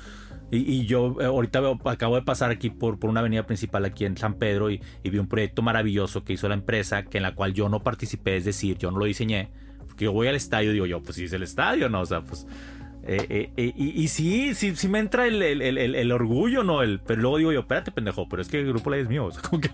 Y, 0.50 0.86
yo 0.86 1.16
eh, 1.20 1.26
ahorita 1.26 1.60
veo, 1.60 1.78
acabo 1.84 2.16
de 2.16 2.22
pasar 2.22 2.50
aquí 2.50 2.70
por, 2.70 2.98
por 2.98 3.10
una 3.10 3.20
avenida 3.20 3.44
principal 3.44 3.84
aquí 3.84 4.04
en 4.06 4.16
San 4.16 4.34
Pedro 4.34 4.70
y, 4.70 4.80
vi 5.04 5.18
un 5.18 5.28
proyecto 5.28 5.62
maravilloso 5.62 6.24
que 6.24 6.32
hizo 6.32 6.48
la 6.48 6.54
empresa, 6.54 7.02
que 7.02 7.18
en 7.18 7.22
la 7.22 7.34
cual 7.34 7.52
yo 7.52 7.68
no 7.68 7.82
participé, 7.82 8.36
es 8.36 8.44
decir, 8.44 8.78
yo 8.78 8.90
no 8.90 8.98
lo 8.98 9.04
diseñé. 9.04 9.50
Porque 9.86 10.06
yo 10.06 10.12
voy 10.12 10.28
al 10.28 10.36
estadio 10.36 10.70
y 10.70 10.74
digo 10.74 10.86
yo, 10.86 11.02
pues 11.02 11.16
si 11.16 11.24
es 11.24 11.32
el 11.32 11.42
estadio, 11.42 11.88
¿no? 11.88 12.00
O 12.00 12.06
sea, 12.06 12.22
pues... 12.22 12.46
Eh, 13.10 13.50
eh, 13.56 13.72
y, 13.74 14.02
y, 14.02 14.08
sí, 14.08 14.54
sí, 14.54 14.76
sí 14.76 14.86
me 14.86 14.98
entra 14.98 15.26
el, 15.26 15.40
el, 15.42 16.12
orgullo, 16.12 16.62
¿no? 16.62 16.82
El, 16.82 17.00
pero 17.00 17.22
luego 17.22 17.38
digo 17.38 17.52
yo, 17.52 17.60
espérate, 17.60 17.90
pendejo, 17.90 18.28
pero 18.28 18.42
es 18.42 18.48
que 18.48 18.60
el 18.60 18.66
grupo 18.66 18.90
la 18.90 18.98
es 18.98 19.08
mío. 19.08 19.26
O 19.26 19.30
sea, 19.30 19.40
como, 19.48 19.60
que, 19.60 19.70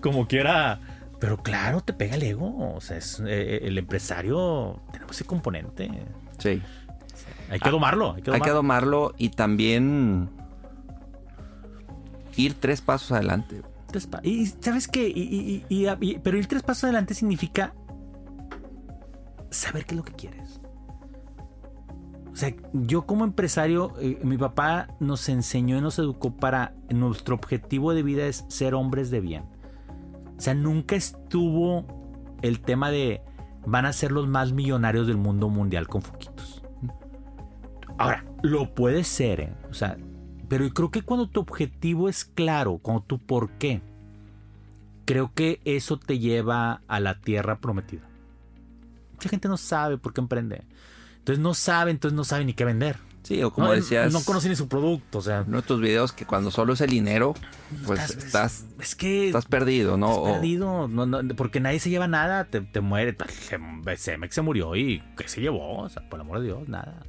como, 0.00 0.26
quiera... 0.26 0.80
Pero 1.20 1.36
claro, 1.42 1.80
te 1.80 1.92
pega 1.92 2.16
el 2.16 2.22
ego. 2.24 2.74
O 2.74 2.80
sea, 2.80 2.96
es, 2.96 3.20
el 3.20 3.78
empresario, 3.78 4.82
tenemos 4.92 5.14
ese 5.14 5.24
componente. 5.24 5.90
Sí. 6.38 6.60
Hay 7.50 7.60
que 7.60 7.70
domarlo. 7.70 8.14
Hay 8.14 8.22
que 8.22 8.50
domarlo, 8.50 9.14
y 9.18 9.30
también 9.30 10.30
ir 12.36 12.54
tres 12.54 12.80
pasos 12.80 13.12
adelante. 13.12 13.62
y 14.22 14.46
sabes 14.46 14.88
qué, 14.88 15.62
pero 16.22 16.38
ir 16.38 16.46
tres 16.46 16.62
pasos 16.62 16.84
adelante 16.84 17.14
significa 17.14 17.74
saber 19.50 19.86
qué 19.86 19.94
es 19.94 19.96
lo 19.96 20.04
que 20.04 20.12
quieres. 20.12 20.60
O 22.32 22.38
sea, 22.38 22.54
yo 22.74 23.06
como 23.06 23.24
empresario, 23.24 23.94
eh, 23.98 24.20
mi 24.22 24.36
papá 24.36 24.88
nos 25.00 25.26
enseñó 25.30 25.78
y 25.78 25.80
nos 25.80 25.98
educó 25.98 26.36
para 26.36 26.74
nuestro 26.90 27.34
objetivo 27.34 27.94
de 27.94 28.02
vida 28.02 28.26
es 28.26 28.44
ser 28.48 28.74
hombres 28.74 29.10
de 29.10 29.20
bien. 29.20 29.44
O 30.36 30.40
sea, 30.40 30.52
nunca 30.52 30.96
estuvo 30.96 31.86
el 32.42 32.60
tema 32.60 32.90
de 32.90 33.22
van 33.64 33.86
a 33.86 33.92
ser 33.94 34.12
los 34.12 34.28
más 34.28 34.52
millonarios 34.52 35.06
del 35.06 35.16
mundo 35.16 35.48
mundial 35.48 35.88
con 35.88 36.02
foquitos. 36.02 36.62
Ahora, 37.98 38.24
lo 38.42 38.74
puede 38.74 39.04
ser, 39.04 39.40
¿eh? 39.40 39.54
o 39.70 39.74
sea, 39.74 39.96
pero 40.48 40.68
creo 40.70 40.90
que 40.90 41.02
cuando 41.02 41.28
tu 41.28 41.40
objetivo 41.40 42.08
es 42.08 42.24
claro, 42.24 42.78
cuando 42.78 43.02
tu 43.02 43.18
por 43.18 43.50
qué, 43.52 43.80
creo 45.04 45.32
que 45.34 45.60
eso 45.64 45.98
te 45.98 46.18
lleva 46.18 46.82
a 46.86 47.00
la 47.00 47.20
tierra 47.20 47.58
prometida. 47.58 48.02
Mucha 49.12 49.28
gente 49.30 49.48
no 49.48 49.56
sabe 49.56 49.96
por 49.96 50.12
qué 50.12 50.20
emprende. 50.20 50.62
Entonces 51.18 51.42
no 51.42 51.54
sabe, 51.54 51.90
entonces 51.90 52.14
no 52.14 52.24
sabe 52.24 52.44
ni 52.44 52.52
qué 52.52 52.64
vender. 52.64 52.96
Sí, 53.22 53.42
o 53.42 53.52
como 53.52 53.72
decías. 53.72 54.12
No 54.12 54.22
conoce 54.22 54.48
ni 54.48 54.54
su 54.54 54.68
producto, 54.68 55.18
o 55.18 55.22
sea. 55.22 55.40
En 55.40 55.54
otros 55.56 55.80
videos 55.80 56.12
que 56.12 56.24
cuando 56.24 56.52
solo 56.52 56.74
es 56.74 56.80
el 56.80 56.90
dinero, 56.90 57.34
pues 57.84 58.10
estás. 58.10 58.66
Es, 58.78 58.94
que. 58.94 59.26
Estás 59.26 59.46
perdido, 59.46 59.96
¿no? 59.96 60.18
Estás 60.18 60.32
perdido, 60.34 60.88
porque 61.36 61.58
nadie 61.58 61.80
se 61.80 61.90
lleva 61.90 62.06
nada, 62.06 62.44
te, 62.44 62.60
te 62.60 62.80
muere. 62.80 63.16
Cemex 63.96 64.32
se 64.32 64.42
murió 64.42 64.76
y 64.76 65.02
¿qué 65.16 65.26
se 65.26 65.40
llevó? 65.40 65.78
O 65.78 65.88
sea, 65.88 66.08
por 66.08 66.20
el 66.20 66.26
amor 66.26 66.38
de 66.38 66.44
Dios, 66.46 66.68
nada. 66.68 67.02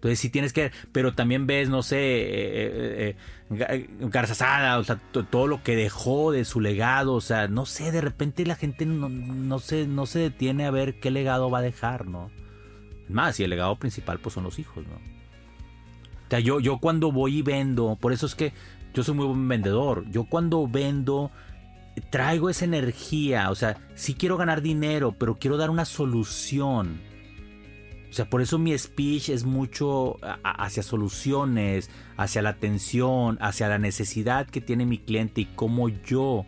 Entonces 0.00 0.18
sí 0.18 0.30
tienes 0.30 0.54
que, 0.54 0.72
pero 0.92 1.12
también 1.12 1.46
ves, 1.46 1.68
no 1.68 1.82
sé, 1.82 1.98
eh, 1.98 2.70
eh, 3.10 3.16
eh 3.50 3.86
Garzasada, 4.00 4.78
o 4.78 4.84
sea, 4.84 4.96
todo 4.96 5.46
lo 5.46 5.62
que 5.62 5.76
dejó 5.76 6.32
de 6.32 6.46
su 6.46 6.62
legado, 6.62 7.12
o 7.12 7.20
sea, 7.20 7.48
no 7.48 7.66
sé, 7.66 7.92
de 7.92 8.00
repente 8.00 8.46
la 8.46 8.56
gente 8.56 8.86
no, 8.86 9.10
no, 9.10 9.58
se, 9.58 9.86
no 9.86 10.06
se 10.06 10.20
detiene 10.20 10.64
a 10.64 10.70
ver 10.70 11.00
qué 11.00 11.10
legado 11.10 11.50
va 11.50 11.58
a 11.58 11.62
dejar, 11.62 12.06
¿no? 12.06 12.30
Más, 13.10 13.38
y 13.40 13.44
el 13.44 13.50
legado 13.50 13.76
principal 13.76 14.20
pues 14.20 14.32
son 14.32 14.44
los 14.44 14.58
hijos, 14.58 14.86
¿no? 14.86 14.94
O 14.94 16.30
sea, 16.30 16.40
yo, 16.40 16.60
yo 16.60 16.78
cuando 16.78 17.12
voy 17.12 17.40
y 17.40 17.42
vendo, 17.42 17.98
por 18.00 18.14
eso 18.14 18.24
es 18.24 18.34
que 18.34 18.54
yo 18.94 19.02
soy 19.04 19.14
muy 19.14 19.26
buen 19.26 19.48
vendedor, 19.48 20.10
yo 20.10 20.24
cuando 20.24 20.66
vendo 20.66 21.30
traigo 22.08 22.48
esa 22.48 22.64
energía, 22.64 23.50
o 23.50 23.54
sea, 23.54 23.76
sí 23.96 24.14
quiero 24.14 24.38
ganar 24.38 24.62
dinero, 24.62 25.14
pero 25.18 25.34
quiero 25.34 25.58
dar 25.58 25.68
una 25.68 25.84
solución 25.84 27.09
o 28.10 28.12
sea, 28.12 28.28
por 28.28 28.42
eso 28.42 28.58
mi 28.58 28.76
speech 28.76 29.28
es 29.28 29.44
mucho 29.44 30.16
hacia 30.42 30.82
soluciones, 30.82 31.90
hacia 32.16 32.42
la 32.42 32.50
atención, 32.50 33.38
hacia 33.40 33.68
la 33.68 33.78
necesidad 33.78 34.48
que 34.48 34.60
tiene 34.60 34.84
mi 34.84 34.98
cliente 34.98 35.42
y 35.42 35.44
cómo 35.44 35.88
yo 35.88 36.44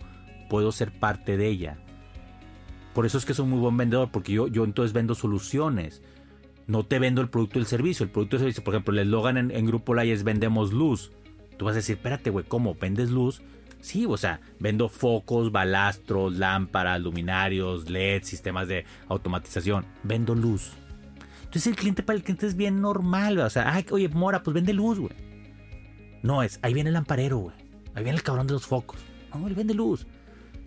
puedo 0.51 0.73
ser 0.73 0.91
parte 0.91 1.37
de 1.37 1.47
ella. 1.47 1.79
Por 2.95 3.07
eso 3.07 3.17
es 3.17 3.25
que 3.25 3.33
soy 3.33 3.47
muy 3.47 3.61
buen 3.61 3.77
vendedor, 3.77 4.11
porque 4.11 4.33
yo, 4.33 4.49
yo 4.49 4.65
entonces 4.65 4.93
vendo 4.93 5.15
soluciones. 5.15 6.03
No 6.67 6.85
te 6.85 6.99
vendo 6.99 7.21
el 7.21 7.29
producto 7.29 7.59
y 7.59 7.63
el 7.63 7.67
servicio. 7.67 8.05
El 8.05 8.11
producto 8.11 8.37
y 8.37 8.39
el 8.39 8.41
servicio, 8.41 8.65
por 8.65 8.75
ejemplo, 8.75 8.93
el 8.93 9.07
eslogan 9.07 9.37
en, 9.37 9.67
Grupo 9.67 9.95
Lai 9.95 10.11
es 10.11 10.25
vendemos 10.25 10.73
luz. 10.73 11.13
Tú 11.59 11.65
vas 11.65 11.73
a 11.73 11.77
decir, 11.77 11.97
espérate, 11.97 12.31
güey, 12.31 12.45
¿cómo? 12.45 12.75
¿Vendes 12.75 13.11
luz? 13.11 13.41
Sí, 13.81 14.05
o 14.07 14.17
sea, 14.17 14.41
vendo 14.59 14.89
focos, 14.89 15.53
balastros, 15.53 16.37
lámparas, 16.39 17.01
luminarios, 17.01 17.89
LED, 17.89 18.25
sistemas 18.25 18.67
de 18.67 18.85
automatización. 19.09 19.87
Vendo 20.03 20.35
luz. 20.35 20.73
Entonces 21.53 21.67
el 21.67 21.77
cliente 21.77 22.03
para 22.03 22.17
el 22.17 22.23
cliente 22.23 22.47
es 22.47 22.57
bien 22.57 22.81
normal, 22.81 23.39
o 23.39 23.51
sea, 23.51 23.75
ay, 23.75 23.85
oye, 23.91 24.09
Mora, 24.09 24.43
pues 24.43 24.55
vende 24.55 24.73
luz, 24.73 24.99
güey. 24.99 25.13
No 26.23 26.43
es, 26.43 26.59
ahí 26.63 26.73
viene 26.73 26.89
el 26.89 26.95
lamparero, 26.95 27.37
güey. 27.37 27.55
Ahí 27.95 28.05
viene 28.05 28.17
el 28.17 28.23
cabrón 28.23 28.47
de 28.47 28.55
los 28.55 28.65
focos. 28.65 28.99
No, 29.35 29.47
él 29.47 29.55
vende 29.55 29.75
luz. 29.75 30.07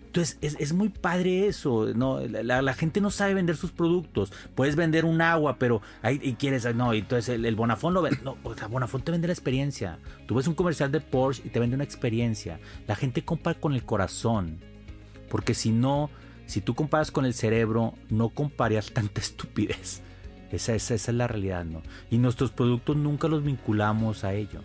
Entonces 0.06 0.38
es, 0.40 0.72
muy 0.72 0.88
padre 0.88 1.48
eso, 1.48 1.92
¿no? 1.96 2.20
La, 2.20 2.72
gente 2.72 3.00
no 3.00 3.10
sabe 3.10 3.34
vender 3.34 3.56
sus 3.56 3.72
productos. 3.72 4.32
Puedes 4.54 4.76
vender 4.76 5.04
un 5.04 5.20
agua, 5.22 5.58
pero 5.58 5.82
ahí 6.02 6.20
y 6.22 6.34
quieres, 6.34 6.72
no, 6.76 6.92
entonces 6.92 7.30
el, 7.30 7.44
el 7.46 7.56
Bonafón 7.56 7.92
lo 7.92 8.02
vende. 8.02 8.20
No, 8.22 8.36
o 8.44 8.54
sea, 8.54 8.68
Bonafón 8.68 9.02
te 9.02 9.10
vende 9.10 9.26
la 9.26 9.34
experiencia. 9.34 9.98
Tú 10.26 10.36
ves 10.36 10.46
un 10.46 10.54
comercial 10.54 10.92
de 10.92 11.00
Porsche 11.00 11.42
y 11.44 11.48
te 11.48 11.58
vende 11.58 11.74
una 11.74 11.82
experiencia. 11.82 12.60
La 12.86 12.94
gente 12.94 13.24
compra 13.24 13.54
con 13.54 13.72
el 13.72 13.82
corazón. 13.82 14.60
Porque 15.28 15.52
si 15.52 15.72
no, 15.72 16.10
si 16.46 16.60
tú 16.60 16.76
comparas 16.76 17.10
con 17.10 17.24
el 17.24 17.34
cerebro, 17.34 17.94
no 18.08 18.28
comparías 18.28 18.90
tanta 18.92 19.20
estupidez. 19.20 20.05
Esa, 20.50 20.74
es 20.74 21.08
la 21.08 21.26
realidad, 21.26 21.64
¿no? 21.64 21.82
Y 22.10 22.18
nuestros 22.18 22.52
productos 22.52 22.96
nunca 22.96 23.28
los 23.28 23.42
vinculamos 23.42 24.24
a 24.24 24.34
ello. 24.34 24.60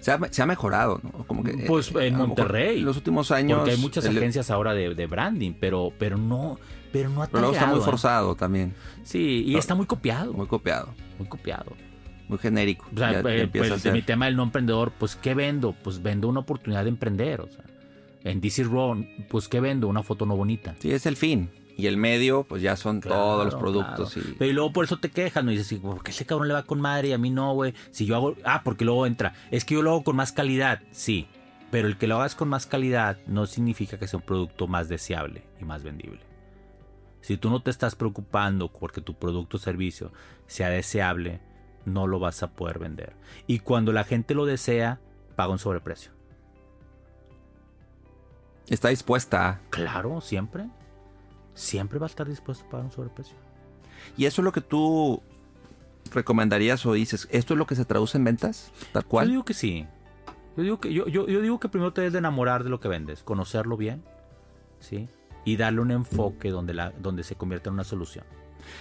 Se 0.00 0.12
ha, 0.12 0.46
mejorado, 0.46 0.98
¿no? 1.02 1.26
Como 1.26 1.44
que, 1.44 1.52
pues 1.66 1.94
eh, 1.94 2.06
en 2.06 2.16
Monterrey. 2.16 2.78
En 2.78 2.86
los 2.86 2.96
últimos 2.96 3.30
años. 3.30 3.58
Porque 3.58 3.72
hay 3.72 3.76
muchas 3.76 4.06
agencias 4.06 4.50
ahora 4.50 4.72
de, 4.72 5.06
branding, 5.06 5.52
pero, 5.60 5.92
pero 5.98 6.16
no, 6.16 6.58
pero 6.90 7.10
no 7.10 7.22
ha 7.22 7.26
Pero 7.26 7.52
está 7.52 7.66
muy 7.66 7.80
¿eh? 7.80 7.82
forzado 7.82 8.34
también. 8.34 8.74
Sí, 9.02 9.44
y 9.46 9.56
está 9.56 9.74
muy 9.74 9.84
copiado. 9.84 10.32
Muy 10.32 10.46
copiado. 10.46 10.94
Muy 11.18 11.28
copiado. 11.28 11.72
Muy 12.28 12.38
genérico. 12.38 12.86
O 12.94 12.98
sea, 12.98 13.20
eh, 13.20 13.48
pues, 13.52 13.82
de 13.82 13.92
mi 13.92 14.00
tema 14.00 14.24
del 14.26 14.36
no 14.36 14.44
emprendedor, 14.44 14.92
pues 14.98 15.16
¿qué 15.16 15.34
vendo? 15.34 15.74
Pues 15.82 16.00
vendo 16.00 16.28
una 16.28 16.40
oportunidad 16.40 16.84
de 16.84 16.90
emprender. 16.90 17.42
O 17.42 17.48
sea, 17.48 17.64
en 18.24 18.40
DC 18.40 18.64
Raw, 18.64 19.04
pues 19.28 19.48
¿qué 19.48 19.60
vendo? 19.60 19.86
Una 19.86 20.02
foto 20.02 20.24
no 20.24 20.34
bonita. 20.34 20.74
Sí, 20.78 20.92
es 20.92 21.04
el 21.04 21.16
fin. 21.16 21.50
Y 21.80 21.86
el 21.86 21.96
medio, 21.96 22.44
pues 22.44 22.60
ya 22.60 22.76
son 22.76 23.00
todos 23.00 23.42
los 23.42 23.54
productos. 23.54 24.14
Y... 24.18 24.34
Pero 24.38 24.52
luego 24.52 24.70
por 24.70 24.84
eso 24.84 24.98
te 24.98 25.08
quejas, 25.10 25.42
¿no? 25.42 25.50
Y 25.50 25.56
dices, 25.56 25.78
¿por 25.78 26.02
qué 26.02 26.10
ese 26.10 26.26
cabrón 26.26 26.48
le 26.48 26.52
va 26.52 26.64
con 26.64 26.78
madre 26.78 27.08
y 27.08 27.12
a 27.14 27.18
mí 27.18 27.30
no, 27.30 27.54
güey? 27.54 27.72
Si 27.90 28.04
yo 28.04 28.16
hago. 28.16 28.36
Ah, 28.44 28.60
porque 28.62 28.84
luego 28.84 29.06
entra. 29.06 29.32
Es 29.50 29.64
que 29.64 29.76
yo 29.76 29.80
lo 29.80 29.92
hago 29.92 30.04
con 30.04 30.14
más 30.14 30.30
calidad. 30.30 30.82
Sí. 30.90 31.26
Pero 31.70 31.88
el 31.88 31.96
que 31.96 32.06
lo 32.06 32.16
hagas 32.16 32.34
con 32.34 32.50
más 32.50 32.66
calidad 32.66 33.16
no 33.26 33.46
significa 33.46 33.98
que 33.98 34.06
sea 34.06 34.18
un 34.18 34.26
producto 34.26 34.66
más 34.66 34.90
deseable 34.90 35.42
y 35.58 35.64
más 35.64 35.82
vendible. 35.82 36.20
Si 37.22 37.38
tú 37.38 37.48
no 37.48 37.62
te 37.62 37.70
estás 37.70 37.94
preocupando 37.94 38.70
porque 38.70 39.00
tu 39.00 39.14
producto 39.14 39.56
o 39.56 39.60
servicio 39.60 40.12
sea 40.46 40.68
deseable, 40.68 41.40
no 41.86 42.06
lo 42.06 42.18
vas 42.18 42.42
a 42.42 42.50
poder 42.50 42.78
vender. 42.78 43.14
Y 43.46 43.60
cuando 43.60 43.92
la 43.92 44.04
gente 44.04 44.34
lo 44.34 44.44
desea, 44.44 45.00
paga 45.34 45.52
un 45.52 45.58
sobreprecio. 45.58 46.12
Está 48.68 48.90
dispuesta. 48.90 49.62
Claro, 49.70 50.20
siempre 50.20 50.68
siempre 51.60 51.98
va 51.98 52.06
a 52.06 52.08
estar 52.08 52.28
dispuesto 52.28 52.64
a 52.64 52.70
pagar 52.70 52.86
un 52.86 52.92
sobreprecio. 52.92 53.36
¿Y 54.16 54.24
eso 54.24 54.40
es 54.40 54.44
lo 54.44 54.52
que 54.52 54.60
tú 54.60 55.22
recomendarías 56.12 56.84
o 56.86 56.94
dices? 56.94 57.28
¿Esto 57.30 57.54
es 57.54 57.58
lo 57.58 57.66
que 57.66 57.74
se 57.74 57.84
traduce 57.84 58.18
en 58.18 58.24
ventas? 58.24 58.72
Tal 58.92 59.04
cual. 59.04 59.26
Yo 59.26 59.30
digo 59.32 59.44
que 59.44 59.54
sí. 59.54 59.86
Yo 60.56 60.62
digo 60.62 60.80
que, 60.80 60.92
yo, 60.92 61.06
yo, 61.06 61.26
digo 61.26 61.60
que 61.60 61.68
primero 61.68 61.92
te 61.92 62.00
debes 62.00 62.12
de 62.12 62.18
enamorar 62.18 62.64
de 62.64 62.70
lo 62.70 62.80
que 62.80 62.88
vendes, 62.88 63.22
conocerlo 63.22 63.76
bien, 63.76 64.02
¿sí? 64.80 65.08
Y 65.44 65.56
darle 65.56 65.80
un 65.80 65.90
enfoque 65.90 66.50
donde, 66.50 66.74
la, 66.74 66.90
donde 66.90 67.22
se 67.22 67.36
convierta 67.36 67.68
en 67.68 67.74
una 67.74 67.84
solución. 67.84 68.24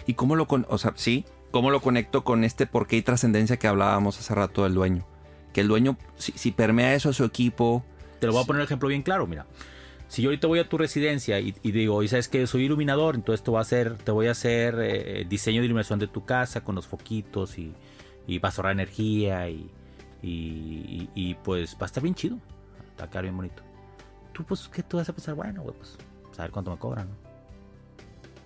¿Y 0.07 0.15
cómo 0.15 0.35
lo, 0.35 0.47
con, 0.47 0.65
o 0.69 0.77
sea, 0.77 0.93
sí, 0.95 1.25
cómo 1.51 1.69
lo 1.69 1.81
conecto 1.81 2.23
con 2.23 2.43
este 2.43 2.65
porqué 2.65 2.97
y 2.97 3.01
trascendencia 3.01 3.57
que 3.57 3.67
hablábamos 3.67 4.19
hace 4.19 4.33
rato 4.33 4.63
del 4.63 4.73
dueño? 4.73 5.05
Que 5.53 5.61
el 5.61 5.67
dueño, 5.67 5.97
si, 6.15 6.31
si 6.33 6.51
permea 6.51 6.95
eso 6.95 7.09
a 7.09 7.13
su 7.13 7.23
equipo... 7.23 7.83
Te 8.19 8.27
lo 8.27 8.33
voy 8.33 8.43
a 8.43 8.45
poner 8.45 8.61
un 8.61 8.65
ejemplo 8.65 8.89
bien 8.89 9.03
claro, 9.03 9.27
mira. 9.27 9.45
Si 10.09 10.23
yo 10.23 10.29
ahorita 10.29 10.47
voy 10.47 10.57
a 10.57 10.67
tu 10.67 10.79
residencia 10.79 11.39
y, 11.39 11.51
digo, 11.61 12.01
y 12.01 12.07
sabes 12.07 12.27
que 12.27 12.47
soy 12.47 12.63
iluminador, 12.63 13.13
entonces 13.13 13.43
te 13.43 13.51
voy 13.51 13.59
a 13.59 13.61
hacer, 13.61 13.95
te 13.99 14.11
voy 14.11 14.25
a 14.25 14.31
hacer 14.31 14.75
eh, 14.81 15.25
diseño 15.29 15.61
de 15.61 15.67
iluminación 15.67 15.99
de 15.99 16.07
tu 16.07 16.25
casa 16.25 16.63
con 16.63 16.73
los 16.73 16.87
foquitos 16.87 17.59
y, 17.59 17.75
y 18.25 18.39
vas 18.39 18.57
a 18.57 18.61
ahorrar 18.61 18.73
energía 18.73 19.47
y, 19.49 19.69
y, 20.23 21.35
pues 21.43 21.75
va 21.75 21.81
a 21.81 21.85
estar 21.85 22.01
bien 22.01 22.15
chido. 22.15 22.39
Va 22.99 23.05
a 23.05 23.09
quedar 23.09 23.23
bien 23.23 23.37
bonito. 23.37 23.61
Tú, 24.33 24.43
pues, 24.43 24.67
¿qué 24.67 24.81
tú 24.81 24.97
vas 24.97 25.07
a 25.07 25.13
pensar? 25.13 25.35
Bueno, 25.35 25.61
güey, 25.61 25.75
pues, 25.77 25.95
saber 26.31 26.49
cuánto 26.49 26.71
me 26.71 26.77
cobran, 26.79 27.07
¿no? 27.07 27.15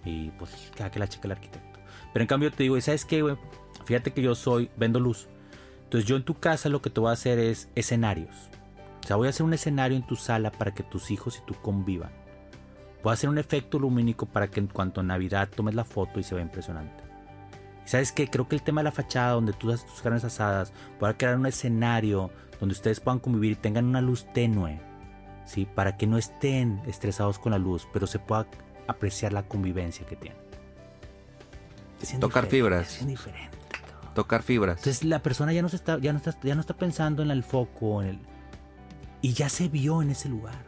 Y 0.04 0.32
pues, 0.32 0.70
cada 0.76 0.92
que 0.92 1.00
la 1.00 1.08
cheque 1.08 1.28
el 1.28 1.32
arquitecto. 1.32 1.80
Pero 2.12 2.24
en 2.24 2.28
cambio 2.28 2.52
te 2.52 2.64
digo, 2.64 2.80
¿sabes 2.82 3.06
qué, 3.06 3.22
güey? 3.22 3.38
Fíjate 3.86 4.12
que 4.12 4.22
yo 4.22 4.36
soy, 4.36 4.70
vendo 4.76 5.00
luz. 5.00 5.30
Entonces 5.86 6.10
yo 6.10 6.18
en 6.18 6.24
tu 6.24 6.38
casa 6.38 6.68
lo 6.68 6.82
que 6.82 6.90
te 6.90 7.00
voy 7.00 7.10
a 7.10 7.14
hacer 7.14 7.40
es 7.40 7.70
escenarios. 7.76 8.50
O 9.04 9.08
sea, 9.08 9.18
voy 9.18 9.28
a 9.28 9.32
hacer 9.32 9.46
un 9.46 9.54
escenario 9.54 9.98
en 9.98 10.08
tu 10.08 10.16
sala 10.16 10.52
para 10.52 10.74
que 10.74 10.84
tus 10.84 11.12
hijos 11.12 11.38
y 11.38 11.46
tú 11.46 11.56
convivan. 11.62 12.12
Voy 13.04 13.12
a 13.12 13.14
hacer 13.14 13.30
un 13.30 13.38
efecto 13.38 13.78
lumínico 13.78 14.26
para 14.26 14.48
que 14.48 14.62
en 14.62 14.68
cuanto 14.68 15.02
a 15.02 15.04
Navidad 15.04 15.50
tomes 15.50 15.76
la 15.76 15.84
foto 15.84 16.22
y 16.22 16.24
se 16.24 16.36
vea 16.36 16.44
impresionante. 16.44 17.04
Y 17.86 17.90
sabes 17.90 18.14
qué, 18.14 18.30
creo 18.30 18.48
que 18.48 18.56
el 18.56 18.64
tema 18.64 18.80
de 18.80 18.86
la 18.86 18.92
fachada, 18.92 19.34
donde 19.34 19.52
tú 19.52 19.72
haces 19.72 19.86
tus 19.86 20.02
carnes 20.02 20.24
asadas, 20.24 20.72
voy 21.02 21.10
a 21.10 21.18
crear 21.18 21.36
un 21.36 21.46
escenario 21.46 22.32
donde 22.62 22.74
ustedes 22.74 23.02
puedan 23.02 23.20
convivir 23.20 23.52
y 23.52 23.56
tengan 23.56 23.86
una 23.86 24.00
luz 24.00 24.26
tenue, 24.34 24.80
¿sí? 25.46 25.66
Para 25.66 25.98
que 25.98 26.08
no 26.08 26.18
estén 26.18 26.82
estresados 26.86 27.40
con 27.40 27.52
la 27.52 27.58
luz, 27.58 27.86
pero 27.92 28.08
se 28.08 28.20
pueda 28.20 28.48
apreciar 28.88 29.34
la 29.34 29.44
convivencia 29.44 30.06
que 30.06 30.16
tienen. 30.16 30.42
Tocar 32.22 32.46
fibras. 32.46 33.02
Es 33.02 33.08
diferente. 33.08 33.58
Tocar 34.16 34.44
fibras. 34.44 34.78
Entonces 34.78 35.04
la 35.04 35.20
persona 35.20 35.52
ya 35.52 35.62
no, 35.62 35.68
se 35.68 35.76
está, 35.76 35.98
ya, 36.00 36.14
no 36.14 36.20
está, 36.20 36.38
ya 36.42 36.56
no 36.56 36.62
está 36.62 36.76
pensando 36.76 37.22
en 37.22 37.32
el 37.32 37.44
foco, 37.44 38.02
en 38.02 38.10
el... 38.10 38.20
Y 39.24 39.32
ya 39.32 39.48
se 39.48 39.70
vio 39.70 40.02
en 40.02 40.10
ese 40.10 40.28
lugar. 40.28 40.66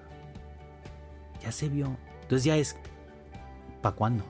Ya 1.43 1.51
se 1.51 1.67
vio. 1.67 1.97
Entonces 2.21 2.45
ya 2.45 2.55
es, 2.55 2.77
¿para 3.81 3.93
cuándo? 3.93 4.23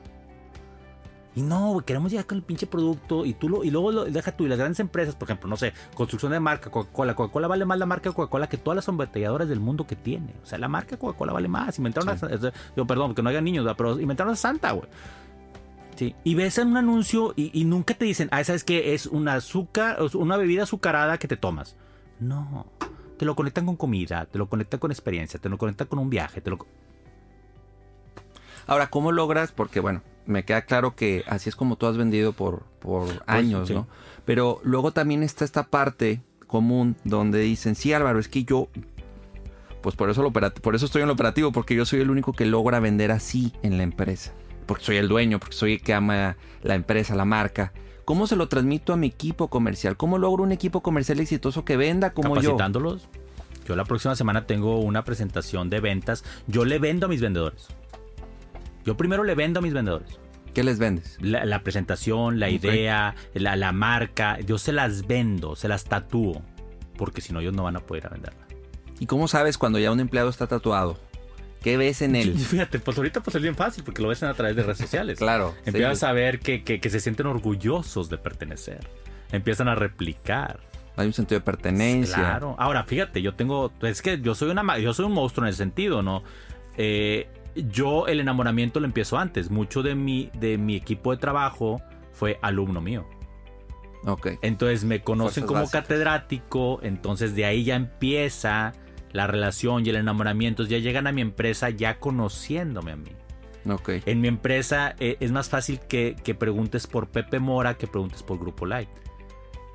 Y 1.35 1.43
no, 1.43 1.79
queremos 1.85 2.09
llegar 2.09 2.25
con 2.25 2.39
el 2.39 2.43
pinche 2.43 2.65
producto 2.65 3.23
y 3.23 3.35
tú 3.35 3.49
lo, 3.49 3.63
y 3.63 3.69
luego 3.69 3.91
lo, 3.91 4.05
deja 4.05 4.31
tú 4.31 4.45
y 4.45 4.47
las 4.47 4.57
grandes 4.57 4.79
empresas, 4.79 5.15
por 5.15 5.27
ejemplo, 5.27 5.47
no 5.47 5.57
sé, 5.57 5.73
construcción 5.93 6.31
de 6.31 6.39
marca, 6.39 6.71
Coca-Cola. 6.71 7.13
Coca-Cola 7.13 7.47
vale 7.47 7.65
más 7.65 7.77
la 7.77 7.85
marca 7.85 8.11
Coca-Cola 8.11 8.47
que 8.47 8.57
todas 8.57 8.75
las 8.75 8.87
embotelladoras 8.87 9.47
del 9.47 9.59
mundo 9.59 9.85
que 9.85 9.95
tiene. 9.95 10.33
O 10.41 10.45
sea, 10.47 10.57
la 10.57 10.69
marca 10.69 10.97
Coca-Cola 10.97 11.31
vale 11.31 11.47
más. 11.47 11.77
Inventaron 11.77 12.09
a, 12.09 12.51
yo, 12.75 12.87
perdón, 12.87 13.13
que 13.13 13.21
no 13.21 13.29
haya 13.29 13.41
niños, 13.41 13.71
pero 13.77 13.99
inventaron 13.99 14.33
a 14.33 14.37
Santa, 14.37 14.71
güey. 14.71 14.89
Sí. 15.97 16.15
Y 16.23 16.33
ves 16.33 16.57
en 16.57 16.69
un 16.69 16.77
anuncio 16.77 17.33
y, 17.35 17.51
y, 17.53 17.63
nunca 17.65 17.93
te 17.93 18.05
dicen, 18.05 18.27
ah, 18.31 18.43
¿sabes 18.43 18.63
qué? 18.63 18.95
Es 18.95 19.05
una 19.05 19.35
azúcar, 19.35 19.99
una 20.15 20.35
bebida 20.35 20.63
azucarada 20.63 21.19
que 21.19 21.27
te 21.27 21.37
tomas. 21.37 21.77
No. 22.19 22.65
Te 23.17 23.25
lo 23.25 23.35
conectan 23.35 23.65
con 23.65 23.75
comida, 23.75 24.25
te 24.25 24.37
lo 24.37 24.47
conectan 24.47 24.79
con 24.79 24.91
experiencia, 24.91 25.39
te 25.39 25.49
lo 25.49 25.57
conectan 25.57 25.87
con 25.87 25.99
un 25.99 26.09
viaje, 26.09 26.41
te 26.41 26.49
lo 26.49 26.57
Ahora, 28.67 28.87
¿cómo 28.87 29.11
logras? 29.11 29.51
Porque 29.51 29.79
bueno, 29.79 30.01
me 30.25 30.43
queda 30.43 30.63
claro 30.63 30.95
que 30.95 31.23
así 31.27 31.49
es 31.49 31.55
como 31.55 31.77
tú 31.77 31.85
has 31.85 31.97
vendido 31.97 32.33
por, 32.33 32.63
por 32.79 33.05
pues, 33.05 33.21
años, 33.27 33.69
¿no? 33.69 33.87
Pero 34.25 34.59
luego 34.63 34.91
también 34.91 35.23
está 35.23 35.45
esta 35.45 35.67
parte 35.67 36.21
común 36.47 36.95
donde 37.03 37.39
dicen, 37.39 37.75
sí 37.75 37.93
Álvaro, 37.93 38.19
es 38.19 38.27
que 38.27 38.43
yo, 38.43 38.69
pues 39.81 39.95
por 39.95 40.09
eso, 40.09 40.23
lo 40.23 40.31
por 40.31 40.75
eso 40.75 40.85
estoy 40.85 41.03
en 41.03 41.09
el 41.09 41.13
operativo, 41.13 41.51
porque 41.51 41.75
yo 41.75 41.85
soy 41.85 42.01
el 42.01 42.09
único 42.09 42.33
que 42.33 42.45
logra 42.45 42.79
vender 42.79 43.11
así 43.11 43.53
en 43.61 43.77
la 43.77 43.83
empresa. 43.83 44.33
Porque 44.65 44.83
soy 44.83 44.97
el 44.97 45.07
dueño, 45.07 45.39
porque 45.39 45.55
soy 45.55 45.73
el 45.73 45.81
que 45.81 45.93
ama 45.93 46.37
la 46.63 46.73
empresa, 46.73 47.15
la 47.15 47.25
marca. 47.25 47.71
¿Cómo 48.05 48.27
se 48.27 48.35
lo 48.35 48.47
transmito 48.47 48.93
a 48.93 48.97
mi 48.97 49.07
equipo 49.07 49.49
comercial? 49.49 49.97
¿Cómo 49.97 50.19
logro 50.19 50.43
un 50.43 50.51
equipo 50.51 50.81
comercial 50.81 51.19
exitoso 51.19 51.65
que 51.65 51.75
venda 51.75 52.13
como 52.13 52.35
yo? 52.35 52.51
Capacitándolos. 52.51 53.09
Yo 53.67 53.75
la 53.75 53.83
próxima 53.83 54.15
semana 54.15 54.45
tengo 54.45 54.79
una 54.79 55.03
presentación 55.03 55.71
de 55.71 55.79
ventas. 55.79 56.23
Yo 56.45 56.65
le 56.65 56.77
vendo 56.77 57.07
a 57.07 57.09
mis 57.09 57.19
vendedores. 57.19 57.67
Yo 58.85 58.95
primero 58.95 59.23
le 59.23 59.33
vendo 59.33 59.59
a 59.59 59.63
mis 59.63 59.73
vendedores. 59.73 60.19
¿Qué 60.53 60.63
les 60.63 60.77
vendes? 60.77 61.17
La, 61.19 61.63
presentación, 61.63 62.39
la 62.39 62.49
idea, 62.49 63.15
la, 63.33 63.55
la, 63.55 63.71
marca. 63.71 64.39
Yo 64.39 64.59
se 64.59 64.71
las 64.71 65.07
vendo, 65.07 65.55
se 65.55 65.67
las 65.67 65.83
tatúo. 65.85 66.43
Porque 66.95 67.21
si 67.21 67.33
no, 67.33 67.39
ellos 67.39 67.53
no 67.53 67.63
van 67.63 67.75
a 67.75 67.79
poder 67.79 68.07
venderla. 68.09 68.45
¿Y 68.99 69.07
cómo 69.07 69.27
sabes 69.27 69.57
cuando 69.57 69.79
ya 69.79 69.91
un 69.91 69.99
empleado 69.99 70.29
está 70.29 70.47
tatuado? 70.47 70.97
¿Qué 71.65 71.77
ves 71.77 72.03
en 72.03 72.15
él? 72.15 72.37
Fíjate, 72.37 72.77
pues 72.77 72.95
ahorita 72.95 73.21
pues 73.21 73.37
es 73.37 73.41
bien 73.41 73.55
fácil 73.55 73.83
porque 73.83 74.03
lo 74.03 74.09
ves 74.09 74.21
a 74.21 74.31
través 74.35 74.55
de 74.55 74.61
redes 74.61 74.77
sociales. 74.77 75.17
claro. 75.17 75.55
Empiezas 75.65 76.03
a 76.03 76.11
ver 76.11 76.39
que, 76.39 76.63
que, 76.63 76.89
se 76.91 76.99
sienten 76.99 77.25
orgullosos 77.25 78.07
de 78.07 78.19
pertenecer. 78.19 78.87
Empiezan 79.31 79.67
a 79.67 79.73
replicar. 79.73 80.59
Hay 80.95 81.07
un 81.07 81.13
sentido 81.13 81.39
de 81.39 81.43
pertenencia. 81.43 82.17
Claro. 82.17 82.55
Ahora, 82.59 82.83
fíjate, 82.83 83.19
yo 83.23 83.33
tengo. 83.33 83.73
Es 83.81 84.03
que 84.03 84.21
yo 84.21 84.35
soy 84.35 84.51
una 84.51 84.77
yo 84.77 84.93
soy 84.93 85.05
un 85.05 85.13
monstruo 85.13 85.47
en 85.47 85.49
ese 85.49 85.57
sentido, 85.57 86.03
¿no? 86.03 86.21
Eh, 86.77 87.27
yo 87.55 88.05
el 88.05 88.19
enamoramiento 88.19 88.79
lo 88.79 88.85
empiezo 88.85 89.17
antes. 89.17 89.49
Mucho 89.49 89.81
de 89.81 89.95
mi, 89.95 90.29
de 90.35 90.59
mi 90.59 90.75
equipo 90.75 91.13
de 91.13 91.17
trabajo 91.17 91.81
fue 92.11 92.37
alumno 92.43 92.79
mío. 92.79 93.07
Ok. 94.05 94.33
Entonces 94.43 94.83
me 94.83 95.01
conocen 95.01 95.47
como 95.47 95.67
catedrático, 95.67 96.79
entonces 96.83 97.33
de 97.33 97.45
ahí 97.45 97.63
ya 97.63 97.75
empieza 97.75 98.73
la 99.15 99.27
relación 99.27 99.85
y 99.85 99.89
el 99.89 99.95
enamoramiento. 99.95 100.63
Ya 100.63 100.77
llegan 100.77 101.07
a 101.07 101.11
mi 101.11 101.21
empresa 101.21 101.69
ya 101.69 101.99
conociéndome 101.99 102.91
a 102.91 102.95
mí. 102.97 103.11
Ok. 103.69 103.89
En 104.05 104.21
mi 104.21 104.27
empresa 104.27 104.95
eh, 104.99 105.17
es 105.19 105.31
más 105.31 105.49
fácil 105.49 105.79
que, 105.79 106.15
que, 106.23 106.35
preguntes 106.35 106.85
por 106.85 107.07
Pepe 107.07 107.39
Mora 107.39 107.75
que 107.75 107.87
preguntes 107.87 108.21
por 108.21 108.37
Grupo 108.37 108.65
Light. 108.65 108.89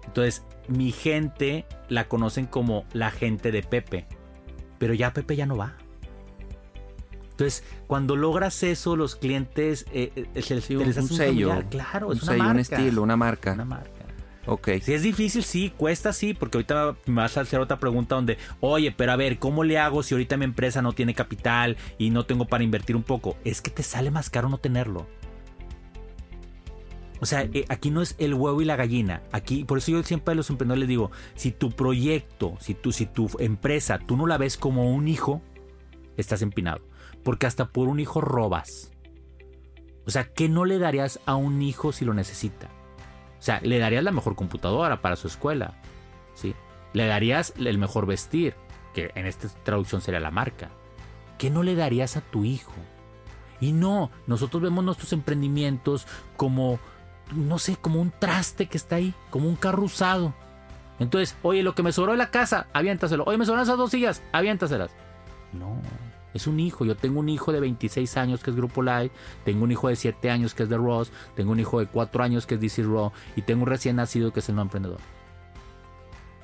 Entonces, 0.06 0.44
mi 0.68 0.92
gente 0.92 1.66
la 1.88 2.06
conocen 2.06 2.46
como 2.46 2.84
la 2.92 3.10
gente 3.10 3.50
de 3.50 3.62
Pepe. 3.62 4.06
Pero 4.78 4.94
ya 4.94 5.12
Pepe 5.12 5.36
ya 5.36 5.46
no 5.46 5.56
va. 5.56 5.74
Entonces, 7.30 7.64
cuando 7.86 8.16
logras 8.16 8.62
eso, 8.62 8.96
los 8.96 9.16
clientes 9.16 9.86
eh, 9.92 10.28
eh 10.34 10.42
se 10.42 10.54
les, 10.56 10.68
un, 10.70 11.08
sello, 11.08 11.62
claro, 11.70 12.12
es 12.12 12.22
una 12.24 12.36
marca, 12.36 12.52
un 12.52 12.58
estilo, 12.58 13.02
una 13.02 13.16
marca. 13.16 13.54
Una 13.54 13.64
marca. 13.64 13.99
Ok. 14.46 14.68
Si 14.82 14.94
es 14.94 15.02
difícil, 15.02 15.42
sí, 15.42 15.72
cuesta, 15.76 16.12
sí, 16.12 16.34
porque 16.34 16.58
ahorita 16.58 16.96
me 17.06 17.22
vas 17.22 17.36
a 17.36 17.42
hacer 17.42 17.60
otra 17.60 17.78
pregunta 17.78 18.14
donde, 18.14 18.38
oye, 18.60 18.92
pero 18.92 19.12
a 19.12 19.16
ver, 19.16 19.38
¿cómo 19.38 19.64
le 19.64 19.78
hago 19.78 20.02
si 20.02 20.14
ahorita 20.14 20.36
mi 20.36 20.44
empresa 20.44 20.82
no 20.82 20.92
tiene 20.92 21.14
capital 21.14 21.76
y 21.98 22.10
no 22.10 22.24
tengo 22.24 22.46
para 22.46 22.64
invertir 22.64 22.96
un 22.96 23.02
poco? 23.02 23.36
Es 23.44 23.60
que 23.60 23.70
te 23.70 23.82
sale 23.82 24.10
más 24.10 24.30
caro 24.30 24.48
no 24.48 24.58
tenerlo. 24.58 25.06
O 27.22 27.26
sea, 27.26 27.42
eh, 27.42 27.66
aquí 27.68 27.90
no 27.90 28.00
es 28.00 28.14
el 28.18 28.32
huevo 28.32 28.62
y 28.62 28.64
la 28.64 28.76
gallina. 28.76 29.22
Aquí, 29.30 29.64
por 29.64 29.76
eso 29.76 29.90
yo 29.92 30.02
siempre 30.02 30.32
a 30.32 30.34
los 30.34 30.48
emprendedores 30.48 30.80
les 30.80 30.88
digo, 30.88 31.10
si 31.34 31.50
tu 31.50 31.70
proyecto, 31.70 32.56
si 32.60 32.74
tu, 32.74 32.92
si 32.92 33.04
tu 33.04 33.28
empresa, 33.38 33.98
tú 33.98 34.16
no 34.16 34.26
la 34.26 34.38
ves 34.38 34.56
como 34.56 34.90
un 34.90 35.06
hijo, 35.06 35.42
estás 36.16 36.40
empinado 36.40 36.90
porque 37.22 37.46
hasta 37.46 37.68
por 37.68 37.88
un 37.88 38.00
hijo 38.00 38.20
robas. 38.20 38.92
O 40.06 40.10
sea, 40.10 40.24
¿qué 40.24 40.48
no 40.48 40.64
le 40.64 40.78
darías 40.78 41.20
a 41.26 41.36
un 41.36 41.62
hijo 41.62 41.92
si 41.92 42.04
lo 42.04 42.14
necesita? 42.14 42.68
O 43.40 43.42
sea, 43.42 43.60
le 43.62 43.78
darías 43.78 44.04
la 44.04 44.12
mejor 44.12 44.36
computadora 44.36 45.00
para 45.00 45.16
su 45.16 45.26
escuela, 45.26 45.74
¿sí? 46.34 46.54
Le 46.92 47.06
darías 47.06 47.54
el 47.56 47.78
mejor 47.78 48.04
vestir, 48.06 48.54
que 48.92 49.10
en 49.14 49.24
esta 49.26 49.48
traducción 49.64 50.02
sería 50.02 50.20
la 50.20 50.30
marca. 50.30 50.68
¿Qué 51.38 51.48
no 51.48 51.62
le 51.62 51.74
darías 51.74 52.18
a 52.18 52.20
tu 52.20 52.44
hijo? 52.44 52.72
Y 53.60 53.72
no, 53.72 54.10
nosotros 54.26 54.62
vemos 54.62 54.84
nuestros 54.84 55.12
emprendimientos 55.14 56.06
como, 56.36 56.78
no 57.34 57.58
sé, 57.58 57.76
como 57.76 58.00
un 58.00 58.10
traste 58.10 58.66
que 58.66 58.76
está 58.76 58.96
ahí, 58.96 59.14
como 59.30 59.48
un 59.48 59.56
carro 59.56 59.84
usado. 59.84 60.34
Entonces, 60.98 61.34
oye, 61.42 61.62
lo 61.62 61.74
que 61.74 61.82
me 61.82 61.92
sobró 61.92 62.12
de 62.12 62.18
la 62.18 62.30
casa, 62.30 62.66
aviéntaselo. 62.74 63.24
Oye, 63.24 63.38
me 63.38 63.46
sobraron 63.46 63.64
esas 63.64 63.78
dos 63.78 63.90
sillas, 63.90 64.22
aviéntaselas. 64.32 64.90
No, 65.52 65.80
es 66.34 66.46
un 66.46 66.60
hijo. 66.60 66.84
Yo 66.84 66.96
tengo 66.96 67.20
un 67.20 67.28
hijo 67.28 67.52
de 67.52 67.60
26 67.60 68.16
años 68.16 68.42
que 68.42 68.50
es 68.50 68.56
Grupo 68.56 68.82
Live, 68.82 69.10
tengo 69.44 69.64
un 69.64 69.72
hijo 69.72 69.88
de 69.88 69.96
7 69.96 70.30
años 70.30 70.54
que 70.54 70.64
es 70.64 70.68
de 70.68 70.76
Ross, 70.76 71.12
tengo 71.34 71.52
un 71.52 71.60
hijo 71.60 71.80
de 71.80 71.86
4 71.86 72.22
años 72.22 72.46
que 72.46 72.54
es 72.54 72.60
DC 72.60 72.82
Raw 72.82 73.12
y 73.36 73.42
tengo 73.42 73.62
un 73.62 73.68
recién 73.68 73.96
nacido 73.96 74.32
que 74.32 74.40
es 74.40 74.48
el 74.48 74.56
no 74.56 74.62
emprendedor. 74.62 75.00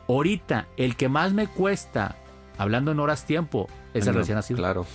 Ahorita, 0.08 0.68
el 0.76 0.96
que 0.96 1.08
más 1.08 1.32
me 1.32 1.48
cuesta, 1.48 2.16
hablando 2.58 2.92
en 2.92 3.00
horas 3.00 3.26
tiempo, 3.26 3.68
es 3.92 4.06
el 4.06 4.14
recién 4.14 4.36
nacido. 4.36 4.58
Claro. 4.58 4.86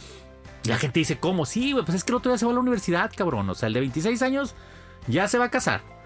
la 0.63 0.77
gente 0.77 0.99
dice, 0.99 1.17
¿cómo? 1.19 1.45
Sí, 1.45 1.73
pues 1.73 1.95
es 1.95 2.03
que 2.03 2.11
el 2.11 2.15
otro 2.15 2.31
día 2.31 2.37
se 2.37 2.45
va 2.45 2.51
a 2.51 2.55
la 2.55 2.61
universidad, 2.61 3.11
cabrón. 3.15 3.49
O 3.49 3.55
sea, 3.55 3.67
el 3.67 3.73
de 3.73 3.81
26 3.81 4.21
años 4.21 4.55
ya 5.07 5.27
se 5.27 5.37
va 5.37 5.45
a 5.45 5.51
casar. 5.51 6.00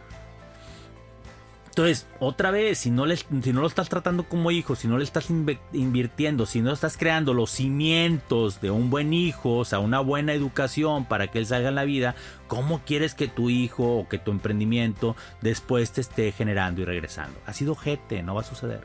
Entonces, 1.76 2.08
otra 2.22 2.52
vez, 2.52 2.78
si 2.78 2.90
no, 2.90 3.06
si 3.06 3.52
no 3.52 3.60
lo 3.60 3.68
estás 3.68 3.90
tratando 3.90 4.24
como 4.30 4.50
hijo, 4.50 4.78
si 4.78 4.88
no 4.88 4.98
le 4.98 5.04
estás 5.04 5.30
invirtiendo, 5.74 6.46
si 6.46 6.62
no 6.62 6.72
estás 6.72 6.96
creando 6.96 7.34
los 7.34 7.52
cimientos 7.52 8.62
de 8.62 8.72
un 8.72 8.90
buen 8.90 9.12
hijo, 9.12 9.58
o 9.58 9.66
sea, 9.66 9.80
una 9.80 10.00
buena 10.00 10.32
educación 10.32 11.04
para 11.04 11.28
que 11.28 11.40
él 11.40 11.46
salga 11.46 11.68
en 11.68 11.76
la 11.76 11.84
vida, 11.84 12.16
¿cómo 12.48 12.80
quieres 12.86 13.14
que 13.14 13.28
tu 13.28 13.50
hijo 13.50 13.98
o 13.98 14.08
que 14.08 14.18
tu 14.18 14.32
emprendimiento 14.32 15.18
después 15.42 15.92
te 15.92 16.00
esté 16.00 16.32
generando 16.32 16.82
y 16.82 16.86
regresando? 16.86 17.38
Ha 17.46 17.52
sido 17.52 17.76
gente, 17.76 18.24
no 18.24 18.36
va 18.36 18.40
a 18.40 18.46
suceder. 18.46 18.80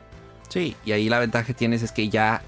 Sí, 0.49 0.75
y 0.83 0.91
ahí 0.91 1.07
la 1.07 1.19
ventaja 1.19 1.45
que 1.45 1.53
tienes 1.53 1.83
es 1.83 1.93
que 1.93 2.09
ya, 2.09 2.41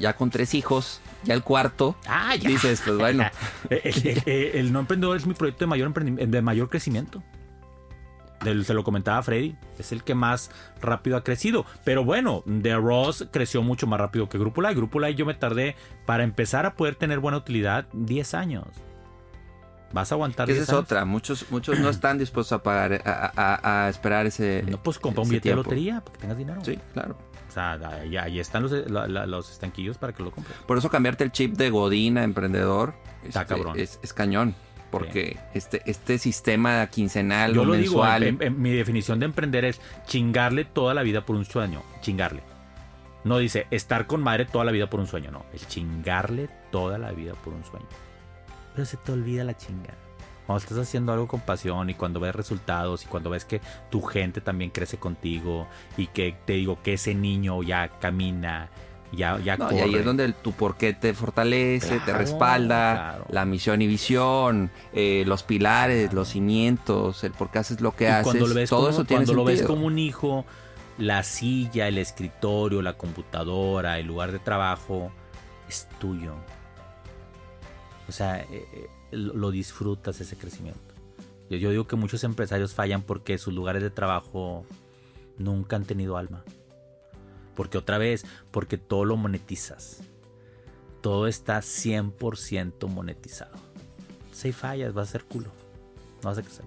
ya 0.00 0.16
con 0.16 0.30
tres 0.30 0.54
hijos, 0.54 1.02
ya 1.24 1.34
el 1.34 1.42
cuarto, 1.42 1.94
ah, 2.06 2.34
ya. 2.36 2.48
dices, 2.48 2.80
pues 2.82 2.96
bueno. 2.96 3.26
el, 3.68 4.72
no 4.72 4.80
emprendedor 4.80 5.18
es 5.18 5.26
mi 5.26 5.34
proyecto 5.34 5.66
de 5.66 5.68
mayor, 5.68 5.92
de 5.92 6.40
mayor 6.40 6.70
crecimiento 6.70 7.22
se 8.44 8.74
lo 8.74 8.84
comentaba 8.84 9.22
Freddy, 9.22 9.56
es 9.78 9.92
el 9.92 10.04
que 10.04 10.14
más 10.14 10.50
rápido 10.80 11.16
ha 11.16 11.24
crecido. 11.24 11.66
Pero 11.84 12.04
bueno, 12.04 12.44
The 12.62 12.76
Ross 12.76 13.26
creció 13.30 13.62
mucho 13.62 13.86
más 13.86 14.00
rápido 14.00 14.28
que 14.28 14.38
Grupo 14.38 14.60
Live. 14.60 14.74
Grupo 14.74 15.00
Live 15.00 15.14
yo 15.14 15.26
me 15.26 15.34
tardé 15.34 15.76
para 16.06 16.24
empezar 16.24 16.66
a 16.66 16.74
poder 16.74 16.94
tener 16.94 17.18
buena 17.18 17.38
utilidad 17.38 17.86
10 17.92 18.34
años. 18.34 18.66
Vas 19.92 20.10
a 20.10 20.16
aguantar. 20.16 20.50
Esa 20.50 20.62
es 20.62 20.72
otra. 20.72 21.04
Muchos, 21.04 21.50
muchos 21.50 21.78
no 21.78 21.88
están 21.88 22.18
dispuestos 22.18 22.52
a 22.52 22.62
pagar, 22.62 23.00
a, 23.04 23.88
esperar 23.88 24.26
ese. 24.26 24.64
No, 24.68 24.82
pues 24.82 24.98
compra 24.98 25.22
un 25.22 25.28
billete 25.28 25.50
de 25.50 25.54
lotería 25.54 26.00
para 26.00 26.12
que 26.12 26.20
tengas 26.20 26.36
dinero. 26.36 26.64
Sí, 26.64 26.78
claro. 26.92 27.16
O 27.48 27.52
sea, 27.52 27.78
ahí, 28.20 28.40
están 28.40 28.64
los, 28.64 28.72
los, 28.72 29.52
estanquillos 29.52 29.96
para 29.96 30.12
que 30.12 30.24
lo 30.24 30.32
compres. 30.32 30.56
Por 30.66 30.76
eso 30.76 30.90
cambiarte 30.90 31.22
el 31.22 31.30
chip 31.30 31.56
de 31.56 31.70
Godina, 31.70 32.24
emprendedor, 32.24 32.94
Está 33.24 33.42
este, 33.42 33.54
cabrón. 33.54 33.78
Es, 33.78 34.00
es 34.02 34.12
cañón 34.12 34.56
porque 34.98 35.36
este, 35.54 35.82
este 35.86 36.18
sistema 36.18 36.86
quincenal 36.88 37.52
Yo 37.54 37.62
o 37.62 37.64
lo 37.64 37.72
mensual... 37.74 38.22
digo, 38.24 38.36
en- 38.36 38.42
en- 38.42 38.54
en 38.54 38.62
mi 38.62 38.70
definición 38.72 39.18
de 39.20 39.26
emprender 39.26 39.64
es 39.64 39.80
chingarle 40.06 40.64
toda 40.64 40.94
la 40.94 41.02
vida 41.02 41.24
por 41.26 41.36
un 41.36 41.44
sueño, 41.44 41.82
chingarle. 42.00 42.42
No 43.24 43.38
dice 43.38 43.66
estar 43.70 44.06
con 44.06 44.22
madre 44.22 44.44
toda 44.44 44.64
la 44.66 44.72
vida 44.72 44.90
por 44.90 45.00
un 45.00 45.06
sueño, 45.06 45.30
no, 45.30 45.46
el 45.52 45.66
chingarle 45.66 46.48
toda 46.70 46.98
la 46.98 47.12
vida 47.12 47.32
por 47.34 47.54
un 47.54 47.64
sueño. 47.64 47.86
Pero 48.74 48.84
se 48.84 48.96
te 48.98 49.12
olvida 49.12 49.44
la 49.44 49.56
chinga. 49.56 49.94
Cuando 50.46 50.62
estás 50.62 50.76
haciendo 50.78 51.10
algo 51.12 51.26
con 51.26 51.40
pasión 51.40 51.88
y 51.88 51.94
cuando 51.94 52.20
ves 52.20 52.34
resultados 52.34 53.04
y 53.04 53.06
cuando 53.06 53.30
ves 53.30 53.46
que 53.46 53.62
tu 53.90 54.02
gente 54.02 54.42
también 54.42 54.70
crece 54.70 54.98
contigo 54.98 55.66
y 55.96 56.08
que 56.08 56.36
te 56.44 56.52
digo 56.52 56.82
que 56.82 56.92
ese 56.94 57.14
niño 57.14 57.62
ya 57.62 57.88
camina, 57.98 58.68
ya, 59.14 59.38
ya 59.40 59.56
No, 59.56 59.70
y 59.72 59.78
ahí 59.80 59.94
es 59.94 60.04
donde 60.04 60.24
el- 60.24 60.34
tu 60.34 60.52
porqué 60.52 60.92
te 60.94 61.14
fortalece, 61.14 62.00
te 62.00 62.12
respalda, 62.12 62.94
claro. 62.94 63.26
la 63.30 63.44
misión 63.44 63.82
y 63.82 63.86
visión, 63.86 64.70
eh, 64.92 65.24
los 65.26 65.42
pilares, 65.42 66.12
los 66.12 66.28
cimientos, 66.28 67.24
el 67.24 67.32
por 67.32 67.50
qué 67.50 67.58
haces 67.60 67.80
lo 67.80 67.94
que 67.94 68.04
y 68.04 68.06
haces, 68.08 68.24
cuando 68.24 68.46
lo 68.46 68.54
ves, 68.54 68.70
todo 68.70 68.80
como, 68.80 68.90
eso 68.90 69.04
tiene 69.04 69.24
cuando 69.24 69.34
lo 69.34 69.44
ves 69.44 69.62
como 69.62 69.86
un 69.86 69.98
hijo, 69.98 70.44
la 70.98 71.22
silla, 71.22 71.88
el 71.88 71.98
escritorio, 71.98 72.82
la 72.82 72.94
computadora, 72.96 73.98
el 73.98 74.06
lugar 74.06 74.32
de 74.32 74.38
trabajo 74.38 75.10
es 75.68 75.88
tuyo. 75.98 76.34
O 78.08 78.12
sea, 78.12 78.40
eh, 78.40 78.46
eh, 78.72 78.88
lo 79.12 79.34
lo 79.34 79.50
disfrutas 79.50 80.20
ese 80.20 80.36
crecimiento. 80.36 80.80
Yo, 81.50 81.56
yo 81.58 81.70
digo 81.70 81.86
que 81.86 81.96
muchos 81.96 82.24
empresarios 82.24 82.74
fallan 82.74 83.02
porque 83.02 83.38
sus 83.38 83.54
lugares 83.54 83.82
de 83.82 83.90
trabajo 83.90 84.64
nunca 85.38 85.76
han 85.76 85.84
tenido 85.84 86.16
alma. 86.16 86.44
Porque 87.54 87.78
otra 87.78 87.98
vez, 87.98 88.24
porque 88.50 88.78
todo 88.78 89.04
lo 89.04 89.16
monetizas. 89.16 89.98
Todo 91.00 91.26
está 91.26 91.58
100% 91.58 92.88
monetizado. 92.88 93.56
Si 94.32 94.52
fallas, 94.52 94.94
vas 94.94 95.08
a 95.08 95.12
ser 95.12 95.24
culo. 95.24 95.50
No 96.22 96.30
vas 96.30 96.38
a 96.38 96.42
crecer. 96.42 96.64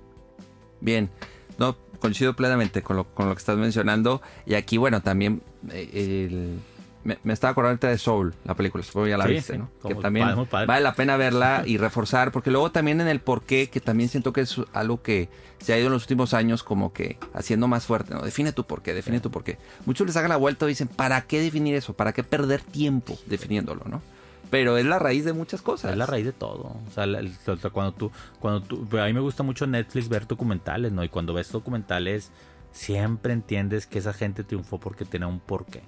Bien, 0.79 1.09
no, 1.57 1.75
coincido 1.99 2.35
plenamente 2.35 2.83
con 2.83 2.95
lo, 2.97 3.03
con 3.05 3.27
lo 3.27 3.33
que 3.35 3.39
estás 3.39 3.57
mencionando. 3.57 4.21
Y 4.45 4.53
aquí, 4.53 4.77
bueno, 4.77 5.01
también 5.01 5.41
eh, 5.71 5.89
el- 6.29 6.59
me, 7.07 7.17
me 7.23 7.33
estaba 7.33 7.51
acordando 7.51 7.71
ahorita 7.71 7.87
de 7.89 7.97
Soul, 7.97 8.35
la 8.45 8.53
película, 8.53 8.83
supongo 8.83 9.05
que 9.05 9.09
ya 9.11 9.17
la 9.17 9.25
Sí, 9.25 9.31
viste, 9.31 9.53
sí, 9.53 9.59
¿no? 9.59 9.69
como 9.81 9.95
Que 9.95 10.01
también 10.01 10.25
padre, 10.25 10.35
muy 10.35 10.45
padre. 10.45 10.67
vale 10.67 10.81
la 10.83 10.93
pena 10.93 11.17
verla 11.17 11.63
y 11.65 11.77
reforzar, 11.77 12.31
porque 12.31 12.51
luego 12.51 12.71
también 12.71 13.01
en 13.01 13.07
el 13.07 13.19
porqué, 13.21 13.69
que 13.69 13.79
también 13.79 14.09
siento 14.09 14.33
que 14.33 14.41
es 14.41 14.55
algo 14.73 15.01
que 15.01 15.29
se 15.59 15.73
ha 15.73 15.77
ido 15.77 15.87
en 15.87 15.93
los 15.93 16.03
últimos 16.03 16.33
años 16.33 16.61
como 16.63 16.93
que 16.93 17.17
haciendo 17.33 17.67
más 17.67 17.85
fuerte, 17.85 18.13
¿no? 18.13 18.21
Define 18.21 18.51
tu 18.51 18.65
porqué, 18.65 18.93
define 18.93 19.19
tu 19.19 19.31
porqué. 19.31 19.57
Muchos 19.85 20.05
les 20.05 20.15
hagan 20.17 20.29
la 20.29 20.37
vuelta 20.37 20.65
y 20.65 20.69
dicen, 20.69 20.87
¿para 20.87 21.21
qué 21.21 21.41
definir 21.41 21.75
eso? 21.75 21.93
¿Para 21.93 22.13
qué 22.13 22.23
perder 22.23 22.61
tiempo 22.61 23.17
definiéndolo, 23.25 23.83
no? 23.85 24.01
Pero 24.49 24.77
es 24.77 24.85
la 24.85 24.97
raíz 24.99 25.25
de 25.25 25.33
muchas 25.33 25.61
cosas. 25.61 25.91
Es 25.91 25.97
la 25.97 26.05
raíz 26.05 26.25
de 26.25 26.31
todo. 26.31 26.75
O 26.87 26.91
sea, 26.93 27.03
el- 27.05 27.31
cuando 27.73 27.93
tú, 27.93 28.11
cuando 28.39 28.61
tú, 28.61 28.87
a 28.97 29.05
mí 29.05 29.13
me 29.13 29.19
gusta 29.19 29.43
mucho 29.43 29.65
Netflix 29.67 30.07
ver 30.09 30.25
documentales, 30.27 30.91
¿no? 30.93 31.03
Y 31.03 31.09
cuando 31.09 31.33
ves 31.33 31.51
documentales, 31.51 32.31
siempre 32.71 33.33
entiendes 33.33 33.87
que 33.87 33.99
esa 33.99 34.13
gente 34.13 34.43
triunfó 34.43 34.79
porque 34.79 35.03
tenía 35.03 35.27
un 35.27 35.39
porqué. 35.39 35.81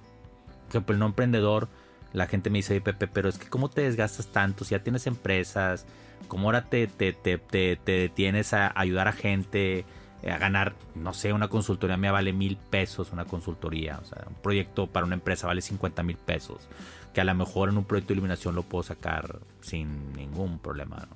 Ejemplo, 0.70 0.94
el 0.94 1.00
no 1.00 1.08
emprendedor, 1.08 1.68
la 2.14 2.28
gente 2.28 2.50
me 2.50 2.60
dice, 2.60 2.74
"Oye, 2.74 2.82
Pepe, 2.82 3.08
pero 3.08 3.30
es 3.30 3.38
que 3.38 3.48
¿cómo 3.50 3.70
te 3.70 3.82
desgastas 3.82 4.28
tanto? 4.28 4.64
Si 4.64 4.72
ya 4.72 4.84
tienes 4.84 5.08
empresas, 5.08 5.86
¿cómo 6.28 6.48
ahora 6.48 6.66
te, 6.66 6.88
te, 6.88 7.14
te, 7.14 7.38
te, 7.38 7.76
te 7.76 7.92
detienes 7.92 8.54
a 8.54 8.72
ayudar 8.80 9.08
a 9.08 9.12
gente 9.12 9.86
a 10.28 10.38
ganar, 10.38 10.76
no 10.96 11.14
sé, 11.14 11.32
una 11.32 11.48
consultoría 11.48 11.96
me 11.96 12.12
vale 12.12 12.34
mil 12.34 12.58
pesos, 12.58 13.12
una 13.14 13.26
consultoría, 13.26 14.00
o 14.02 14.06
sea, 14.06 14.26
un 14.28 14.36
proyecto 14.36 14.88
para 14.88 15.06
una 15.06 15.16
empresa 15.16 15.48
vale 15.48 15.62
50 15.62 16.04
mil 16.04 16.18
pesos, 16.18 16.68
que 17.14 17.22
a 17.22 17.24
lo 17.24 17.34
mejor 17.36 17.70
en 17.70 17.78
un 17.78 17.86
proyecto 17.86 18.10
de 18.10 18.16
iluminación 18.16 18.56
lo 18.56 18.64
puedo 18.64 18.84
sacar 18.84 19.40
sin 19.62 20.12
ningún 20.14 20.60
problema. 20.60 21.08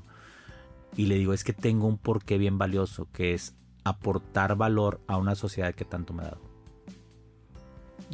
Y 0.95 1.08
le 1.08 1.16
digo, 1.16 1.34
es 1.34 1.43
que 1.43 1.54
tengo 1.54 1.88
un 1.88 1.97
porqué 1.97 2.38
bien 2.38 2.58
valioso, 2.58 3.08
que 3.12 3.34
es 3.34 3.56
aportar 3.84 4.56
valor 4.56 5.01
a 5.08 5.18
una 5.18 5.36
sociedad 5.36 5.74
que 5.74 5.86
tanto 5.86 6.14
me 6.14 6.24
ha 6.24 6.28
dado. 6.28 6.53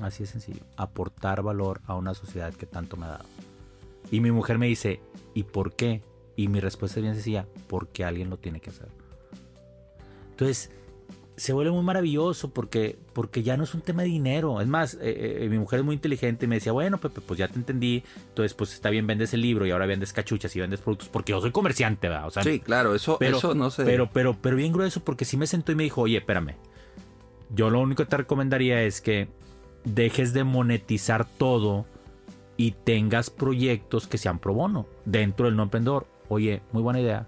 Así 0.01 0.23
de 0.23 0.27
sencillo, 0.27 0.61
aportar 0.77 1.41
valor 1.41 1.81
a 1.85 1.95
una 1.95 2.13
sociedad 2.13 2.53
que 2.53 2.65
tanto 2.65 2.97
me 2.97 3.05
ha 3.05 3.09
dado. 3.09 3.25
Y 4.11 4.21
mi 4.21 4.31
mujer 4.31 4.57
me 4.57 4.67
dice, 4.67 5.01
¿y 5.33 5.43
por 5.43 5.75
qué? 5.75 6.03
Y 6.35 6.47
mi 6.47 6.59
respuesta 6.59 6.99
es 6.99 7.03
bien 7.03 7.15
sencilla, 7.15 7.47
porque 7.67 8.05
alguien 8.05 8.29
lo 8.29 8.37
tiene 8.37 8.59
que 8.61 8.69
hacer. 8.69 8.87
Entonces, 10.31 10.71
se 11.39 11.53
vuelve 11.53 11.71
muy 11.71 11.83
maravilloso 11.83 12.53
porque, 12.53 12.99
porque 13.13 13.43
ya 13.43 13.55
no 13.55 13.63
es 13.63 13.73
un 13.73 13.79
tema 13.79 14.01
de 14.01 14.09
dinero. 14.09 14.59
Es 14.59 14.67
más, 14.67 14.95
eh, 14.95 15.43
eh, 15.43 15.47
mi 15.49 15.57
mujer 15.57 15.79
es 15.79 15.85
muy 15.85 15.95
inteligente 15.95 16.45
y 16.45 16.47
me 16.49 16.55
decía, 16.55 16.73
bueno, 16.73 16.97
Pepe, 16.97 17.21
pues 17.21 17.37
ya 17.37 17.47
te 17.47 17.55
entendí. 17.55 18.03
Entonces, 18.27 18.53
pues 18.53 18.73
está 18.73 18.89
bien, 18.89 19.07
vendes 19.07 19.33
el 19.33 19.41
libro 19.41 19.65
y 19.65 19.71
ahora 19.71 19.85
vendes 19.85 20.11
cachuchas 20.11 20.53
y 20.55 20.59
vendes 20.59 20.81
productos 20.81 21.07
porque 21.07 21.31
yo 21.31 21.39
soy 21.39 21.51
comerciante, 21.51 22.09
¿verdad? 22.09 22.27
O 22.27 22.31
sea, 22.31 22.43
Sí, 22.43 22.59
claro, 22.59 22.93
eso, 22.93 23.17
pero, 23.19 23.37
eso 23.37 23.55
no 23.55 23.71
sé. 23.71 23.85
Pero, 23.85 24.09
pero, 24.11 24.35
pero 24.41 24.57
bien 24.57 24.73
grueso 24.73 25.01
porque 25.01 25.23
sí 25.23 25.37
me 25.37 25.47
sentó 25.47 25.71
y 25.71 25.75
me 25.75 25.83
dijo, 25.83 26.01
oye, 26.01 26.17
espérame. 26.17 26.55
Yo 27.51 27.69
lo 27.69 27.79
único 27.79 28.03
que 28.03 28.09
te 28.09 28.17
recomendaría 28.17 28.83
es 28.83 28.99
que 28.99 29.29
dejes 29.83 30.33
de 30.33 30.43
monetizar 30.43 31.25
todo 31.25 31.85
y 32.57 32.71
tengas 32.71 33.29
proyectos 33.29 34.07
que 34.07 34.17
sean 34.17 34.39
pro 34.39 34.53
bono 34.53 34.85
dentro 35.05 35.45
del 35.45 35.55
no 35.55 35.63
emprendedor. 35.63 36.07
Oye, 36.27 36.61
muy 36.71 36.81
buena 36.83 36.99
idea. 36.99 37.27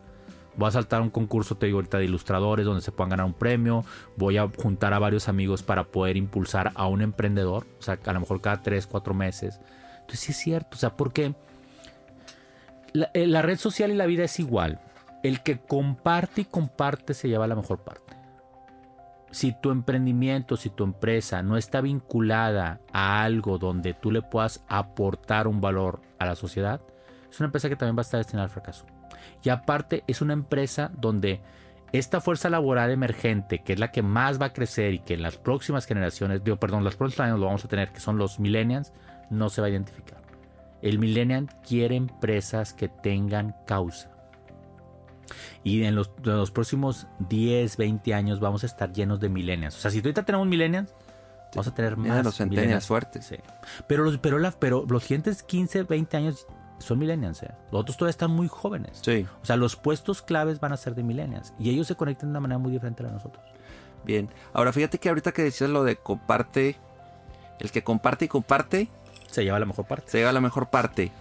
Voy 0.57 0.67
a 0.67 0.71
saltar 0.71 1.01
un 1.01 1.09
concurso, 1.09 1.55
te 1.55 1.67
digo 1.67 1.77
ahorita, 1.77 1.97
de 1.97 2.05
ilustradores 2.05 2.65
donde 2.65 2.81
se 2.81 2.91
puedan 2.91 3.11
ganar 3.11 3.25
un 3.25 3.33
premio. 3.33 3.85
Voy 4.17 4.37
a 4.37 4.49
juntar 4.61 4.93
a 4.93 4.99
varios 4.99 5.29
amigos 5.29 5.63
para 5.63 5.85
poder 5.85 6.17
impulsar 6.17 6.71
a 6.75 6.87
un 6.87 7.01
emprendedor. 7.01 7.65
O 7.79 7.81
sea, 7.81 7.97
a 8.05 8.13
lo 8.13 8.19
mejor 8.19 8.41
cada 8.41 8.61
3, 8.61 8.85
4 8.87 9.13
meses. 9.13 9.59
Entonces 10.01 10.19
sí 10.19 10.31
es 10.33 10.37
cierto. 10.37 10.71
O 10.73 10.77
sea, 10.77 10.97
porque 10.97 11.33
la, 12.91 13.09
eh, 13.13 13.25
la 13.25 13.41
red 13.41 13.57
social 13.57 13.91
y 13.91 13.95
la 13.95 14.05
vida 14.05 14.25
es 14.25 14.39
igual. 14.39 14.81
El 15.23 15.41
que 15.41 15.59
comparte 15.59 16.41
y 16.41 16.45
comparte 16.45 17.13
se 17.13 17.29
lleva 17.29 17.47
la 17.47 17.55
mejor 17.55 17.79
parte. 17.79 18.20
Si 19.31 19.53
tu 19.53 19.71
emprendimiento, 19.71 20.57
si 20.57 20.69
tu 20.69 20.83
empresa 20.83 21.41
no 21.41 21.57
está 21.57 21.81
vinculada 21.81 22.81
a 22.91 23.23
algo 23.23 23.57
donde 23.57 23.93
tú 23.93 24.11
le 24.11 24.21
puedas 24.21 24.63
aportar 24.67 25.47
un 25.47 25.61
valor 25.61 26.01
a 26.19 26.25
la 26.25 26.35
sociedad, 26.35 26.81
es 27.29 27.39
una 27.39 27.47
empresa 27.47 27.69
que 27.69 27.77
también 27.77 27.95
va 27.95 28.01
a 28.01 28.03
estar 28.03 28.19
destinada 28.19 28.45
al 28.45 28.51
fracaso. 28.51 28.85
Y 29.43 29.49
aparte 29.49 30.03
es 30.07 30.21
una 30.21 30.33
empresa 30.33 30.91
donde 30.97 31.41
esta 31.93 32.21
fuerza 32.21 32.49
laboral 32.49 32.91
emergente, 32.91 33.59
que 33.59 33.73
es 33.73 33.79
la 33.79 33.91
que 33.91 34.01
más 34.01 34.41
va 34.41 34.47
a 34.47 34.53
crecer 34.53 34.93
y 34.93 34.99
que 34.99 35.13
en 35.13 35.21
las 35.21 35.37
próximas 35.37 35.85
generaciones, 35.85 36.43
digo, 36.43 36.57
perdón, 36.57 36.83
los 36.83 36.95
próximos 36.95 37.27
años 37.27 37.39
lo 37.39 37.47
vamos 37.47 37.65
a 37.65 37.67
tener, 37.67 37.91
que 37.91 37.99
son 37.99 38.17
los 38.17 38.39
millennials, 38.39 38.93
no 39.29 39.49
se 39.49 39.61
va 39.61 39.67
a 39.67 39.71
identificar. 39.71 40.21
El 40.81 40.99
millennial 40.99 41.49
quiere 41.67 41.95
empresas 41.95 42.73
que 42.73 42.87
tengan 42.87 43.55
causa. 43.67 44.09
Y 45.63 45.83
en 45.83 45.95
los, 45.95 46.11
en 46.23 46.37
los 46.37 46.51
próximos 46.51 47.07
10, 47.29 47.77
20 47.77 48.13
años 48.13 48.39
vamos 48.39 48.63
a 48.63 48.65
estar 48.67 48.91
llenos 48.93 49.19
de 49.19 49.29
millennials. 49.29 49.75
O 49.77 49.79
sea, 49.79 49.91
si 49.91 49.97
ahorita 49.99 50.23
tenemos 50.23 50.47
millennials, 50.47 50.93
vamos 51.53 51.67
a 51.67 51.73
tener 51.73 51.97
más 51.97 52.23
los 52.23 52.35
centennials 52.37 52.87
fuertes. 52.87 53.25
Sí. 53.25 53.35
Pero 53.87 54.03
los, 54.03 54.17
pero, 54.17 54.39
la- 54.39 54.51
pero 54.51 54.85
los 54.87 55.03
siguientes 55.03 55.43
15, 55.43 55.83
20 55.83 56.17
años 56.17 56.47
son 56.79 56.97
millennials. 56.99 57.43
¿eh? 57.43 57.51
Los 57.71 57.81
otros 57.81 57.97
todavía 57.97 58.11
están 58.11 58.31
muy 58.31 58.47
jóvenes. 58.47 58.99
Sí, 59.03 59.25
O 59.41 59.45
sea, 59.45 59.55
los 59.55 59.75
puestos 59.75 60.21
claves 60.21 60.59
van 60.59 60.73
a 60.73 60.77
ser 60.77 60.95
de 60.95 61.03
millennials. 61.03 61.53
Y 61.59 61.69
ellos 61.69 61.87
se 61.87 61.95
conectan 61.95 62.29
de 62.29 62.31
una 62.31 62.39
manera 62.39 62.57
muy 62.57 62.71
diferente 62.71 63.05
a 63.05 63.09
nosotros. 63.11 63.43
bien. 64.03 64.29
Ahora 64.53 64.73
fíjate 64.73 64.97
que 64.97 65.09
ahorita 65.09 65.31
que 65.31 65.43
decías 65.43 65.69
lo 65.69 65.83
de 65.83 65.95
comparte, 65.97 66.75
el 67.59 67.69
que 67.71 67.83
comparte 67.83 68.25
y 68.25 68.27
comparte, 68.27 68.87
Se 69.27 69.43
lleva 69.43 69.59
la 69.59 69.65
mejor 69.67 69.85
parte. 69.85 70.09
se 70.09 70.17
lleva 70.17 70.31
la 70.31 70.41
mejor 70.41 70.69
parte. 70.71 71.11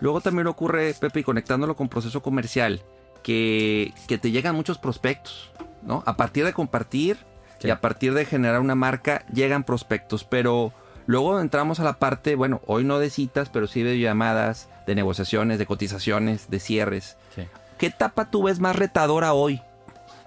Luego 0.00 0.20
también 0.20 0.46
ocurre, 0.46 0.94
Pepe, 0.98 1.20
y 1.20 1.22
conectándolo 1.24 1.74
con 1.76 1.88
proceso 1.88 2.22
comercial, 2.22 2.80
que, 3.22 3.92
que 4.06 4.18
te 4.18 4.30
llegan 4.30 4.54
muchos 4.54 4.78
prospectos, 4.78 5.50
¿no? 5.82 6.02
A 6.06 6.16
partir 6.16 6.44
de 6.44 6.52
compartir 6.52 7.16
Sí. 7.58 7.66
y 7.66 7.70
a 7.72 7.80
partir 7.80 8.14
de 8.14 8.24
generar 8.24 8.60
una 8.60 8.76
marca, 8.76 9.24
llegan 9.32 9.64
prospectos, 9.64 10.22
pero 10.22 10.72
luego 11.06 11.40
entramos 11.40 11.80
a 11.80 11.84
la 11.84 11.94
parte, 11.98 12.36
bueno, 12.36 12.60
hoy 12.66 12.84
no 12.84 13.00
de 13.00 13.10
citas, 13.10 13.48
pero 13.48 13.66
sí 13.66 13.82
de 13.82 13.98
llamadas, 13.98 14.68
de 14.86 14.94
negociaciones, 14.94 15.58
de 15.58 15.66
cotizaciones, 15.66 16.48
de 16.50 16.60
cierres. 16.60 17.16
Sí. 17.34 17.42
¿Qué 17.76 17.86
etapa 17.86 18.30
tú 18.30 18.44
ves 18.44 18.60
más 18.60 18.76
retadora 18.76 19.32
hoy? 19.32 19.60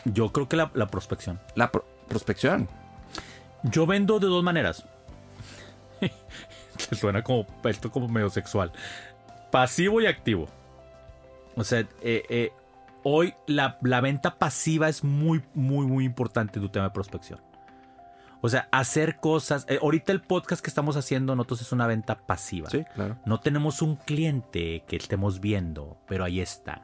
Yo 0.04 0.34
creo 0.34 0.50
que 0.50 0.58
la, 0.58 0.72
la 0.74 0.88
prospección. 0.88 1.40
La 1.56 1.72
pro- 1.72 1.86
prospección. 2.10 2.68
Yo 3.64 3.86
vendo 3.86 4.20
de 4.20 4.28
dos 4.28 4.44
maneras. 4.44 4.84
Suena 6.92 7.24
como 7.24 7.46
esto 7.64 7.92
como 7.92 8.08
medio 8.08 8.30
sexual. 8.30 8.72
Pasivo 9.52 10.02
y 10.02 10.06
activo. 10.08 10.48
O 11.56 11.64
sea, 11.64 11.80
eh, 12.02 12.24
eh, 12.30 12.52
hoy 13.04 13.34
la, 13.48 13.78
la 13.82 14.02
venta 14.02 14.38
pasiva 14.38 14.90
es 14.90 15.04
muy, 15.04 15.44
muy, 15.54 15.86
muy 15.86 16.06
importante 16.06 16.60
en 16.60 16.66
tu 16.66 16.70
tema 16.70 16.86
de 16.86 16.92
prospección. 16.92 17.40
O 18.42 18.50
sea, 18.50 18.68
hacer 18.72 19.18
cosas. 19.18 19.66
eh, 19.70 19.78
ahorita 19.82 20.12
el 20.12 20.22
podcast 20.22 20.64
que 20.64 20.70
estamos 20.70 20.98
haciendo 20.98 21.36
nosotros 21.36 21.62
es 21.62 21.72
una 21.72 21.86
venta 21.86 22.26
pasiva. 22.26 22.70
Sí, 22.70 22.84
claro. 22.96 23.18
No 23.26 23.40
tenemos 23.40 23.82
un 23.84 23.98
cliente 23.98 24.84
que 24.88 24.96
estemos 24.96 25.40
viendo, 25.40 25.98
pero 26.08 26.24
ahí 26.24 26.40
está. 26.42 26.82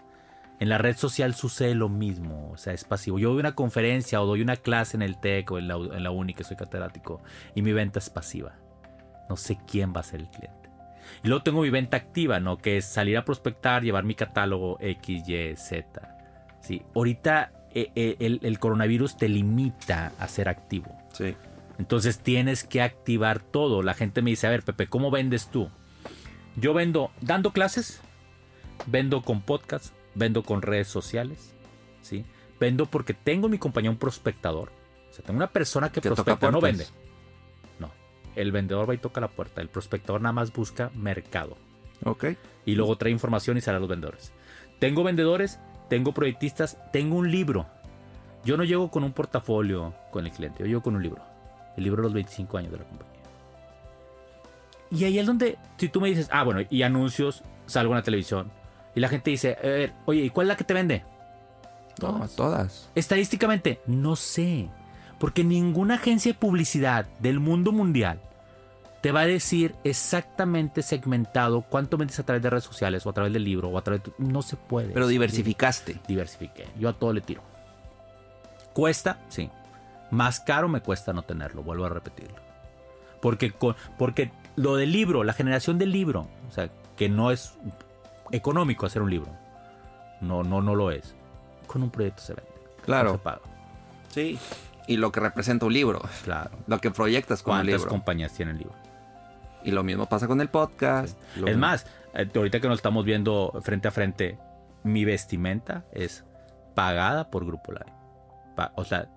En 0.60 0.70
la 0.70 0.78
red 0.78 0.96
social 0.98 1.36
sucede 1.36 1.76
lo 1.76 1.88
mismo, 1.90 2.50
o 2.52 2.58
sea, 2.58 2.74
es 2.74 2.84
pasivo. 2.84 3.20
Yo 3.20 3.30
doy 3.30 3.40
una 3.40 3.54
conferencia 3.54 4.22
o 4.22 4.26
doy 4.26 4.42
una 4.42 4.56
clase 4.56 4.98
en 4.98 5.04
el 5.04 5.20
TEC 5.20 5.52
o 5.52 5.60
en 5.60 5.68
la, 5.68 5.76
en 5.76 6.04
la 6.04 6.10
uni 6.12 6.34
que 6.34 6.44
soy 6.44 6.58
catedrático 6.58 7.22
y 7.54 7.62
mi 7.62 7.74
venta 7.74 8.00
es 8.00 8.10
pasiva. 8.10 8.56
No 9.30 9.36
sé 9.36 9.60
quién 9.68 9.94
va 9.96 10.00
a 10.00 10.04
ser 10.04 10.22
el 10.22 10.30
cliente. 10.30 10.57
Y 11.28 11.30
luego 11.30 11.44
tengo 11.44 11.62
mi 11.62 11.70
venta 11.70 11.98
activa, 11.98 12.40
¿no? 12.40 12.58
Que 12.58 12.78
es 12.78 12.86
salir 12.86 13.18
a 13.18 13.26
prospectar, 13.26 13.84
llevar 13.84 14.06
mi 14.06 14.16
catálogo 14.16 14.78
X, 14.80 15.28
Y, 15.28 15.58
Z. 15.58 16.18
Sí, 16.62 16.84
ahorita 16.96 17.52
eh, 17.74 17.92
eh, 17.96 18.16
el, 18.20 18.40
el 18.44 18.60
coronavirus 18.60 19.18
te 19.18 19.28
limita 19.28 20.14
a 20.20 20.28
ser 20.30 20.48
activo. 20.48 20.98
Sí. 21.12 21.36
Entonces 21.80 22.20
tienes 22.20 22.64
que 22.64 22.82
activar 22.82 23.42
todo. 23.42 23.84
La 23.84 23.94
gente 23.94 24.22
me 24.22 24.30
dice, 24.30 24.48
a 24.48 24.52
ver, 24.52 24.64
Pepe, 24.64 24.88
¿cómo 24.88 25.12
vendes 25.12 25.50
tú? 25.52 25.70
Yo 26.56 26.74
vendo 26.74 27.12
dando 27.20 27.52
clases, 27.52 28.00
vendo 28.86 29.22
con 29.22 29.42
podcast, 29.42 29.94
vendo 30.16 30.44
con 30.44 30.62
redes 30.62 30.88
sociales, 30.88 31.56
¿sí? 32.00 32.24
Vendo 32.58 32.86
porque 32.86 33.14
tengo 33.14 33.50
mi 33.50 33.58
compañía 33.58 33.92
un 33.92 33.98
prospectador. 33.98 34.72
O 35.10 35.14
sea, 35.14 35.26
tengo 35.26 35.36
una 35.36 35.52
persona 35.52 35.92
que, 35.92 36.00
prospecta, 36.00 36.52
no 36.52 36.62
vende. 36.62 36.86
El 38.38 38.52
vendedor 38.52 38.88
va 38.88 38.94
y 38.94 39.00
toca 39.00 39.20
la 39.20 39.30
puerta. 39.30 39.62
El 39.62 39.68
prospectador 39.68 40.22
nada 40.22 40.32
más 40.32 40.54
busca 40.54 40.92
mercado. 40.94 41.58
Ok. 42.06 42.26
Y 42.66 42.76
luego 42.76 42.96
trae 42.96 43.12
información 43.12 43.58
y 43.58 43.62
sale 43.62 43.78
a 43.78 43.80
los 43.80 43.90
vendedores. 43.90 44.32
Tengo 44.80 45.04
vendedores, 45.04 45.60
tengo 45.90 46.14
proyectistas, 46.14 46.78
tengo 46.94 47.16
un 47.16 47.32
libro. 47.32 47.66
Yo 48.46 48.56
no 48.56 48.64
llego 48.64 48.92
con 48.92 49.04
un 49.04 49.12
portafolio 49.12 49.96
con 50.12 50.26
el 50.26 50.32
cliente, 50.32 50.60
yo 50.60 50.68
llego 50.68 50.84
con 50.84 50.96
un 50.96 51.02
libro. 51.02 51.24
El 51.76 51.84
libro 51.84 52.04
de 52.04 52.04
los 52.04 52.14
25 52.14 52.58
años 52.60 52.72
de 52.72 52.78
la 52.78 52.84
compañía. 52.84 53.14
Y 54.92 55.04
ahí 55.04 55.18
es 55.18 55.26
donde, 55.26 55.58
si 55.78 55.90
tú 55.90 56.00
me 56.00 56.10
dices, 56.10 56.30
ah, 56.32 56.44
bueno, 56.44 56.62
y 56.70 56.84
anuncios, 56.84 57.44
salgo 57.66 57.94
en 57.94 57.98
la 57.98 58.04
televisión. 58.04 58.52
Y 58.94 59.00
la 59.00 59.10
gente 59.10 59.32
dice, 59.32 59.58
a 59.60 59.68
ver, 59.68 59.94
oye, 60.06 60.22
¿y 60.22 60.30
cuál 60.30 60.46
es 60.46 60.50
la 60.50 60.58
que 60.58 60.64
te 60.64 60.76
vende? 60.76 61.04
No, 62.02 62.28
todas. 62.36 62.90
Estadísticamente, 62.94 63.82
no 63.88 64.16
sé. 64.16 64.70
Porque 65.20 65.44
ninguna 65.44 65.96
agencia 65.96 66.32
de 66.32 66.38
publicidad 66.38 67.08
del 67.20 67.40
mundo 67.40 67.72
mundial 67.72 68.20
te 69.02 69.12
va 69.12 69.22
a 69.22 69.26
decir 69.28 69.76
exactamente 69.84 70.82
segmentado 70.82 71.62
cuánto 71.62 71.98
vendes 71.98 72.20
a 72.20 72.24
través 72.24 72.42
de 72.44 72.50
redes 72.50 72.64
sociales 72.64 73.06
o 73.06 73.10
a 73.10 73.14
través 73.14 73.32
del 73.32 73.44
libro 73.44 73.70
o 73.70 73.78
a 73.78 73.84
través 73.84 74.04
de... 74.04 74.12
No 74.18 74.42
se 74.42 74.56
puede. 74.56 74.90
Pero 74.94 75.08
diversificaste. 75.08 76.00
Diversifiqué. 76.08 76.68
Yo 76.80 76.90
a 76.90 76.94
todo 76.94 77.14
le 77.14 77.22
tiro. 77.22 77.42
¿Cuesta? 78.74 79.20
Sí. 79.30 79.50
Más 80.12 80.40
caro 80.40 80.68
me 80.68 80.82
cuesta 80.82 81.14
no 81.14 81.22
tenerlo, 81.24 81.64
vuelvo 81.64 81.86
a 81.86 81.90
repetirlo. 81.90 82.38
Porque, 83.22 83.52
con- 83.52 83.76
porque 83.98 84.32
lo 84.56 84.76
del 84.76 84.92
libro, 84.92 85.24
la 85.24 85.34
generación 85.34 85.78
del 85.78 85.92
libro, 85.92 86.28
o 86.48 86.52
sea, 86.52 86.70
que 86.96 87.10
no 87.10 87.32
es 87.32 87.54
económico 88.32 88.86
hacer 88.86 89.02
un 89.02 89.10
libro. 89.10 89.32
No, 90.22 90.44
no, 90.44 90.62
no 90.62 90.76
lo 90.76 90.92
es. 90.92 91.16
Con 91.68 91.84
un 91.84 91.90
proyecto 91.92 92.22
se 92.22 92.34
vende. 92.34 92.52
Claro. 92.84 93.14
Se 93.14 93.18
paga. 93.20 93.42
Sí. 94.10 94.40
Y 94.88 94.98
lo 94.98 95.12
que 95.12 95.20
representa 95.20 95.66
un 95.66 95.74
libro. 95.74 96.02
Claro. 96.24 96.52
Lo 96.68 96.80
que 96.80 96.90
proyectas 96.92 97.44
con 97.44 97.52
¿Cuántas 97.56 97.76
libro. 97.76 97.90
compañías 97.90 98.34
tienen 98.34 98.58
libro? 98.58 98.74
Y 99.64 99.72
lo 99.72 99.84
mismo 99.84 100.08
pasa 100.08 100.28
con 100.28 100.40
el 100.42 100.50
podcast. 100.50 101.18
Es 101.46 101.58
más, 101.58 101.86
eh, 102.14 102.30
ahorita 102.34 102.60
que 102.60 102.68
nos 102.68 102.78
estamos 102.80 103.04
viendo 103.06 103.54
frente 103.64 103.88
a 103.88 103.92
frente, 103.92 104.38
mi 104.84 105.04
vestimenta 105.06 105.86
es 105.92 106.24
pagada 106.76 107.30
por 107.30 107.46
Grupo 107.46 107.72
Live. 107.74 107.92
Pa- 108.56 108.72
o 108.76 108.84
sea, 108.86 109.10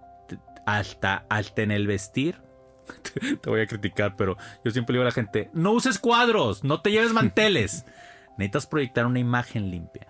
hasta, 0.67 1.25
hasta 1.29 1.63
en 1.63 1.71
el 1.71 1.87
vestir. 1.87 2.41
Te 3.41 3.49
voy 3.51 3.61
a 3.61 3.67
criticar, 3.67 4.17
pero 4.17 4.37
yo 4.65 4.71
siempre 4.73 4.95
digo 4.95 5.03
a 5.03 5.07
la 5.07 5.13
gente, 5.13 5.51
no 5.53 5.73
uses 5.73 5.99
cuadros, 5.99 6.65
no 6.65 6.81
te 6.81 6.91
lleves 6.91 7.13
manteles. 7.13 7.87
Necesitas 8.39 8.67
proyectar 8.67 9.07
una 9.07 9.19
imagen 9.19 9.71
limpia. 9.71 10.07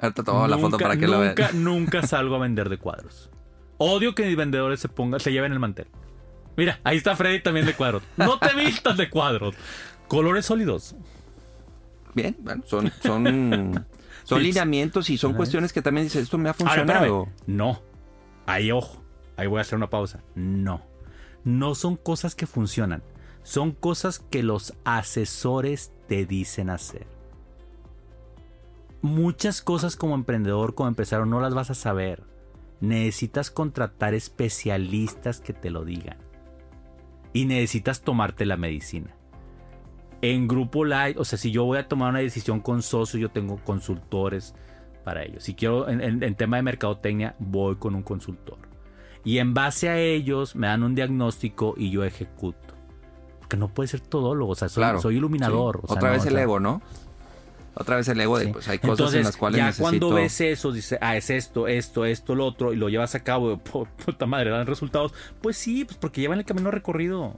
Ahorita 0.00 0.22
tomo 0.24 0.46
la 0.48 0.56
foto 0.56 0.70
Nunca- 0.70 0.84
para 0.84 0.96
que 0.96 1.06
lo 1.06 1.20
vean. 1.20 1.34
nunca, 1.36 1.50
nunca 1.54 2.02
salgo 2.06 2.34
a 2.36 2.38
vender 2.38 2.68
de 2.68 2.78
cuadros. 2.78 3.30
Odio 3.76 4.14
que 4.14 4.26
mis 4.26 4.36
vendedores 4.36 4.80
se 4.80 4.88
pongan, 4.88 5.20
se 5.20 5.30
lleven 5.30 5.52
el 5.52 5.58
mantel. 5.60 5.86
Mira, 6.58 6.80
ahí 6.82 6.96
está 6.96 7.14
Freddy 7.14 7.40
también 7.40 7.66
de 7.66 7.74
cuadros. 7.74 8.02
No 8.16 8.36
te 8.40 8.52
vistas 8.52 8.96
de 8.96 9.08
cuadros. 9.08 9.54
Colores 10.08 10.44
sólidos. 10.44 10.96
Bien, 12.16 12.36
bueno, 12.40 12.64
son, 12.66 12.90
son, 13.00 13.86
son 14.24 14.42
lineamientos 14.42 15.08
y 15.08 15.18
son 15.18 15.34
cuestiones 15.34 15.72
que 15.72 15.82
también 15.82 16.06
dices, 16.06 16.24
esto 16.24 16.36
me 16.36 16.48
ha 16.48 16.54
funcionado. 16.54 17.28
No. 17.46 17.80
Ahí, 18.44 18.72
ojo. 18.72 19.04
Ahí 19.36 19.46
voy 19.46 19.58
a 19.58 19.60
hacer 19.60 19.76
una 19.76 19.88
pausa. 19.88 20.24
No. 20.34 20.82
No 21.44 21.76
son 21.76 21.94
cosas 21.94 22.34
que 22.34 22.48
funcionan. 22.48 23.04
Son 23.44 23.70
cosas 23.70 24.18
que 24.18 24.42
los 24.42 24.74
asesores 24.84 25.92
te 26.08 26.26
dicen 26.26 26.70
hacer. 26.70 27.06
Muchas 29.00 29.62
cosas 29.62 29.94
como 29.94 30.16
emprendedor, 30.16 30.74
como 30.74 30.88
empresario, 30.88 31.24
no 31.24 31.38
las 31.38 31.54
vas 31.54 31.70
a 31.70 31.74
saber. 31.74 32.24
Necesitas 32.80 33.52
contratar 33.52 34.14
especialistas 34.14 35.38
que 35.38 35.52
te 35.52 35.70
lo 35.70 35.84
digan. 35.84 36.18
Y 37.38 37.44
necesitas 37.44 38.02
tomarte 38.02 38.44
la 38.46 38.56
medicina. 38.56 39.14
En 40.20 40.48
Grupo 40.48 40.84
Light, 40.84 41.16
o 41.18 41.24
sea, 41.24 41.38
si 41.38 41.50
yo 41.52 41.64
voy 41.64 41.78
a 41.78 41.86
tomar 41.86 42.10
una 42.10 42.18
decisión 42.18 42.60
con 42.60 42.82
socios, 42.82 43.20
yo 43.20 43.30
tengo 43.30 43.56
consultores 43.64 44.54
para 45.04 45.22
ello. 45.22 45.38
Si 45.40 45.54
quiero, 45.54 45.88
en, 45.88 46.00
en- 46.00 46.22
en 46.22 46.34
tema 46.34 46.56
de 46.56 46.62
mercadotecnia, 46.64 47.36
voy 47.38 47.76
con 47.76 47.94
un 47.94 48.02
consultor. 48.02 48.58
Y 49.24 49.38
en 49.38 49.54
base 49.54 49.88
a 49.88 49.98
ellos 49.98 50.56
me 50.56 50.66
dan 50.66 50.82
un 50.82 50.94
diagnóstico 50.94 51.74
y 51.76 51.90
yo 51.90 52.02
ejecuto. 52.04 52.74
Porque 53.38 53.56
no 53.56 53.68
puede 53.68 53.86
ser 53.88 54.00
todólogo, 54.00 54.52
o 54.52 54.54
sea, 54.56 54.68
soy, 54.68 54.80
Claro. 54.82 55.00
soy 55.00 55.16
iluminador. 55.16 55.76
Sí. 55.76 55.80
o 55.84 55.86
sea, 55.88 55.96
Otra 55.96 56.08
no, 56.08 56.14
vez 56.14 56.24
o 56.24 56.28
el 56.28 56.34
sea, 56.34 56.42
ego, 56.42 56.60
¿no? 56.60 56.82
Otra 57.80 57.94
vez 57.96 58.08
el 58.08 58.20
ego 58.20 58.38
de, 58.38 58.46
Sí. 58.46 58.52
pues 58.52 58.68
hay 58.68 58.78
cosas 58.78 58.92
Entonces, 58.98 59.18
en 59.18 59.24
las 59.24 59.36
cuales 59.36 59.58
ya 59.58 59.66
necesito... 59.66 59.84
cuando 59.84 60.12
ves 60.14 60.40
eso, 60.40 60.72
dices, 60.72 60.98
ah, 61.00 61.16
es 61.16 61.30
esto, 61.30 61.68
esto, 61.68 62.04
esto, 62.04 62.34
lo 62.34 62.44
otro, 62.44 62.72
y 62.72 62.76
lo 62.76 62.88
llevas 62.88 63.14
a 63.14 63.20
cabo, 63.20 63.56
puta 64.04 64.26
madre, 64.26 64.50
dan 64.50 64.66
resultados. 64.66 65.14
Pues 65.40 65.56
sí, 65.56 65.84
pues 65.84 65.96
porque 65.96 66.20
llevan 66.20 66.40
el 66.40 66.44
camino 66.44 66.72
recorrido. 66.72 67.36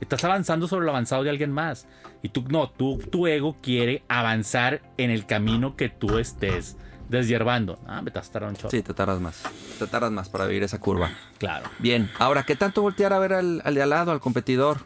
Estás 0.00 0.22
avanzando 0.24 0.68
sobre 0.68 0.86
lo 0.86 0.92
avanzado 0.92 1.24
de 1.24 1.30
alguien 1.30 1.50
más. 1.50 1.86
Y 2.22 2.28
tú, 2.28 2.44
no, 2.48 2.70
tú, 2.70 2.98
tu 2.98 3.26
ego 3.26 3.56
quiere 3.60 4.04
avanzar 4.08 4.82
en 4.96 5.10
el 5.10 5.26
camino 5.26 5.74
que 5.74 5.88
tú 5.88 6.18
estés 6.18 6.76
deshiervando. 7.08 7.78
Ah, 7.86 8.02
me 8.02 8.10
tardando 8.12 8.48
un 8.50 8.54
chorro. 8.56 8.70
Sí, 8.70 8.82
te 8.82 8.94
tardas 8.94 9.20
más. 9.20 9.42
Te 9.78 9.86
tardas 9.88 10.12
más 10.12 10.28
para 10.28 10.46
vivir 10.46 10.62
esa 10.62 10.78
curva. 10.78 11.10
Claro. 11.38 11.68
Bien, 11.80 12.08
ahora, 12.18 12.44
¿qué 12.44 12.54
tanto 12.54 12.82
voltear 12.82 13.12
a 13.12 13.18
ver 13.18 13.32
al, 13.32 13.62
al 13.64 13.74
de 13.74 13.82
al 13.82 13.90
lado, 13.90 14.12
al 14.12 14.20
competidor? 14.20 14.78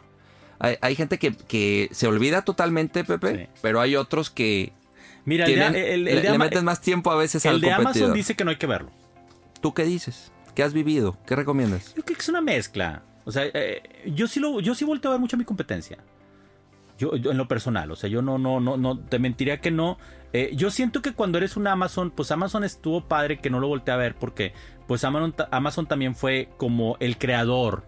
Hay, 0.59 0.77
hay 0.81 0.95
gente 0.95 1.17
que, 1.19 1.33
que 1.35 1.89
se 1.91 2.07
olvida 2.07 2.43
totalmente, 2.43 3.03
Pepe, 3.03 3.35
Sí. 3.45 3.59
pero 3.61 3.81
hay 3.81 3.95
otros 3.95 4.29
que 4.29 4.71
Mira, 5.25 5.45
el 5.45 5.51
de- 5.51 5.57
tienen- 5.57 5.75
el, 5.75 6.07
el 6.07 6.15
le, 6.15 6.21
de 6.21 6.31
le 6.31 6.37
meten 6.37 6.63
más 6.65 6.81
tiempo 6.81 7.11
a 7.11 7.15
veces 7.15 7.43
el 7.45 7.55
al 7.55 7.61
de 7.61 7.67
competidor. 7.67 7.95
Amazon 7.97 8.13
dice 8.13 8.35
que 8.35 8.43
no 8.45 8.51
hay 8.51 8.57
que 8.57 8.67
verlo. 8.67 8.91
¿Tú 9.61 9.73
qué 9.73 9.83
dices? 9.83 10.31
¿Qué 10.53 10.63
has 10.63 10.73
vivido? 10.73 11.17
¿Qué 11.25 11.35
recomiendas? 11.35 11.93
Yo 11.95 12.03
creo 12.03 12.15
que 12.17 12.21
es 12.21 12.29
una 12.29 12.41
mezcla. 12.41 13.01
O 13.25 13.31
sea, 13.31 13.43
eh, 13.53 13.81
yo 14.05 14.27
sí 14.27 14.39
lo, 14.39 14.59
yo 14.61 14.75
sí 14.75 14.85
volteo 14.85 15.11
a 15.11 15.15
ver 15.15 15.19
mucho 15.21 15.35
a 15.35 15.39
mi 15.39 15.45
competencia. 15.45 15.97
Yo, 16.97 17.17
yo 17.17 17.31
en 17.31 17.37
lo 17.37 17.47
personal, 17.49 17.91
o 17.91 17.95
sea, 17.97 18.09
yo 18.09 18.21
no, 18.21 18.37
no, 18.37 18.61
no, 18.61 18.77
no, 18.77 18.97
te 18.97 19.19
mentiría 19.19 19.59
que 19.59 19.69
no. 19.71 19.97
Eh, 20.31 20.51
yo 20.53 20.71
siento 20.71 21.01
que 21.01 21.11
cuando 21.11 21.37
eres 21.37 21.57
un 21.57 21.67
Amazon, 21.67 22.09
pues 22.11 22.31
Amazon 22.31 22.63
estuvo 22.63 23.05
padre 23.09 23.39
que 23.39 23.49
no 23.49 23.59
lo 23.59 23.67
volteé 23.67 23.93
a 23.93 23.97
ver 23.97 24.15
porque, 24.15 24.53
pues 24.87 25.03
Amazon, 25.03 25.35
Amazon 25.51 25.87
también 25.87 26.15
fue 26.15 26.47
como 26.55 26.95
el 27.01 27.17
creador, 27.17 27.85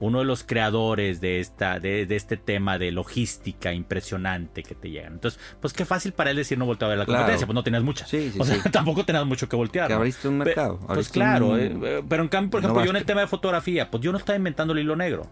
uno 0.00 0.18
de 0.18 0.24
los 0.24 0.42
creadores 0.44 1.20
de 1.20 1.40
esta, 1.40 1.78
de, 1.80 2.04
de 2.04 2.16
este 2.16 2.36
tema 2.36 2.78
de 2.78 2.90
logística 2.90 3.72
impresionante 3.72 4.62
que 4.62 4.74
te 4.74 4.90
llegan. 4.90 5.14
Entonces, 5.14 5.40
pues 5.60 5.72
qué 5.72 5.84
fácil 5.84 6.12
para 6.12 6.30
él 6.30 6.36
decir 6.36 6.58
no 6.58 6.66
volteo 6.66 6.86
a 6.86 6.90
ver 6.90 6.98
la 6.98 7.04
Claro. 7.06 7.20
competencia, 7.20 7.46
pues 7.46 7.54
no 7.54 7.62
tenías 7.62 7.82
mucha. 7.84 8.06
Sí, 8.06 8.30
sí, 8.32 8.38
o 8.40 8.44
sea, 8.44 8.56
sí. 8.60 8.68
tampoco 8.72 9.04
tenías 9.04 9.24
mucho 9.24 9.48
que 9.48 9.56
voltear. 9.56 9.86
Que 9.88 9.94
abriste 9.94 10.28
un 10.28 10.38
Pe- 10.40 10.44
mercado. 10.46 10.78
Pues 10.80 11.08
claro, 11.08 11.48
un- 11.50 11.60
eh, 11.60 11.78
eh, 11.82 12.02
pero 12.08 12.22
en 12.22 12.28
cambio, 12.28 12.50
por 12.50 12.62
no 12.62 12.68
ejemplo, 12.68 12.84
yo 12.84 12.90
en 12.90 12.96
el 12.96 13.04
tema 13.04 13.20
de 13.22 13.26
fotografía, 13.28 13.90
pues 13.90 14.02
yo 14.02 14.10
no 14.12 14.18
estaba 14.18 14.36
inventando 14.36 14.72
el 14.72 14.80
hilo 14.80 14.96
negro. 14.96 15.30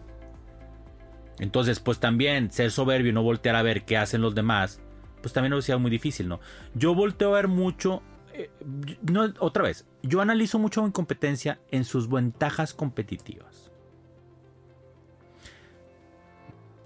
Entonces, 1.38 1.80
pues 1.80 1.98
también 1.98 2.50
ser 2.50 2.70
soberbio 2.70 3.10
y 3.10 3.14
no 3.14 3.22
voltear 3.22 3.56
a 3.56 3.62
ver 3.62 3.84
qué 3.84 3.96
hacen 3.96 4.20
los 4.20 4.34
demás, 4.34 4.80
pues 5.22 5.32
también 5.32 5.52
hubiera 5.52 5.64
sido 5.66 5.78
muy 5.78 5.90
difícil, 5.90 6.28
¿no? 6.28 6.40
Yo 6.74 6.94
volteo 6.94 7.32
a 7.32 7.36
ver 7.36 7.48
mucho, 7.48 8.02
eh, 8.32 8.50
no, 9.10 9.32
otra 9.40 9.64
vez, 9.64 9.86
yo 10.02 10.20
analizo 10.20 10.58
mucho 10.58 10.82
mi 10.84 10.92
competencia 10.92 11.58
en 11.70 11.84
sus 11.84 12.08
ventajas 12.08 12.74
competitivas. 12.74 13.61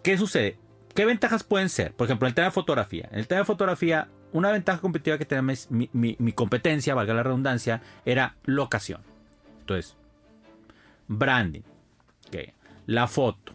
¿Qué 0.06 0.16
sucede? 0.16 0.56
¿Qué 0.94 1.04
ventajas 1.04 1.42
pueden 1.42 1.68
ser? 1.68 1.92
Por 1.92 2.04
ejemplo, 2.04 2.28
en 2.28 2.30
el 2.30 2.34
tema 2.36 2.44
de 2.44 2.52
fotografía. 2.52 3.08
En 3.10 3.18
el 3.18 3.26
tema 3.26 3.40
de 3.40 3.44
fotografía, 3.44 4.06
una 4.32 4.52
ventaja 4.52 4.80
competitiva 4.80 5.18
que 5.18 5.24
tenía 5.24 5.42
mi, 5.42 5.90
mi- 5.92 6.14
mi 6.20 6.32
competencia, 6.32 6.94
valga 6.94 7.12
la 7.12 7.24
redundancia, 7.24 7.82
era 8.04 8.36
locación. 8.44 9.00
Entonces, 9.58 9.96
branding, 11.08 11.62
ok, 12.28 12.36
la 12.86 13.08
foto, 13.08 13.54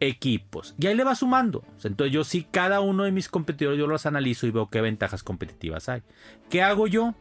equipos. 0.00 0.74
Y 0.78 0.86
ahí 0.86 0.94
le 0.94 1.04
va 1.04 1.14
sumando. 1.14 1.62
Entonces 1.84 2.14
yo 2.14 2.24
sí, 2.24 2.46
cada 2.50 2.80
uno 2.80 3.02
de 3.02 3.12
mis 3.12 3.28
competidores 3.28 3.78
yo 3.78 3.86
los 3.86 4.06
analizo 4.06 4.46
y 4.46 4.52
veo 4.52 4.70
qué 4.70 4.80
ventajas 4.80 5.22
competitivas 5.22 5.90
hay. 5.90 6.02
¿Qué 6.48 6.62
hago 6.62 6.86
yo? 6.86 7.14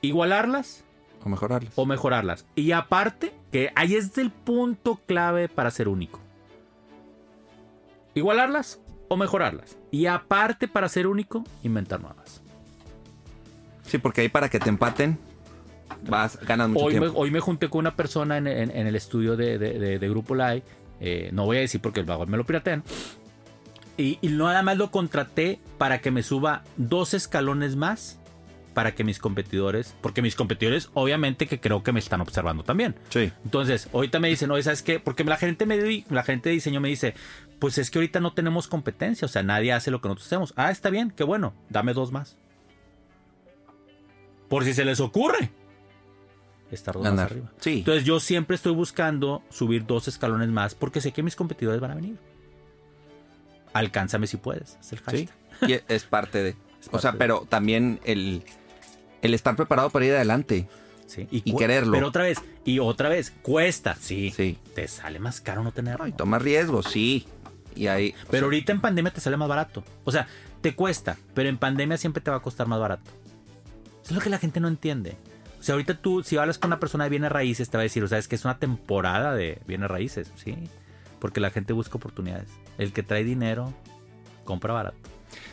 Igualarlas 0.00 0.84
O 1.24 1.28
mejorarlas. 1.28 1.72
o 1.74 1.86
mejorarlas. 1.86 2.46
Y 2.54 2.70
aparte, 2.70 3.34
que 3.50 3.72
ahí 3.74 3.96
es 3.96 4.16
el 4.16 4.30
punto 4.30 5.00
clave 5.06 5.48
para 5.48 5.72
ser 5.72 5.88
único. 5.88 6.20
Igualarlas 8.14 8.80
o 9.08 9.16
mejorarlas. 9.16 9.76
Y 9.90 10.06
aparte, 10.06 10.68
para 10.68 10.88
ser 10.88 11.06
único, 11.06 11.44
inventar 11.62 12.00
nuevas. 12.00 12.42
Sí, 13.86 13.98
porque 13.98 14.20
ahí 14.22 14.28
para 14.28 14.48
que 14.48 14.58
te 14.60 14.68
empaten, 14.68 15.18
vas, 16.08 16.38
ganas 16.46 16.68
mucho 16.68 16.84
Hoy 16.86 16.94
me, 16.94 17.00
tiempo. 17.00 17.18
hoy 17.18 17.30
me 17.30 17.40
junté 17.40 17.68
con 17.68 17.80
una 17.80 17.96
persona 17.96 18.38
en, 18.38 18.46
en- 18.46 18.70
en 18.70 18.86
el 18.86 18.94
estudio 18.94 19.36
de, 19.36 19.58
de- 19.58 19.78
de- 19.78 19.98
de 19.98 20.08
Grupo 20.08 20.34
Live. 20.34 20.62
eh, 21.00 21.30
no 21.32 21.44
voy 21.46 21.56
a 21.56 21.60
decir 21.60 21.80
porque 21.80 22.02
luego 22.02 22.26
me 22.26 22.36
lo 22.36 22.44
piratean. 22.44 22.84
Y, 23.96 24.18
y 24.22 24.28
nada 24.28 24.62
más 24.62 24.76
lo 24.76 24.90
contraté 24.90 25.58
para 25.78 26.00
que 26.00 26.10
me 26.10 26.22
suba 26.22 26.62
dos 26.76 27.12
escalones 27.14 27.74
más 27.76 28.18
para 28.74 28.94
que 28.94 29.02
mis 29.02 29.18
competidores, 29.18 29.94
porque 30.00 30.22
mis 30.22 30.36
competidores 30.36 30.90
obviamente 30.94 31.46
que 31.48 31.58
creo 31.58 31.82
que 31.82 31.90
me 31.92 31.98
están 31.98 32.20
observando 32.20 32.62
también. 32.62 32.94
Sí. 33.08 33.32
Entonces, 33.44 33.88
ahorita 33.92 34.20
me 34.20 34.28
dicen, 34.28 34.50
oye, 34.52 34.62
¿sabes 34.62 34.82
qué? 34.82 35.00
Porque 35.00 35.24
la 35.24 35.36
gente, 35.36 35.66
me, 35.66 36.04
la 36.08 36.22
gente 36.22 36.48
de 36.50 36.54
diseño 36.54 36.80
me 36.80 36.88
dice, 36.88 37.14
pues 37.60 37.78
es 37.78 37.90
que 37.90 37.98
ahorita 37.98 38.18
no 38.18 38.32
tenemos 38.34 38.66
competencia, 38.66 39.26
o 39.26 39.28
sea, 39.28 39.42
nadie 39.44 39.72
hace 39.72 39.90
lo 39.92 40.00
que 40.00 40.08
nosotros 40.08 40.26
hacemos. 40.26 40.52
Ah, 40.56 40.70
está 40.72 40.90
bien, 40.90 41.12
qué 41.14 41.22
bueno, 41.22 41.54
dame 41.68 41.92
dos 41.94 42.10
más. 42.10 42.36
Por 44.48 44.64
si 44.64 44.74
se 44.74 44.84
les 44.84 44.98
ocurre. 44.98 45.50
Estar 46.72 46.94
dos 46.94 47.04
más 47.04 47.18
arriba. 47.18 47.50
Sí. 47.60 47.78
Entonces 47.78 48.04
yo 48.04 48.18
siempre 48.20 48.56
estoy 48.56 48.72
buscando 48.74 49.42
subir 49.50 49.86
dos 49.86 50.08
escalones 50.08 50.48
más 50.48 50.74
porque 50.74 51.00
sé 51.00 51.12
que 51.12 51.22
mis 51.22 51.36
competidores 51.36 51.80
van 51.80 51.92
a 51.92 51.94
venir. 51.94 52.16
Alcánzame 53.72 54.26
si 54.26 54.36
puedes. 54.36 54.76
Es 54.80 54.92
el 54.92 54.98
Sí. 54.98 55.04
hashtag. 55.04 55.70
Y 55.70 55.92
es 55.92 56.04
parte 56.04 56.42
de. 56.42 56.56
Es 56.80 56.88
O 56.92 56.98
sea, 56.98 57.12
de. 57.12 57.18
pero 57.18 57.46
también 57.48 58.00
el, 58.04 58.42
el 59.20 59.34
estar 59.34 59.54
preparado 59.54 59.90
para 59.90 60.06
ir 60.06 60.14
adelante. 60.14 60.66
Sí, 61.06 61.26
Y 61.30 61.54
quererlo. 61.56 61.92
Pero 61.92 62.06
otra 62.08 62.22
vez, 62.22 62.38
y 62.64 62.78
otra 62.78 63.08
vez, 63.08 63.32
cuesta. 63.42 63.96
Sí. 64.00 64.30
Sí. 64.34 64.56
Te 64.74 64.86
sale 64.88 65.18
más 65.18 65.40
caro 65.40 65.62
no 65.64 65.72
tenerlo. 65.72 66.06
Y 66.06 66.12
tomar 66.12 66.42
riesgos, 66.42 66.86
sí. 66.86 67.26
Y 67.74 67.86
ahí. 67.86 68.14
o 68.26 68.30
Pero 68.30 68.40
sea, 68.40 68.44
ahorita 68.44 68.72
en 68.72 68.80
pandemia 68.80 69.12
te 69.12 69.20
sale 69.20 69.36
más 69.36 69.48
barato. 69.48 69.84
O 70.04 70.12
sea, 70.12 70.26
te 70.60 70.74
cuesta, 70.74 71.16
pero 71.34 71.48
en 71.48 71.58
pandemia 71.58 71.96
siempre 71.96 72.22
te 72.22 72.30
va 72.30 72.38
a 72.38 72.42
costar 72.42 72.66
más 72.66 72.80
barato. 72.80 73.10
Eso 74.02 74.10
es 74.10 74.12
lo 74.12 74.20
que 74.20 74.30
la 74.30 74.38
gente 74.38 74.60
no 74.60 74.68
entiende. 74.68 75.16
O 75.58 75.62
sea, 75.62 75.74
ahorita 75.74 75.94
tú, 75.94 76.22
si 76.22 76.36
hablas 76.38 76.58
con 76.58 76.68
una 76.68 76.80
persona 76.80 77.04
de 77.04 77.10
bienes 77.10 77.30
raíces, 77.30 77.68
te 77.68 77.76
va 77.76 77.82
a 77.82 77.84
decir, 77.84 78.02
o 78.02 78.08
sea, 78.08 78.18
es 78.18 78.28
que 78.28 78.34
es 78.34 78.44
una 78.44 78.58
temporada 78.58 79.34
de 79.34 79.60
bienes 79.66 79.90
raíces, 79.90 80.32
¿sí? 80.36 80.56
Porque 81.18 81.40
la 81.40 81.50
gente 81.50 81.74
busca 81.74 81.96
oportunidades. 81.96 82.48
El 82.78 82.92
que 82.92 83.02
trae 83.02 83.24
dinero, 83.24 83.74
compra 84.44 84.72
barato. 84.72 84.96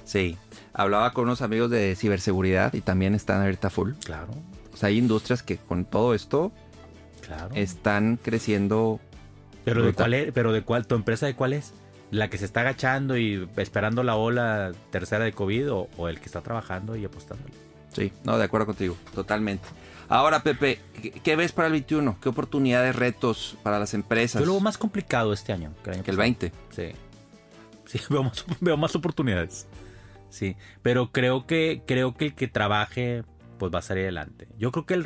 Sí. 0.06 0.38
Hablaba 0.74 1.12
con 1.12 1.26
unos 1.26 1.42
amigos 1.42 1.70
de 1.70 1.96
ciberseguridad 1.96 2.74
y 2.74 2.82
también 2.82 3.16
están 3.16 3.42
ahorita 3.42 3.70
full. 3.70 3.92
Claro, 4.04 4.30
O 4.74 4.78
sea, 4.78 4.88
hay 4.88 4.98
industrias 4.98 5.44
que 5.44 5.58
con 5.58 5.84
todo 5.86 6.14
esto 6.14 6.54
claro. 7.22 7.50
están 7.54 8.18
creciendo. 8.22 9.02
pero 9.66 9.84
de 9.84 9.94
cuál 9.94 10.14
es, 10.14 10.32
pero 10.32 10.54
de 10.54 10.64
cuál, 10.64 10.88
tu 10.88 10.96
empresa 10.96 11.26
de 11.26 11.36
cuál 11.36 11.54
es? 11.54 11.74
¿La 12.10 12.30
que 12.30 12.38
se 12.38 12.46
está 12.46 12.62
agachando 12.62 13.18
y 13.18 13.48
esperando 13.58 14.02
la 14.04 14.16
ola 14.16 14.72
tercera 14.92 15.26
de 15.26 15.34
COVID 15.34 15.72
o, 15.72 15.90
o 15.98 16.08
el 16.08 16.20
que 16.20 16.26
está 16.26 16.42
trabajando 16.42 16.96
y 16.96 17.04
apostándole? 17.04 17.54
Sí, 17.94 18.14
no, 18.24 18.38
de 18.38 18.46
acuerdo 18.46 18.68
contigo, 18.68 18.96
totalmente. 19.14 19.68
Ahora, 20.10 20.42
Pepe, 20.42 20.80
¿qué, 21.02 21.12
qué 21.12 21.36
ves 21.36 21.52
para 21.52 21.68
el 21.68 21.74
21? 21.74 22.18
¿Qué 22.22 22.30
oportunidades, 22.30 22.96
retos 22.96 23.58
para 23.64 23.80
las 23.80 23.94
empresas? 23.94 24.40
Yo 24.40 24.46
lo 24.46 24.54
veo 24.54 24.62
más 24.62 24.78
complicado 24.78 25.34
este 25.34 25.52
año 25.52 25.74
que 25.84 25.90
el 25.90 25.96
año 25.96 26.04
que 26.04 26.12
el 26.12 26.18
pasado. 26.18 26.38
20. 26.40 26.52
Sí. 26.70 26.92
Sí, 27.86 28.00
veo 28.10 28.24
más, 28.24 28.46
veo 28.62 28.78
más 28.78 28.96
oportunidades. 28.96 29.68
Sí. 30.30 30.56
Pero 30.82 31.12
creo 31.12 31.46
que, 31.46 31.82
creo 31.86 32.16
que 32.16 32.26
el 32.26 32.36
que 32.36 32.48
trabaje, 32.48 33.24
pues 33.58 33.74
va 33.74 33.80
a 33.80 33.82
salir 33.82 34.04
adelante. 34.04 34.48
Yo 34.58 34.72
creo 34.72 34.86
que 34.86 34.94
el, 34.94 35.06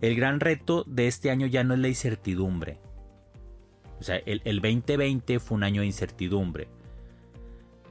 el 0.00 0.16
gran 0.16 0.40
reto 0.40 0.84
de 0.86 1.06
este 1.06 1.30
año 1.30 1.46
ya 1.46 1.64
no 1.64 1.74
es 1.74 1.80
la 1.80 1.88
incertidumbre. 1.88 2.78
O 4.02 4.04
sea, 4.04 4.16
el, 4.16 4.42
el 4.44 4.60
2020 4.60 5.38
fue 5.38 5.56
un 5.56 5.62
año 5.62 5.80
de 5.80 5.86
incertidumbre. 5.86 6.68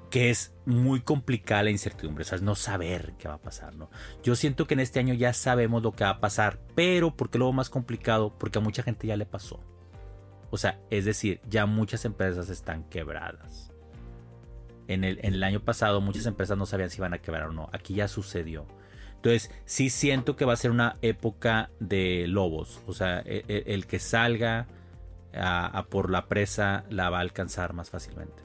Que 0.09 0.29
es 0.29 0.53
muy 0.65 0.99
complicada 0.99 1.63
la 1.63 1.69
incertidumbre. 1.69 2.23
O 2.23 2.25
sea, 2.25 2.35
es 2.35 2.41
no 2.41 2.55
saber 2.55 3.13
qué 3.17 3.29
va 3.29 3.35
a 3.35 3.41
pasar, 3.41 3.75
¿no? 3.75 3.89
Yo 4.21 4.35
siento 4.35 4.67
que 4.67 4.73
en 4.73 4.81
este 4.81 4.99
año 4.99 5.13
ya 5.13 5.31
sabemos 5.31 5.81
lo 5.81 5.93
que 5.93 6.03
va 6.03 6.09
a 6.09 6.19
pasar. 6.19 6.59
Pero, 6.75 7.15
¿por 7.15 7.29
qué 7.29 7.39
lo 7.39 7.51
más 7.53 7.69
complicado? 7.69 8.37
Porque 8.37 8.59
a 8.59 8.61
mucha 8.61 8.83
gente 8.83 9.07
ya 9.07 9.15
le 9.15 9.25
pasó. 9.25 9.61
O 10.49 10.57
sea, 10.57 10.81
es 10.89 11.05
decir, 11.05 11.39
ya 11.49 11.65
muchas 11.65 12.03
empresas 12.03 12.49
están 12.49 12.83
quebradas. 12.89 13.71
En 14.89 15.05
el, 15.05 15.19
en 15.23 15.35
el 15.35 15.43
año 15.43 15.61
pasado 15.61 16.01
muchas 16.01 16.25
empresas 16.25 16.57
no 16.57 16.65
sabían 16.65 16.89
si 16.89 16.97
iban 16.97 17.13
a 17.13 17.19
quebrar 17.21 17.47
o 17.47 17.53
no. 17.53 17.69
Aquí 17.71 17.93
ya 17.93 18.09
sucedió. 18.09 18.67
Entonces, 19.15 19.49
sí 19.63 19.89
siento 19.89 20.35
que 20.35 20.43
va 20.43 20.51
a 20.51 20.57
ser 20.57 20.71
una 20.71 20.97
época 21.01 21.69
de 21.79 22.25
lobos. 22.27 22.81
O 22.85 22.93
sea, 22.93 23.21
e- 23.21 23.45
e- 23.47 23.63
el, 23.67 23.87
que 23.87 23.99
salga 23.99 24.67
a, 25.35 25.85
por 25.89 26.09
la 26.11 26.27
presa 26.27 26.83
la 26.89 27.09
va 27.09 27.17
a 27.19 27.21
alcanzar 27.21 27.73
más 27.73 27.89
fácilmente. 27.89 28.43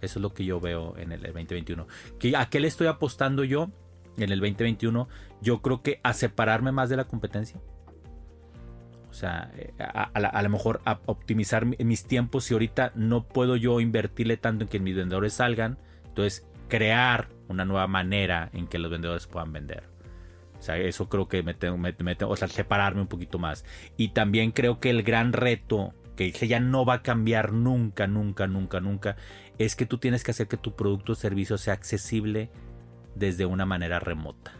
Eso 0.00 0.18
es 0.18 0.22
lo 0.22 0.34
que 0.34 0.44
yo 0.44 0.58
veo 0.60 0.96
en 0.98 1.12
el 1.12 1.22
2021. 1.22 1.86
¿Qué- 2.18 2.36
¿A 2.36 2.48
qué 2.48 2.58
le 2.60 2.68
estoy 2.68 2.86
apostando 2.88 3.44
yo 3.44 3.70
en 4.16 4.32
el 4.32 4.40
2021? 4.40 5.08
Yo 5.40 5.62
creo 5.62 5.82
que 5.82 6.00
a 6.02 6.12
separarme 6.12 6.72
más 6.72 6.88
de 6.88 6.96
la 6.96 7.04
competencia. 7.04 7.60
O 9.08 9.14
sea, 9.14 9.50
eh, 9.56 9.74
a, 9.78 10.10
a 10.14 10.18
a 10.18 10.42
lo 10.42 10.48
mejor 10.48 10.80
a 10.86 11.00
optimizar 11.06 11.66
mi- 11.66 11.76
mis 11.84 12.04
tiempos 12.04 12.44
si 12.44 12.54
ahorita 12.54 12.92
no 12.94 13.28
puedo 13.28 13.56
yo 13.56 13.78
invertirle 13.80 14.38
tanto 14.38 14.64
en 14.64 14.68
que 14.70 14.80
mis 14.80 14.96
vendedores 14.96 15.34
salgan. 15.34 15.78
Entonces, 16.06 16.46
crear 16.68 17.28
una 17.48 17.64
nueva 17.66 17.86
manera 17.86 18.48
en 18.54 18.66
que 18.66 18.78
los 18.78 18.90
vendedores 18.90 19.26
puedan 19.26 19.52
vender. 19.52 19.84
O 20.62 20.64
sea, 20.64 20.76
eso 20.78 21.08
creo 21.08 21.26
que 21.26 21.42
me 21.42 21.54
tengo, 21.54 21.76
me- 21.76 21.92
me 21.98 22.14
tengo- 22.14 22.30
o 22.30 22.36
sea, 22.36 22.46
separarme 22.46 23.00
un 23.00 23.08
poquito 23.08 23.40
más. 23.40 23.64
Y 23.96 24.10
también 24.10 24.52
creo 24.52 24.78
que 24.78 24.90
el 24.90 25.02
gran 25.02 25.32
reto, 25.32 25.92
que 26.14 26.30
ya 26.30 26.60
no 26.60 26.84
va 26.84 26.94
a 26.94 27.02
cambiar 27.02 27.52
nunca, 27.52 28.06
nunca, 28.06 28.46
nunca, 28.46 28.78
nunca, 28.78 29.16
es 29.58 29.74
que 29.74 29.86
tú 29.86 29.98
tienes 29.98 30.22
que 30.22 30.30
hacer 30.30 30.46
que 30.46 30.56
tu 30.56 30.76
producto 30.76 31.12
o 31.12 31.14
servicio 31.16 31.58
sea 31.58 31.74
accesible 31.74 32.48
desde 33.16 33.44
una 33.44 33.66
manera 33.66 33.98
remota. 33.98 34.52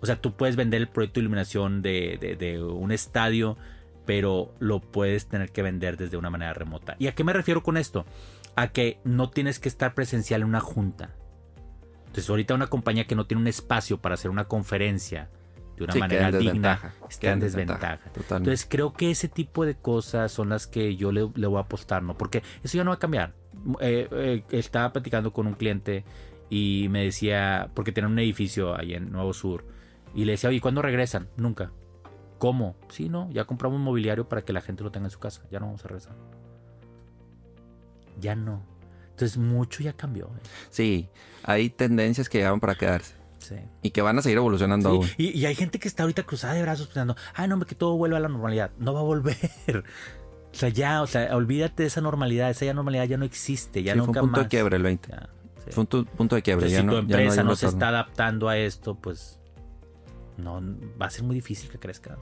O 0.00 0.06
sea, 0.06 0.20
tú 0.20 0.36
puedes 0.36 0.54
vender 0.54 0.80
el 0.80 0.88
proyecto 0.88 1.18
de 1.18 1.22
iluminación 1.22 1.82
de- 1.82 2.36
de 2.38 2.62
un 2.62 2.92
estadio, 2.92 3.56
pero 4.06 4.54
lo 4.60 4.78
puedes 4.80 5.26
tener 5.26 5.50
que 5.50 5.62
vender 5.62 5.96
desde 5.96 6.16
una 6.18 6.30
manera 6.30 6.54
remota. 6.54 6.94
¿Y 7.00 7.08
a 7.08 7.16
qué 7.16 7.24
me 7.24 7.32
refiero 7.32 7.64
con 7.64 7.76
esto? 7.76 8.06
A 8.54 8.68
que 8.68 9.00
no 9.02 9.30
tienes 9.30 9.58
que 9.58 9.68
estar 9.68 9.92
presencial 9.94 10.42
en 10.42 10.48
una 10.48 10.60
junta. 10.60 11.16
Entonces, 12.14 12.30
ahorita 12.30 12.54
una 12.54 12.68
compañía 12.68 13.08
que 13.08 13.16
no 13.16 13.26
tiene 13.26 13.40
un 13.40 13.48
espacio 13.48 14.00
para 14.00 14.14
hacer 14.14 14.30
una 14.30 14.44
conferencia 14.44 15.30
de 15.76 15.82
una 15.82 15.94
Sí, 15.94 15.98
manera 15.98 16.30
digna 16.30 16.94
está 17.10 17.26
en 17.26 17.32
en 17.32 17.40
desventaja. 17.40 17.98
Entonces, 18.14 18.68
creo 18.70 18.92
que 18.92 19.10
ese 19.10 19.26
tipo 19.26 19.66
de 19.66 19.74
cosas 19.74 20.30
son 20.30 20.50
las 20.50 20.68
que 20.68 20.94
yo 20.94 21.10
le, 21.10 21.28
le 21.34 21.48
voy 21.48 21.58
a 21.58 21.62
apostar, 21.62 22.04
¿no? 22.04 22.16
Porque 22.16 22.44
eso 22.62 22.76
ya 22.76 22.84
no 22.84 22.92
va 22.92 22.94
a 22.94 22.98
cambiar. 23.00 23.34
Eh, 23.80 24.06
eh, 24.12 24.44
estaba 24.50 24.92
platicando 24.92 25.32
con 25.32 25.48
un 25.48 25.54
cliente 25.54 26.04
y 26.48 26.86
me 26.88 27.02
decía, 27.02 27.72
porque 27.74 27.90
tienen 27.90 28.12
un 28.12 28.18
edificio 28.20 28.78
ahí 28.78 28.94
en 28.94 29.10
Nuevo 29.10 29.32
Sur, 29.32 29.64
y 30.14 30.24
le 30.24 30.32
decía, 30.32 30.50
oye, 30.50 30.60
¿cuándo 30.60 30.82
regresan? 30.82 31.30
Nunca. 31.36 31.72
¿Cómo? 32.38 32.76
Sí, 32.90 33.08
no, 33.08 33.28
ya 33.32 33.44
compramos 33.44 33.78
un 33.78 33.82
mobiliario 33.82 34.28
para 34.28 34.42
que 34.42 34.52
la 34.52 34.60
gente 34.60 34.84
lo 34.84 34.92
tenga 34.92 35.08
en 35.08 35.10
su 35.10 35.18
casa. 35.18 35.42
Ya 35.50 35.58
no 35.58 35.66
vamos 35.66 35.84
a 35.84 35.88
regresar. 35.88 36.14
Ya 38.20 38.36
no. 38.36 38.62
Entonces, 39.14 39.38
mucho 39.38 39.82
ya 39.82 39.92
cambió. 39.92 40.26
¿eh? 40.26 40.40
Sí, 40.70 41.08
hay 41.44 41.70
tendencias 41.70 42.28
que 42.28 42.38
llegaron 42.38 42.58
para 42.60 42.74
quedarse 42.74 43.14
Sí. 43.38 43.56
y 43.82 43.90
que 43.90 44.00
van 44.02 44.18
a 44.18 44.22
seguir 44.22 44.38
evolucionando 44.38 44.90
Sí, 44.90 44.96
aún. 44.96 45.06
Y, 45.18 45.38
y 45.38 45.46
hay 45.46 45.54
gente 45.54 45.78
que 45.78 45.86
está 45.86 46.02
ahorita 46.02 46.22
cruzada 46.24 46.54
de 46.54 46.62
brazos 46.62 46.86
pensando, 46.88 47.14
ay, 47.34 47.46
no, 47.46 47.54
hombre, 47.54 47.68
que 47.68 47.74
todo 47.74 47.96
vuelva 47.96 48.16
a 48.16 48.20
la 48.20 48.28
normalidad. 48.28 48.70
No 48.78 48.92
va 48.94 49.00
a 49.00 49.04
volver. 49.04 49.36
O 50.52 50.56
sea, 50.56 50.68
ya, 50.68 51.02
o 51.02 51.08
sea, 51.08 51.34
olvídate 51.36 51.82
de 51.82 51.88
esa 51.88 52.00
normalidad. 52.00 52.48
Esa 52.48 52.64
ya 52.64 52.74
normalidad 52.74 53.06
ya 53.06 53.16
no 53.16 53.24
existe. 53.24 53.82
Ya 53.82 53.94
Sí, 53.94 53.98
fue 53.98 54.02
un 54.02 54.06
nunca 54.06 54.20
punto 54.20 54.36
más. 54.36 54.44
de 54.44 54.48
quiebre 54.48 54.76
el 54.76 54.84
20. 54.84 55.08
Ya, 55.08 55.28
sí. 55.64 55.70
Fue 55.72 55.80
un 55.82 56.04
punto 56.04 56.36
de 56.36 56.42
quiebre. 56.42 56.66
Entonces, 56.66 56.72
ya 56.76 56.80
si 56.82 56.86
tu 56.86 56.92
no 56.92 56.98
empresa 57.00 57.42
no, 57.42 57.56
se 57.56 57.66
está 57.66 57.88
adaptando 57.88 58.48
a 58.48 58.56
esto, 58.56 58.94
pues 58.94 59.40
no 60.36 60.62
va 61.00 61.06
a 61.06 61.10
ser 61.10 61.24
muy 61.24 61.34
difícil 61.34 61.68
que 61.70 61.80
crezcas. 61.80 62.18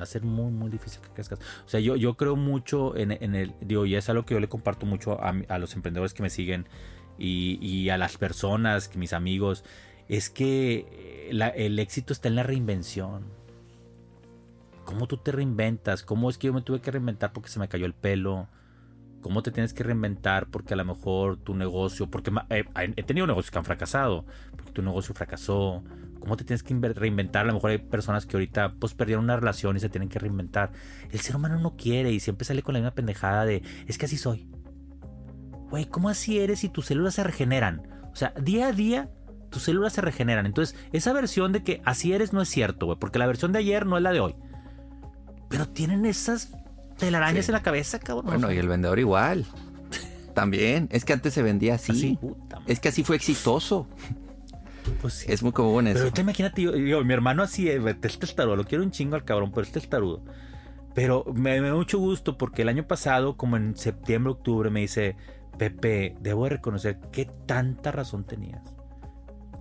Va 0.00 0.04
a 0.04 0.06
ser 0.06 0.22
muy, 0.22 0.50
muy 0.50 0.70
difícil 0.70 1.02
que 1.02 1.10
crezcas. 1.10 1.38
O 1.66 1.68
sea, 1.68 1.78
yo, 1.78 1.94
yo 1.94 2.16
creo 2.16 2.34
mucho 2.34 2.96
en, 2.96 3.12
en 3.12 3.34
el, 3.34 3.52
digo, 3.60 3.84
y 3.84 3.94
es 3.94 4.08
algo 4.08 4.24
que 4.24 4.34
yo 4.34 4.40
le 4.40 4.48
comparto 4.48 4.86
mucho 4.86 5.22
a, 5.22 5.34
a 5.48 5.58
los 5.58 5.74
emprendedores 5.74 6.14
que 6.14 6.22
me 6.22 6.30
siguen 6.30 6.66
y, 7.18 7.58
y 7.60 7.90
a 7.90 7.98
las 7.98 8.16
personas, 8.16 8.90
mis 8.96 9.12
amigos, 9.12 9.62
es 10.08 10.30
que 10.30 10.86
eh, 11.30 11.52
el 11.56 11.78
éxito 11.78 12.12
está 12.12 12.28
en 12.28 12.36
la 12.36 12.42
reinvención. 12.42 13.24
¿Cómo 14.84 15.06
tú 15.06 15.18
te 15.18 15.30
reinventas? 15.30 16.02
¿Cómo 16.02 16.30
es 16.30 16.38
que 16.38 16.48
yo 16.48 16.52
me 16.52 16.62
tuve 16.62 16.80
que 16.80 16.90
reinventar 16.90 17.32
porque 17.32 17.50
se 17.50 17.60
me 17.60 17.68
cayó 17.68 17.86
el 17.86 17.94
pelo? 17.94 18.48
¿Cómo 19.20 19.42
te 19.42 19.52
tienes 19.52 19.74
que 19.74 19.84
reinventar 19.84 20.46
porque 20.46 20.74
a 20.74 20.76
lo 20.76 20.84
mejor 20.84 21.36
tu 21.36 21.54
negocio, 21.54 22.10
porque 22.10 22.32
eh, 22.48 22.64
he 22.96 23.02
tenido 23.02 23.26
negocios 23.26 23.50
que 23.50 23.58
han 23.58 23.64
fracasado, 23.64 24.24
porque 24.56 24.72
tu 24.72 24.82
negocio 24.82 25.14
fracasó? 25.14 25.84
¿Cómo 26.20 26.36
te 26.36 26.44
tienes 26.44 26.62
que 26.62 26.74
reinventar? 26.74 27.42
A 27.44 27.48
lo 27.48 27.54
mejor 27.54 27.70
hay 27.70 27.78
personas 27.78 28.26
que 28.26 28.36
ahorita 28.36 28.74
pues 28.78 28.94
perdieron 28.94 29.24
una 29.24 29.36
relación 29.36 29.76
y 29.76 29.80
se 29.80 29.88
tienen 29.88 30.08
que 30.08 30.18
reinventar. 30.18 30.70
El 31.10 31.20
ser 31.20 31.36
humano 31.36 31.58
no 31.58 31.76
quiere 31.76 32.12
y 32.12 32.20
siempre 32.20 32.44
sale 32.44 32.62
con 32.62 32.74
la 32.74 32.80
misma 32.80 32.94
pendejada 32.94 33.44
de, 33.46 33.62
es 33.86 33.96
que 33.98 34.06
así 34.06 34.16
soy. 34.18 34.48
Güey, 35.70 35.86
¿cómo 35.86 36.08
así 36.08 36.38
eres 36.38 36.60
si 36.60 36.68
tus 36.68 36.86
células 36.86 37.14
se 37.14 37.24
regeneran? 37.24 37.82
O 38.12 38.16
sea, 38.16 38.32
día 38.40 38.68
a 38.68 38.72
día 38.72 39.10
tus 39.50 39.62
células 39.64 39.92
se 39.94 40.00
regeneran. 40.00 40.46
Entonces, 40.46 40.76
esa 40.92 41.12
versión 41.12 41.52
de 41.52 41.62
que 41.64 41.80
así 41.84 42.12
eres 42.12 42.32
no 42.32 42.40
es 42.42 42.48
cierto, 42.48 42.86
güey, 42.86 42.98
porque 42.98 43.18
la 43.18 43.26
versión 43.26 43.52
de 43.52 43.60
ayer 43.60 43.86
no 43.86 43.96
es 43.96 44.02
la 44.02 44.12
de 44.12 44.20
hoy. 44.20 44.34
Pero 45.48 45.68
tienen 45.68 46.06
esas 46.06 46.52
telarañas 46.98 47.46
Sí. 47.46 47.50
en 47.50 47.54
la 47.54 47.62
cabeza, 47.62 47.98
cabrón. 47.98 48.26
Bueno, 48.26 48.52
y 48.52 48.58
el 48.58 48.68
vendedor 48.68 48.98
igual. 48.98 49.46
También. 50.34 50.88
Es 50.92 51.04
que 51.04 51.12
antes 51.12 51.34
se 51.34 51.42
vendía 51.42 51.74
así. 51.76 51.92
así, 51.92 52.18
puta 52.20 52.60
madre. 52.60 52.72
Es 52.72 52.78
que 52.78 52.88
así 52.90 53.02
fue 53.02 53.16
exitoso. 53.16 53.88
Pues 55.00 55.14
sí. 55.14 55.32
Es 55.32 55.42
muy 55.42 55.52
común 55.52 55.84
Pero 55.84 55.96
eso. 55.96 56.04
ahorita 56.04 56.20
imagínate, 56.20 56.62
yo, 56.62 56.76
yo, 56.76 57.04
mi 57.04 57.14
hermano 57.14 57.42
así 57.42 57.68
es, 57.68 57.80
güey, 57.80 57.96
es 58.02 58.18
testarudo, 58.18 58.56
lo 58.56 58.64
quiero 58.64 58.84
un 58.84 58.90
chingo 58.90 59.16
al 59.16 59.24
cabrón, 59.24 59.50
pero 59.52 59.66
es 59.66 59.72
testarudo. 59.72 60.22
Pero 60.94 61.24
me, 61.34 61.60
me 61.60 61.68
da 61.68 61.74
mucho 61.74 61.98
gusto 61.98 62.36
porque 62.36 62.62
el 62.62 62.68
año 62.68 62.86
pasado, 62.86 63.36
como 63.36 63.56
en 63.56 63.76
septiembre, 63.76 64.32
octubre, 64.32 64.70
me 64.70 64.80
dice, 64.80 65.16
Pepe, 65.58 66.16
debo 66.20 66.44
de 66.44 66.50
reconocer 66.50 66.98
que 67.12 67.26
tanta 67.46 67.92
razón 67.92 68.24
tenías. 68.24 68.62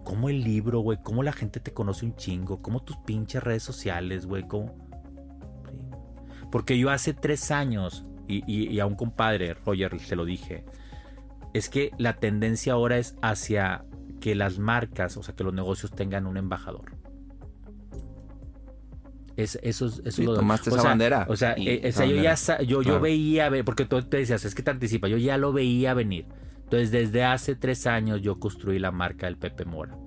¿Cómo 0.03 0.29
el 0.29 0.43
libro, 0.43 0.79
güey, 0.79 0.97
cómo 1.03 1.21
la 1.23 1.33
gente 1.33 1.59
te 1.59 1.73
conoce 1.73 2.05
un 2.05 2.15
chingo, 2.15 2.61
cómo 2.61 2.81
tus 2.81 2.97
pinches 2.97 3.43
redes 3.43 3.63
sociales, 3.63 4.25
güey, 4.25 4.47
cómo... 4.47 4.75
Porque 6.51 6.79
yo 6.79 6.89
hace 6.89 7.13
tres 7.13 7.51
años, 7.51 8.05
y, 8.27 8.79
a 8.79 8.85
un 8.85 8.95
compadre, 8.95 9.53
Roger, 9.53 9.99
se 9.99 10.15
lo 10.15 10.25
dije, 10.25 10.63
es 11.53 11.69
que 11.69 11.91
la 11.97 12.17
tendencia 12.17 12.73
ahora 12.73 12.97
es 12.97 13.15
hacia 13.21 13.85
que 14.19 14.35
las 14.35 14.59
marcas, 14.59 15.17
o 15.17 15.23
sea, 15.23 15.35
que 15.35 15.43
los 15.43 15.53
negocios 15.53 15.91
tengan 15.91 16.27
un 16.27 16.37
embajador. 16.37 16.91
Es, 19.35 19.57
eso 19.63 19.85
es 19.85 20.01
eso 20.03 20.21
lo 20.23 20.35
tomaste 20.35 20.69
esa 20.69 20.83
bandera. 20.83 21.25
O 21.29 21.35
sea, 21.37 21.55
eh, 21.57 21.91
yo 21.95 22.05
ya 22.05 22.35
yo, 22.63 22.81
yo 22.81 22.99
veía, 22.99 23.49
porque 23.63 23.85
tú 23.85 24.01
te 24.01 24.17
decías, 24.17 24.43
es 24.43 24.53
que 24.53 24.63
te 24.63 24.71
anticipa, 24.71 25.07
yo 25.07 25.17
ya 25.17 25.37
lo 25.37 25.53
veía 25.53 25.93
venir. 25.93 26.25
Entonces, 26.63 26.91
desde 26.91 27.23
hace 27.23 27.55
tres 27.55 27.87
años 27.87 28.21
yo 28.21 28.39
construí 28.39 28.79
la 28.79 28.91
marca 28.91 29.25
del 29.25 29.37
Pepe 29.37 29.65
Mora. 29.65 29.97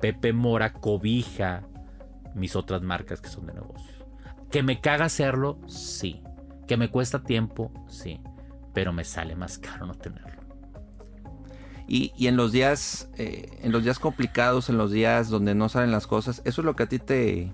Pepe 0.00 0.32
Mora 0.32 0.72
cobija 0.72 1.62
mis 2.34 2.56
otras 2.56 2.82
marcas 2.82 3.20
que 3.20 3.28
son 3.28 3.46
de 3.46 3.54
negocios. 3.54 4.04
¿Que 4.50 4.62
me 4.62 4.80
caga 4.80 5.04
hacerlo? 5.04 5.60
Sí. 5.68 6.22
¿Que 6.66 6.76
me 6.76 6.90
cuesta 6.90 7.22
tiempo? 7.22 7.72
Sí. 7.88 8.20
Pero 8.74 8.92
me 8.92 9.04
sale 9.04 9.36
más 9.36 9.58
caro 9.58 9.86
no 9.86 9.94
tenerlo. 9.94 10.41
Y, 11.94 12.26
en 12.26 12.38
los 12.38 12.52
días, 12.52 13.10
eh, 13.18 13.58
en 13.60 13.70
los 13.70 13.84
días 13.84 13.98
complicados, 13.98 14.70
en 14.70 14.78
los 14.78 14.90
días 14.90 15.28
donde 15.28 15.54
no 15.54 15.68
salen 15.68 15.90
las 15.90 16.06
cosas, 16.06 16.40
eso 16.46 16.62
es 16.62 16.64
lo 16.64 16.74
que 16.74 16.84
a 16.84 16.88
ti 16.88 16.98
te, 16.98 17.52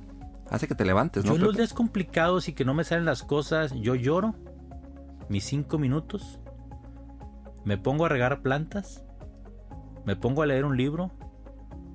hace 0.49 0.68
que 0.68 0.76
te 0.76 0.84
levantes, 0.84 1.24
¿no? 1.24 1.32
Yo 1.32 1.39
en 1.39 1.43
los 1.43 1.57
días 1.57 1.74
complicados 1.74 2.47
y 2.47 2.53
que 2.53 2.64
no 2.64 2.72
me 2.72 2.84
salen 2.84 3.05
las 3.05 3.24
cosas, 3.24 3.72
yo 3.74 3.97
lloro 3.97 4.36
mis 5.28 5.43
cinco 5.43 5.76
minutos, 5.80 6.39
me 7.64 7.78
pongo 7.78 8.05
a 8.05 8.09
regar 8.09 8.41
plantas, 8.41 9.03
me 10.05 10.14
pongo 10.14 10.43
a 10.43 10.47
leer 10.47 10.64
un 10.64 10.76
libro 10.76 11.11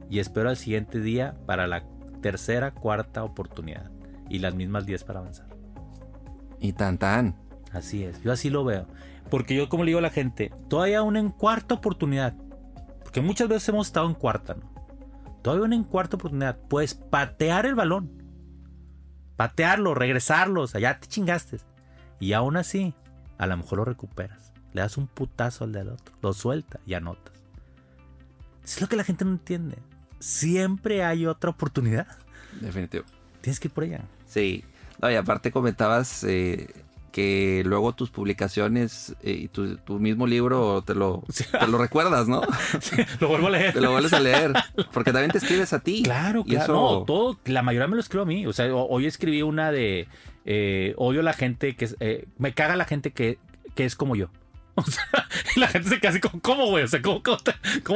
y 0.09 0.19
espero 0.19 0.49
al 0.49 0.57
siguiente 0.57 0.99
día 0.99 1.37
para 1.45 1.65
la 1.65 1.85
tercera, 2.21 2.73
cuarta 2.73 3.23
oportunidad 3.23 3.89
y 4.29 4.39
las 4.39 4.53
mismas 4.53 4.85
diez 4.85 5.05
para 5.05 5.19
avanzar. 5.19 5.47
Y 6.59 6.73
tan 6.73 6.97
tan. 6.97 7.37
Así 7.71 8.03
es, 8.03 8.21
yo 8.21 8.33
así 8.33 8.49
lo 8.49 8.65
veo. 8.65 8.85
Porque 9.33 9.55
yo 9.55 9.67
como 9.67 9.83
le 9.83 9.89
digo 9.89 9.97
a 9.97 10.03
la 10.03 10.11
gente, 10.11 10.51
todavía 10.69 11.01
una 11.01 11.17
en 11.17 11.31
cuarta 11.31 11.73
oportunidad. 11.73 12.35
Porque 13.01 13.19
muchas 13.19 13.47
veces 13.47 13.69
hemos 13.69 13.87
estado 13.87 14.05
en 14.05 14.13
cuarta, 14.13 14.53
¿no? 14.53 14.71
Todavía 15.41 15.65
una 15.65 15.75
en 15.75 15.85
cuarta 15.85 16.17
oportunidad. 16.17 16.59
Puedes 16.69 16.93
patear 16.93 17.65
el 17.65 17.73
balón 17.73 18.23
patearlo, 19.35 19.95
regresarlos, 19.95 20.75
allá 20.75 20.99
te 20.99 21.07
chingaste. 21.07 21.57
Y 22.19 22.33
aún 22.33 22.57
así, 22.57 22.93
a 23.39 23.47
lo 23.47 23.57
mejor 23.57 23.79
lo 23.79 23.85
recuperas. 23.85 24.53
Le 24.71 24.81
das 24.81 24.97
un 24.97 25.07
putazo 25.07 25.63
al 25.63 25.71
del 25.71 25.89
otro, 25.89 26.15
lo 26.21 26.33
suelta 26.33 26.79
y 26.85 26.93
anotas. 26.93 27.33
Es 28.63 28.81
lo 28.81 28.87
que 28.87 28.95
la 28.95 29.03
gente 29.03 29.25
no 29.25 29.31
entiende. 29.31 29.77
Siempre 30.19 31.03
hay 31.03 31.25
otra 31.25 31.49
oportunidad. 31.49 32.07
Definitivo. 32.61 33.03
Tienes 33.41 33.59
que 33.59 33.67
ir 33.67 33.73
por 33.73 33.83
ella. 33.83 34.05
Sí. 34.25 34.63
No, 35.01 35.11
y 35.11 35.15
aparte 35.15 35.51
comentabas 35.51 36.23
eh, 36.23 36.82
que 37.13 37.61
luego 37.63 37.93
tus 37.93 38.09
publicaciones 38.09 39.15
eh, 39.21 39.43
y 39.43 39.47
tu, 39.47 39.77
mismo 39.99 40.25
libro 40.25 40.81
te 40.81 40.95
lo, 40.95 41.23
lo 41.69 41.77
recuerdas, 41.77 42.27
¿no? 42.27 42.41
lo 43.19 43.27
vuelvo 43.27 43.47
a 43.47 43.51
leer. 43.51 43.73
Te 43.73 43.81
lo 43.81 43.91
vuelves 43.91 44.13
a 44.13 44.19
leer. 44.19 44.51
Porque 44.91 45.13
también 45.13 45.29
te 45.29 45.37
escribes 45.37 45.73
a 45.73 45.79
ti. 45.79 46.01
Claro, 46.01 46.43
claro. 46.43 46.73
No, 46.73 47.03
todo, 47.05 47.37
la 47.45 47.61
mayoría 47.61 47.87
me 47.87 47.95
lo 47.95 48.01
escribo 48.01 48.23
a 48.23 48.25
mí. 48.25 48.47
O 48.47 48.51
sea, 48.51 48.73
hoy 48.73 49.05
escribí 49.05 49.43
una 49.43 49.71
de 49.71 50.07
eh, 50.45 50.95
odio 50.97 51.19
a 51.19 51.23
la 51.23 51.33
gente 51.33 51.75
que 51.75 51.87
eh, 51.99 52.25
me 52.39 52.53
caga 52.53 52.75
la 52.75 52.85
gente 52.85 53.11
que, 53.11 53.37
que 53.75 53.85
es 53.85 53.95
como 53.95 54.15
yo. 54.15 54.29
O 54.75 54.83
sea, 54.83 55.05
la 55.55 55.67
gente 55.67 55.89
se 55.89 55.99
queda 55.99 56.09
así 56.09 56.19
como, 56.19 56.41
¿cómo, 56.41 56.67
güey? 56.67 56.83
O 56.83 56.87
sea, 56.87 57.01
¿cómo, 57.01 57.21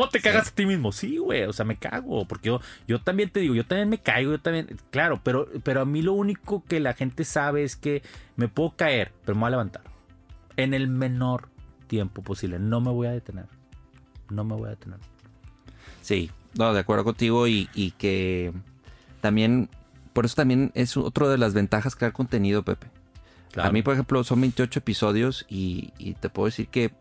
te, 0.09 0.21
cagas 0.21 0.49
a 0.49 0.51
ti 0.51 0.65
mismo? 0.65 0.91
Sí, 0.91 1.17
güey, 1.17 1.43
o 1.43 1.53
sea, 1.53 1.65
me 1.65 1.75
cago. 1.75 2.25
Porque 2.25 2.47
yo, 2.47 2.61
yo 2.88 3.01
también 3.01 3.32
te 3.32 3.39
digo, 3.39 3.55
yo 3.55 3.65
también 3.65 3.89
me 3.89 3.97
caigo, 3.97 4.32
yo 4.32 4.39
también. 4.39 4.78
Claro, 4.91 5.19
pero, 5.23 5.47
pero 5.63 5.82
a 5.82 5.86
mí 5.86 6.03
lo 6.03 6.13
único 6.13 6.63
que 6.65 6.80
la 6.80 6.93
gente 6.93 7.23
sabe 7.23 7.63
es 7.63 7.75
que 7.75 8.03
me 8.36 8.47
puedo 8.47 8.75
caer, 8.75 9.11
pero 9.25 9.36
me 9.36 9.41
voy 9.41 9.47
a 9.47 9.51
levantar. 9.51 9.82
En 10.55 10.73
el 10.73 10.88
menor 10.88 11.49
tiempo 11.88 12.21
posible. 12.21 12.59
No 12.59 12.80
me 12.80 12.91
voy 12.91 13.07
a 13.07 13.11
detener. 13.11 13.45
No 14.30 14.43
me 14.43 14.55
voy 14.55 14.67
a 14.67 14.71
detener. 14.71 14.99
Sí, 16.01 16.30
no, 16.53 16.73
de 16.73 16.80
acuerdo 16.80 17.03
contigo 17.03 17.47
y, 17.47 17.69
y 17.73 17.91
que 17.91 18.53
también, 19.21 19.69
por 20.13 20.25
eso 20.25 20.36
también 20.36 20.71
es 20.75 20.95
otro 20.95 21.28
de 21.30 21.38
las 21.38 21.53
ventajas 21.53 21.95
crear 21.95 22.13
contenido, 22.13 22.63
Pepe. 22.63 22.88
A 23.57 23.71
mí, 23.71 23.81
por 23.81 23.93
ejemplo, 23.93 24.23
son 24.23 24.41
28 24.41 24.79
episodios 24.79 25.45
y, 25.49 25.91
te 26.19 26.29
puedo 26.29 26.45
decir 26.45 26.67
que 26.67 26.91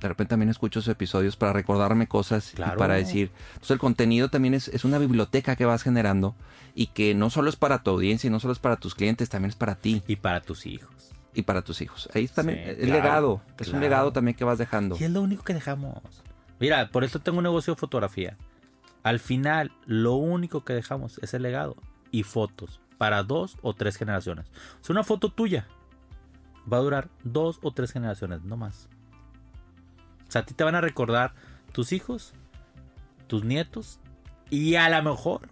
de 0.00 0.08
repente 0.08 0.30
también 0.30 0.48
escucho 0.48 0.78
esos 0.78 0.90
episodios 0.90 1.36
para 1.36 1.52
recordarme 1.52 2.06
cosas 2.06 2.54
y 2.54 2.56
para 2.56 2.94
decir. 2.94 3.30
Entonces, 3.48 3.72
el 3.72 3.78
contenido 3.78 4.28
también 4.28 4.54
es, 4.54 4.68
es, 4.68 4.84
una 4.84 4.98
biblioteca 4.98 5.56
que 5.56 5.66
vas 5.66 5.82
generando 5.82 6.34
y 6.74 6.86
que 6.88 7.14
no 7.14 7.28
solo 7.28 7.50
es 7.50 7.56
para 7.56 7.82
tu 7.82 7.90
audiencia 7.90 8.28
y 8.28 8.30
no 8.30 8.40
solo 8.40 8.52
es 8.52 8.58
para 8.58 8.76
tus 8.76 8.94
clientes, 8.94 9.28
también 9.28 9.50
es 9.50 9.56
para 9.56 9.74
ti. 9.74 10.02
Y 10.06 10.16
para 10.16 10.40
tus 10.40 10.66
hijos. 10.66 11.12
Y 11.34 11.42
para 11.42 11.62
tus 11.62 11.80
hijos. 11.82 12.08
Ahí 12.14 12.26
también 12.28 12.60
es 12.60 12.88
legado. 12.88 13.42
Es 13.58 13.68
un 13.68 13.80
legado 13.80 14.12
también 14.12 14.36
que 14.36 14.44
vas 14.44 14.58
dejando. 14.58 14.96
Y 14.98 15.04
es 15.04 15.10
lo 15.10 15.20
único 15.20 15.44
que 15.44 15.54
dejamos. 15.54 16.00
Mira, 16.58 16.88
por 16.90 17.04
eso 17.04 17.20
tengo 17.20 17.38
un 17.38 17.44
negocio 17.44 17.74
de 17.74 17.80
fotografía. 17.80 18.36
Al 19.02 19.18
final, 19.18 19.72
lo 19.86 20.14
único 20.14 20.64
que 20.64 20.72
dejamos 20.72 21.18
es 21.22 21.34
el 21.34 21.42
legado 21.42 21.76
y 22.10 22.22
fotos 22.22 22.80
para 22.98 23.22
dos 23.22 23.56
o 23.62 23.74
tres 23.74 23.96
generaciones. 23.96 24.46
Es 24.82 24.90
una 24.90 25.04
foto 25.04 25.30
tuya 25.30 25.66
va 26.70 26.78
a 26.78 26.80
durar 26.80 27.08
dos 27.24 27.58
o 27.62 27.72
tres 27.72 27.92
generaciones, 27.92 28.42
no 28.42 28.56
más. 28.56 28.88
O 30.28 30.30
sea, 30.30 30.42
a 30.42 30.46
ti 30.46 30.54
te 30.54 30.64
van 30.64 30.74
a 30.74 30.80
recordar 30.80 31.34
tus 31.72 31.92
hijos, 31.92 32.32
tus 33.26 33.44
nietos 33.44 33.98
y 34.48 34.74
a 34.76 34.88
lo 34.88 35.02
mejor 35.02 35.48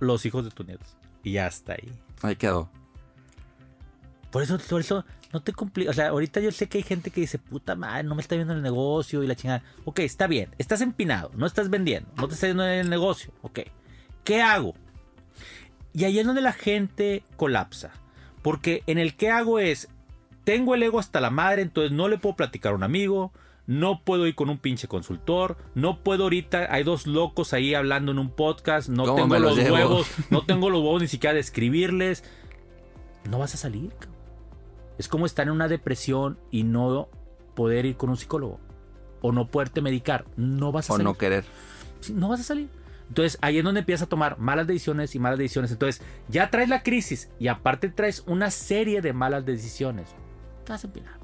los 0.00 0.26
hijos 0.26 0.44
de 0.44 0.50
tus 0.50 0.66
nietos. 0.66 0.96
Y 1.22 1.32
ya 1.32 1.46
está 1.46 1.72
ahí. 1.74 1.92
Ahí 2.22 2.36
quedó. 2.36 2.70
Por 4.30 4.42
eso, 4.42 4.58
por 4.58 4.80
eso 4.80 5.04
no 5.32 5.40
te 5.40 5.52
compliques. 5.52 5.90
O 5.90 5.94
sea, 5.94 6.08
ahorita 6.08 6.40
yo 6.40 6.52
sé 6.52 6.68
que 6.68 6.78
hay 6.78 6.84
gente 6.84 7.10
que 7.10 7.20
dice, 7.20 7.38
puta 7.38 7.74
madre, 7.74 8.04
no 8.04 8.14
me 8.14 8.22
está 8.22 8.34
viendo 8.34 8.54
el 8.54 8.62
negocio 8.62 9.22
y 9.22 9.26
la 9.26 9.34
chingada. 9.34 9.62
Ok, 9.84 10.00
está 10.00 10.26
bien. 10.26 10.50
Estás 10.58 10.80
empinado, 10.80 11.30
no 11.34 11.46
estás 11.46 11.70
vendiendo, 11.70 12.10
no 12.16 12.28
te 12.28 12.34
está 12.34 12.46
viendo 12.46 12.64
en 12.64 12.80
el 12.80 12.90
negocio. 12.90 13.32
Ok. 13.42 13.60
¿Qué 14.24 14.42
hago? 14.42 14.74
Y 15.92 16.04
ahí 16.04 16.18
es 16.18 16.26
donde 16.26 16.42
la 16.42 16.52
gente 16.52 17.22
colapsa. 17.36 17.92
Porque 18.42 18.82
en 18.86 18.98
el 18.98 19.16
qué 19.16 19.30
hago 19.30 19.58
es, 19.58 19.88
tengo 20.48 20.74
el 20.74 20.82
ego 20.82 20.98
hasta 20.98 21.20
la 21.20 21.28
madre, 21.28 21.60
entonces 21.60 21.92
no 21.92 22.08
le 22.08 22.16
puedo 22.16 22.34
platicar 22.34 22.72
a 22.72 22.74
un 22.74 22.82
amigo, 22.82 23.32
no 23.66 24.02
puedo 24.02 24.26
ir 24.26 24.34
con 24.34 24.48
un 24.48 24.56
pinche 24.56 24.88
consultor, 24.88 25.58
no 25.74 26.02
puedo 26.02 26.22
ahorita, 26.22 26.68
hay 26.70 26.84
dos 26.84 27.06
locos 27.06 27.52
ahí 27.52 27.74
hablando 27.74 28.12
en 28.12 28.18
un 28.18 28.30
podcast, 28.30 28.88
no 28.88 29.14
tengo 29.14 29.38
los 29.38 29.58
huevos, 29.58 30.06
no 30.30 30.46
tengo 30.46 30.70
los 30.70 30.80
huevos 30.80 31.02
ni 31.02 31.06
siquiera 31.06 31.34
de 31.34 31.40
escribirles. 31.40 32.24
No 33.28 33.38
vas 33.38 33.52
a 33.52 33.58
salir. 33.58 33.92
Es 34.96 35.06
como 35.06 35.26
estar 35.26 35.46
en 35.46 35.52
una 35.52 35.68
depresión 35.68 36.38
y 36.50 36.62
no 36.62 37.10
poder 37.54 37.84
ir 37.84 37.98
con 37.98 38.08
un 38.08 38.16
psicólogo 38.16 38.58
o 39.20 39.32
no 39.32 39.48
poderte 39.48 39.82
medicar, 39.82 40.24
no 40.38 40.72
vas 40.72 40.86
a 40.86 40.94
salir. 40.94 41.06
O 41.06 41.10
no 41.10 41.18
querer. 41.18 41.44
No 42.10 42.28
vas 42.30 42.40
a 42.40 42.44
salir. 42.44 42.70
Entonces 43.08 43.36
ahí 43.42 43.58
es 43.58 43.64
donde 43.64 43.80
empiezas 43.80 44.06
a 44.06 44.08
tomar 44.08 44.38
malas 44.38 44.66
decisiones 44.66 45.14
y 45.14 45.18
malas 45.18 45.38
decisiones. 45.38 45.72
Entonces 45.72 46.00
ya 46.30 46.48
traes 46.48 46.70
la 46.70 46.82
crisis 46.82 47.28
y 47.38 47.48
aparte 47.48 47.90
traes 47.90 48.24
una 48.26 48.50
serie 48.50 49.02
de 49.02 49.12
malas 49.12 49.44
decisiones 49.44 50.14
vas 50.72 50.84
a 50.84 50.86
empinar. 50.86 51.14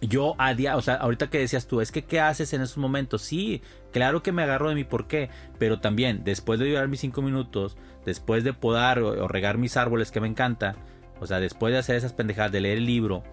Yo 0.00 0.34
a 0.38 0.54
día, 0.54 0.76
o 0.76 0.82
sea, 0.82 0.94
ahorita 0.96 1.30
que 1.30 1.38
decías 1.38 1.66
tú, 1.66 1.80
es 1.80 1.90
que 1.90 2.04
¿qué 2.04 2.20
haces 2.20 2.52
en 2.52 2.60
esos 2.60 2.76
momentos? 2.76 3.22
Sí, 3.22 3.62
claro 3.92 4.22
que 4.22 4.30
me 4.30 4.42
agarro 4.42 4.68
de 4.68 4.74
mi 4.74 4.84
porqué, 4.84 5.30
pero 5.58 5.80
también 5.80 6.22
después 6.22 6.60
de 6.60 6.68
durar 6.68 6.88
mis 6.88 7.00
cinco 7.00 7.22
minutos, 7.22 7.76
después 8.04 8.44
de 8.44 8.52
podar 8.52 8.98
o, 8.98 9.26
regar 9.26 9.58
mis 9.58 9.76
árboles 9.76 10.10
que 10.10 10.20
me 10.20 10.28
encanta, 10.28 10.76
o 11.18 11.26
sea, 11.26 11.40
después 11.40 11.72
de 11.72 11.78
hacer 11.78 11.96
esas 11.96 12.12
pendejadas, 12.12 12.52
de 12.52 12.60
leer 12.60 12.78
el 12.78 12.86
libro, 12.86 13.24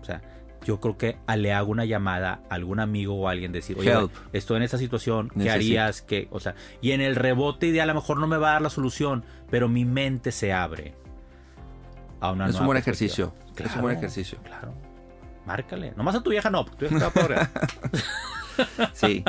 o 0.00 0.04
sea, 0.04 0.22
yo 0.64 0.80
creo 0.80 0.96
que 0.96 1.18
le 1.36 1.52
hago 1.52 1.70
una 1.70 1.84
llamada 1.84 2.40
a 2.48 2.54
algún 2.54 2.80
amigo 2.80 3.14
o 3.14 3.28
a 3.28 3.32
alguien 3.32 3.52
decir, 3.52 3.78
oye, 3.78 3.94
estoy 4.32 4.56
en 4.56 4.62
esta 4.62 4.78
situación, 4.78 5.30
¿qué 5.38 5.50
harías? 5.50 6.00
¿Qué? 6.00 6.28
O 6.30 6.40
sea, 6.40 6.54
y 6.80 6.92
en 6.92 7.02
el 7.02 7.14
rebote 7.14 7.66
ideal 7.66 7.90
a 7.90 7.92
lo 7.92 8.00
mejor 8.00 8.18
no 8.18 8.26
me 8.26 8.38
va 8.38 8.50
a 8.50 8.52
dar 8.54 8.62
la 8.62 8.70
solución, 8.70 9.22
pero 9.50 9.68
mi 9.68 9.84
mente 9.84 10.32
se 10.32 10.52
abre 10.52 10.94
es 12.48 12.56
un 12.56 12.66
buen 12.66 12.78
ejercicio. 12.78 13.34
es 13.56 13.74
un 13.74 13.82
buen 13.82 13.96
ejercicio. 13.96 14.38
Claro. 14.42 14.74
Márcale. 15.46 15.92
Nomás 15.96 16.16
a 16.16 16.22
tu 16.22 16.30
vieja 16.30 16.50
no, 16.50 16.64
tu 16.64 16.88
vieja 16.88 17.10
te 17.10 17.22
Sí. 18.92 19.24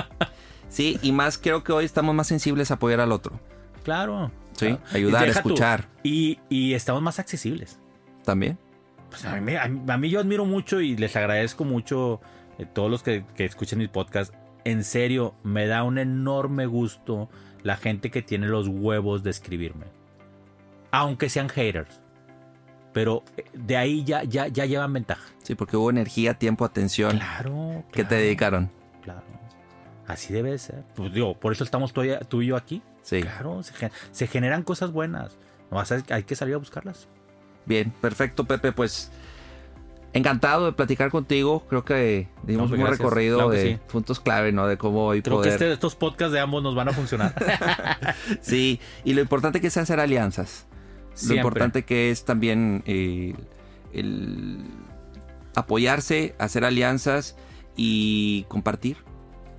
Sí, 0.69 0.99
y 1.01 1.11
más 1.11 1.37
creo 1.37 1.63
que 1.63 1.71
hoy 1.71 1.85
estamos 1.85 2.13
más 2.15 2.27
sensibles 2.27 2.71
a 2.71 2.75
apoyar 2.75 2.99
al 2.99 3.11
otro. 3.11 3.39
Claro. 3.83 4.31
Sí, 4.53 4.77
ayudar, 4.91 5.27
escuchar. 5.27 5.87
Y, 6.03 6.39
estamos 6.73 7.01
más 7.01 7.19
accesibles. 7.19 7.79
También. 8.25 8.57
Pues 9.09 9.23
a, 9.25 9.39
mí, 9.97 10.09
yo 10.09 10.19
admiro 10.19 10.43
mucho 10.45 10.81
y 10.81 10.97
les 10.97 11.15
agradezco 11.15 11.63
mucho 11.63 12.19
a 12.59 12.63
eh, 12.63 12.65
todos 12.65 12.91
los 12.91 13.03
que, 13.03 13.23
que 13.35 13.45
escuchen 13.45 13.79
mi 13.79 13.87
podcast. 13.87 14.33
En 14.65 14.83
serio, 14.83 15.35
me 15.43 15.67
da 15.67 15.83
un 15.83 15.97
enorme 15.97 16.65
gusto 16.65 17.29
la 17.63 17.77
gente 17.77 18.11
que 18.11 18.21
tiene 18.21 18.47
los 18.47 18.67
huevos 18.67 19.23
de 19.23 19.29
escribirme. 19.29 19.85
Aunque 20.91 21.29
sean 21.29 21.47
haters 21.47 22.01
pero 22.97 23.23
eh, 23.37 23.45
de 23.53 23.77
ahí 23.77 24.03
ya, 24.03 24.23
ya, 24.23 24.47
ya 24.47 24.65
llevan 24.65 24.91
ventaja. 24.91 25.21
Sí, 25.43 25.53
porque 25.53 25.77
hubo 25.77 25.91
energía, 25.91 26.33
tiempo, 26.33 26.65
atención. 26.65 27.11
Claro. 27.11 27.83
Que 27.91 28.03
te 28.03 28.15
dedicaron. 28.15 28.71
Claro. 29.03 29.21
Así 30.07 30.33
debe 30.33 30.57
ser. 30.57 30.83
Pues 30.95 31.13
digo, 31.13 31.39
por 31.39 31.51
eso 31.51 31.63
estamos 31.63 31.93
tú 31.93 32.03
y, 32.03 32.09
tú 32.27 32.41
y 32.41 32.47
yo 32.47 32.55
aquí. 32.55 32.81
Sí. 33.03 33.21
Claro, 33.21 33.61
se, 33.61 33.73
gen- 33.75 33.91
se 34.09 34.25
generan 34.25 34.63
cosas 34.63 34.91
buenas. 34.91 35.37
No, 35.69 35.79
hay 36.09 36.23
que 36.23 36.35
salir 36.35 36.55
a 36.55 36.57
buscarlas. 36.57 37.07
Bien, 37.67 37.91
perfecto, 38.01 38.45
Pepe. 38.45 38.71
Pues 38.71 39.11
encantado 40.13 40.65
de 40.65 40.71
platicar 40.71 41.11
contigo. 41.11 41.65
Creo 41.69 41.85
que 41.85 42.27
dimos 42.41 42.63
No, 42.63 42.69
pues 42.69 42.79
un 42.79 42.85
gracias. 42.87 42.97
recorrido 42.99 43.37
Claro 43.37 43.51
de 43.51 43.61
sí. 43.73 43.79
puntos 43.91 44.19
clave, 44.19 44.51
¿no? 44.51 44.65
De 44.65 44.77
cómo 44.79 45.05
hoy 45.05 45.21
Creo 45.21 45.35
poder. 45.37 45.49
que 45.49 45.53
este, 45.53 45.71
estos 45.71 45.93
podcasts 45.95 46.33
de 46.33 46.39
ambos 46.39 46.63
nos 46.63 46.73
van 46.73 46.89
a 46.89 46.93
funcionar. 46.93 47.35
Sí, 48.41 48.79
y 49.03 49.13
lo 49.13 49.21
importante 49.21 49.61
que 49.61 49.67
es 49.67 49.77
hacer 49.77 49.99
alianzas. 49.99 50.65
Lo 51.27 51.35
importante 51.35 51.83
que 51.85 52.11
es 52.11 52.25
también 52.25 52.83
eh, 52.85 53.33
el 53.93 54.59
apoyarse, 55.55 56.35
hacer 56.39 56.63
alianzas 56.65 57.35
y 57.75 58.43
compartir. 58.47 58.97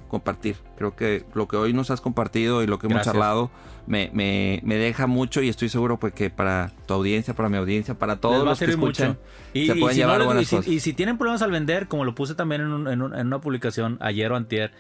Compartir. 0.09 0.57
Creo 0.77 0.97
que 0.97 1.25
lo 1.35 1.49
que 1.49 1.57
hoy 1.57 1.73
nos 1.75 1.91
has 1.91 2.01
compartido 2.01 2.63
y 2.63 2.67
lo 2.67 2.79
que 2.79 2.87
hemos 2.87 2.97
Gracias. 2.97 3.13
charlado 3.13 3.51
me, 3.87 4.11
me- 4.15 4.61
me 4.65 4.77
deja 4.77 5.07
mucho 5.07 5.43
y 5.43 5.49
estoy 5.51 5.69
seguro 5.69 5.99
pues, 5.99 6.15
que 6.15 6.31
para 6.31 6.73
tu 6.87 6.95
audiencia, 6.95 7.35
para 7.35 7.49
mi 7.51 7.59
audiencia, 7.59 7.99
para 7.99 8.17
todos 8.17 8.45
los 8.45 8.59
que 8.59 8.67
escuchan, 8.67 9.09
mucho. 9.11 9.21
Y, 9.53 9.67
se 9.67 9.77
y 9.77 9.81
pueden 9.81 9.95
si 9.95 10.01
llevar 10.01 10.25
buenas 10.25 10.43
y 10.45 10.47
si- 10.47 10.57
cosas. 10.57 10.73
y 10.73 10.81
si 10.81 10.93
tienen 10.95 11.19
problemas 11.19 11.43
al 11.43 11.51
vender, 11.51 11.89
como 11.89 12.05
lo 12.07 12.15
puse 12.15 12.35
también 12.35 12.63
en, 12.63 12.69
un- 12.69 12.89
en 12.89 13.03
un- 13.03 13.15
en 13.15 13.27
una 13.27 13.41
publicación 13.41 13.99
ayer 14.01 14.33
o 14.33 14.37
antier, 14.37 14.73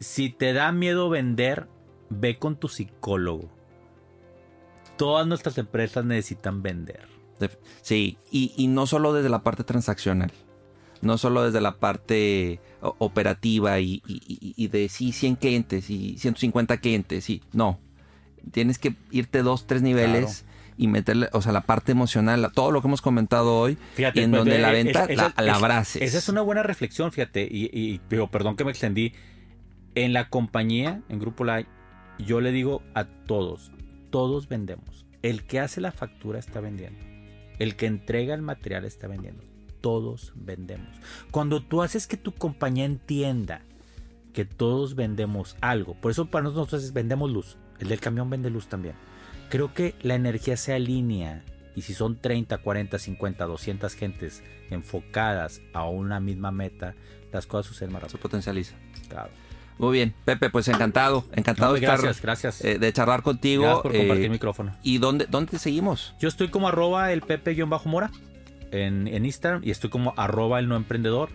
si 0.00 0.28
te 0.30 0.52
da 0.52 0.72
miedo 0.72 1.08
vender, 1.08 1.68
ve 2.10 2.38
con 2.38 2.56
tu 2.56 2.66
psicólogo. 2.68 3.50
Todas 4.96 5.26
nuestras 5.26 5.58
empresas 5.58 6.04
necesitan 6.04 6.62
vender. 6.62 7.08
Sí, 7.82 8.16
y, 8.30 8.52
y 8.56 8.68
no 8.68 8.86
solo 8.86 9.12
desde 9.12 9.28
la 9.28 9.42
parte 9.42 9.64
transaccional, 9.64 10.32
no 11.02 11.18
solo 11.18 11.42
desde 11.44 11.60
la 11.60 11.76
parte 11.78 12.60
operativa 12.98 13.80
y, 13.80 14.02
y- 14.06 14.22
y- 14.26 14.54
y 14.56 14.68
de 14.68 14.88
sí 14.88 15.12
100 15.12 15.36
clientes 15.36 15.90
y 15.90 16.16
150 16.18 16.78
clientes, 16.78 17.24
sí, 17.24 17.42
no. 17.52 17.80
Tienes 18.52 18.78
que 18.78 18.94
irte 19.10 19.42
dos, 19.42 19.66
tres 19.66 19.82
niveles 19.82 20.44
y 20.76 20.86
meterle, 20.88 21.28
o 21.32 21.42
sea, 21.42 21.52
la 21.52 21.62
parte 21.62 21.92
emocional, 21.92 22.50
todo 22.54 22.70
lo 22.70 22.80
que 22.80 22.88
hemos 22.88 23.02
comentado 23.02 23.58
hoy, 23.58 23.76
Fíjate, 23.94 24.22
en 24.22 24.30
pues, 24.30 24.40
donde 24.40 24.58
la 24.58 24.70
venta 24.70 25.04
esa- 25.04 25.28
la, 25.36 25.44
la 25.44 25.52
es- 25.52 25.58
abraces. 25.58 26.02
Esa 26.02 26.18
es 26.18 26.28
una 26.28 26.40
buena 26.42 26.62
reflexión, 26.62 27.10
fíjate. 27.12 27.46
Y, 27.50 27.64
y- 27.72 28.00
digo, 28.08 28.30
perdón 28.30 28.56
que 28.56 28.64
me 28.64 28.70
extendí. 28.70 29.12
En 29.96 30.12
la 30.12 30.28
compañía, 30.28 31.02
en 31.08 31.18
Grupo 31.20 31.44
Live, 31.44 31.66
yo 32.18 32.40
le 32.40 32.50
digo 32.52 32.82
a 32.94 33.04
todos, 33.04 33.70
todos 34.14 34.46
vendemos. 34.46 35.06
El 35.22 35.42
que 35.42 35.58
hace 35.58 35.80
la 35.80 35.90
factura 35.90 36.38
está 36.38 36.60
vendiendo. 36.60 37.00
El 37.58 37.74
que 37.74 37.86
entrega 37.86 38.32
el 38.36 38.42
material 38.42 38.84
está 38.84 39.08
vendiendo. 39.08 39.42
Todos 39.80 40.32
vendemos. 40.36 40.86
Cuando 41.32 41.60
tú 41.60 41.82
haces 41.82 42.06
que 42.06 42.16
tu 42.16 42.30
compañía 42.30 42.84
entienda 42.84 43.62
que 44.32 44.44
todos 44.44 44.94
vendemos 44.94 45.56
algo, 45.60 45.94
por 45.94 46.12
eso 46.12 46.26
para 46.26 46.44
nosotros 46.44 46.84
es 46.84 46.92
vendemos 46.92 47.28
luz. 47.28 47.56
El 47.80 47.88
del 47.88 47.98
camión 47.98 48.30
vende 48.30 48.50
luz 48.50 48.68
también. 48.68 48.94
Creo 49.50 49.74
que 49.74 49.96
la 50.00 50.14
energía 50.14 50.56
se 50.56 50.72
alinea 50.72 51.44
y 51.74 51.82
si 51.82 51.92
son 51.92 52.16
30, 52.16 52.58
40, 52.58 53.00
50, 53.00 53.46
200 53.46 53.94
gentes 53.96 54.44
enfocadas 54.70 55.60
a 55.72 55.88
una 55.88 56.20
misma 56.20 56.52
meta, 56.52 56.94
las 57.32 57.46
cosas 57.46 57.66
suceden 57.66 57.94
más 57.94 58.02
Se 58.02 58.06
rápido. 58.06 58.20
potencializa. 58.20 58.76
Claro. 59.08 59.30
Muy 59.78 59.92
bien, 59.92 60.14
Pepe, 60.24 60.50
pues 60.50 60.68
encantado, 60.68 61.24
encantado 61.32 61.70
No, 61.72 61.74
de 61.74 61.80
estar, 61.80 62.00
gracias, 62.00 62.22
gracias. 62.22 62.64
eh, 62.64 62.78
de 62.78 62.92
charlar 62.92 63.22
contigo. 63.22 63.62
Gracias 63.64 63.82
por 63.82 63.92
compartir 63.92 64.22
eh, 64.22 64.26
el 64.26 64.30
micrófono. 64.30 64.76
¿Y 64.82 64.98
dónde, 64.98 65.26
dónde 65.28 65.50
te 65.52 65.58
seguimos? 65.58 66.14
Yo 66.20 66.28
estoy 66.28 66.48
como 66.48 66.68
arroba 66.68 67.12
el 67.12 67.22
pepe-mora 67.22 68.10
en, 68.70 69.08
en 69.08 69.24
Instagram 69.24 69.62
y 69.64 69.70
estoy 69.72 69.90
como 69.90 70.14
arroba 70.16 70.58
el 70.60 70.68
no 70.68 70.76
emprendedor. 70.76 71.28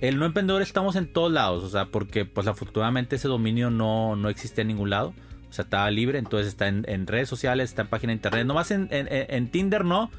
El 0.00 0.18
no 0.18 0.26
emprendedor 0.26 0.62
estamos 0.62 0.94
en 0.96 1.06
todos 1.10 1.32
lados, 1.32 1.62
o 1.64 1.68
sea, 1.70 1.86
porque 1.86 2.24
pues 2.24 2.46
afortunadamente 2.48 3.16
ese 3.16 3.28
dominio 3.28 3.70
no, 3.70 4.14
no 4.16 4.28
existe 4.28 4.60
en 4.62 4.68
ningún 4.68 4.90
lado. 4.90 5.14
O 5.48 5.52
sea, 5.52 5.62
está 5.62 5.88
libre, 5.90 6.18
entonces 6.18 6.48
está 6.48 6.66
en, 6.68 6.84
en 6.88 7.06
redes 7.06 7.28
sociales, 7.28 7.70
está 7.70 7.82
en 7.82 7.88
página 7.88 8.10
de 8.10 8.16
internet. 8.16 8.46
Nomás 8.46 8.72
en, 8.72 8.88
en, 8.90 9.06
en- 9.10 9.26
en 9.34 9.48
Tinder 9.50 9.84
no. 9.84 10.10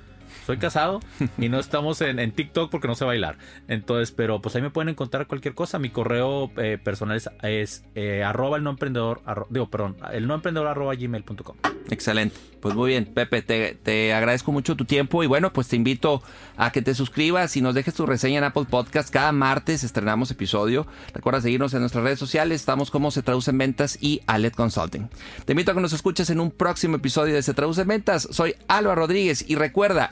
Soy 0.45 0.57
casado 0.57 0.99
y 1.37 1.49
no 1.49 1.59
estamos 1.59 2.01
en, 2.01 2.31
TikTok 2.31 2.69
porque 2.69 2.87
no 2.87 2.95
sé 2.95 3.05
bailar. 3.05 3.37
Entonces, 3.67 4.11
pero 4.11 4.41
pues 4.41 4.55
ahí 4.55 4.61
me 4.61 4.69
pueden 4.69 4.89
encontrar 4.89 5.27
cualquier 5.27 5.53
cosa. 5.53 5.79
Mi 5.79 5.89
correo 5.89 6.51
eh, 6.57 6.77
personal 6.83 7.17
es, 7.17 7.29
es, 7.43 7.83
eh, 7.95 8.23
arroba 8.23 8.57
el 8.57 8.63
no 8.63 8.71
emprendedor, 8.71 9.21
digo, 9.49 9.69
perdón, 9.69 9.97
el 10.11 10.27
no 10.27 10.35
emprendedor 10.35 10.67
arroba 10.67 10.95
gmail.com. 10.95 11.57
Excelente. 11.89 12.35
Pues 12.59 12.75
muy 12.75 12.89
bien, 12.89 13.05
Pepe, 13.05 13.41
te, 13.41 13.75
te 13.81 14.13
agradezco 14.13 14.51
mucho 14.51 14.75
tu 14.75 14.85
tiempo 14.85 15.23
y 15.23 15.27
bueno, 15.27 15.53
pues 15.53 15.67
te 15.67 15.75
invito 15.75 16.21
a 16.57 16.71
que 16.71 16.81
te 16.81 16.95
suscribas 16.95 17.55
y 17.55 17.61
nos 17.61 17.75
dejes 17.75 17.93
tu 17.93 18.05
reseña 18.05 18.39
en 18.39 18.43
Apple 18.43 18.65
Podcast. 18.69 19.09
Cada 19.09 19.31
martes 19.31 19.83
estrenamos 19.83 20.31
episodio. 20.31 20.87
Recuerda 21.13 21.41
seguirnos 21.41 21.73
en 21.73 21.81
nuestras 21.81 22.03
redes 22.03 22.19
sociales. 22.19 22.59
Estamos 22.59 22.91
como 22.91 23.11
Se 23.11 23.21
Traduce 23.21 23.51
en 23.51 23.57
Ventas 23.57 23.97
y 24.01 24.21
Alet 24.27 24.55
Consulting. 24.55 25.09
Te 25.45 25.53
invito 25.53 25.71
a 25.71 25.75
que 25.75 25.81
nos 25.81 25.93
escuches 25.93 26.29
en 26.29 26.39
un 26.39 26.51
próximo 26.51 26.97
episodio 26.97 27.35
de 27.35 27.43
Se 27.43 27.53
Traduce 27.53 27.81
en 27.81 27.87
Ventas. 27.87 28.27
Soy 28.31 28.55
Álvaro 28.67 29.01
Rodríguez 29.01 29.45
y 29.47 29.55
recuerda, 29.55 30.11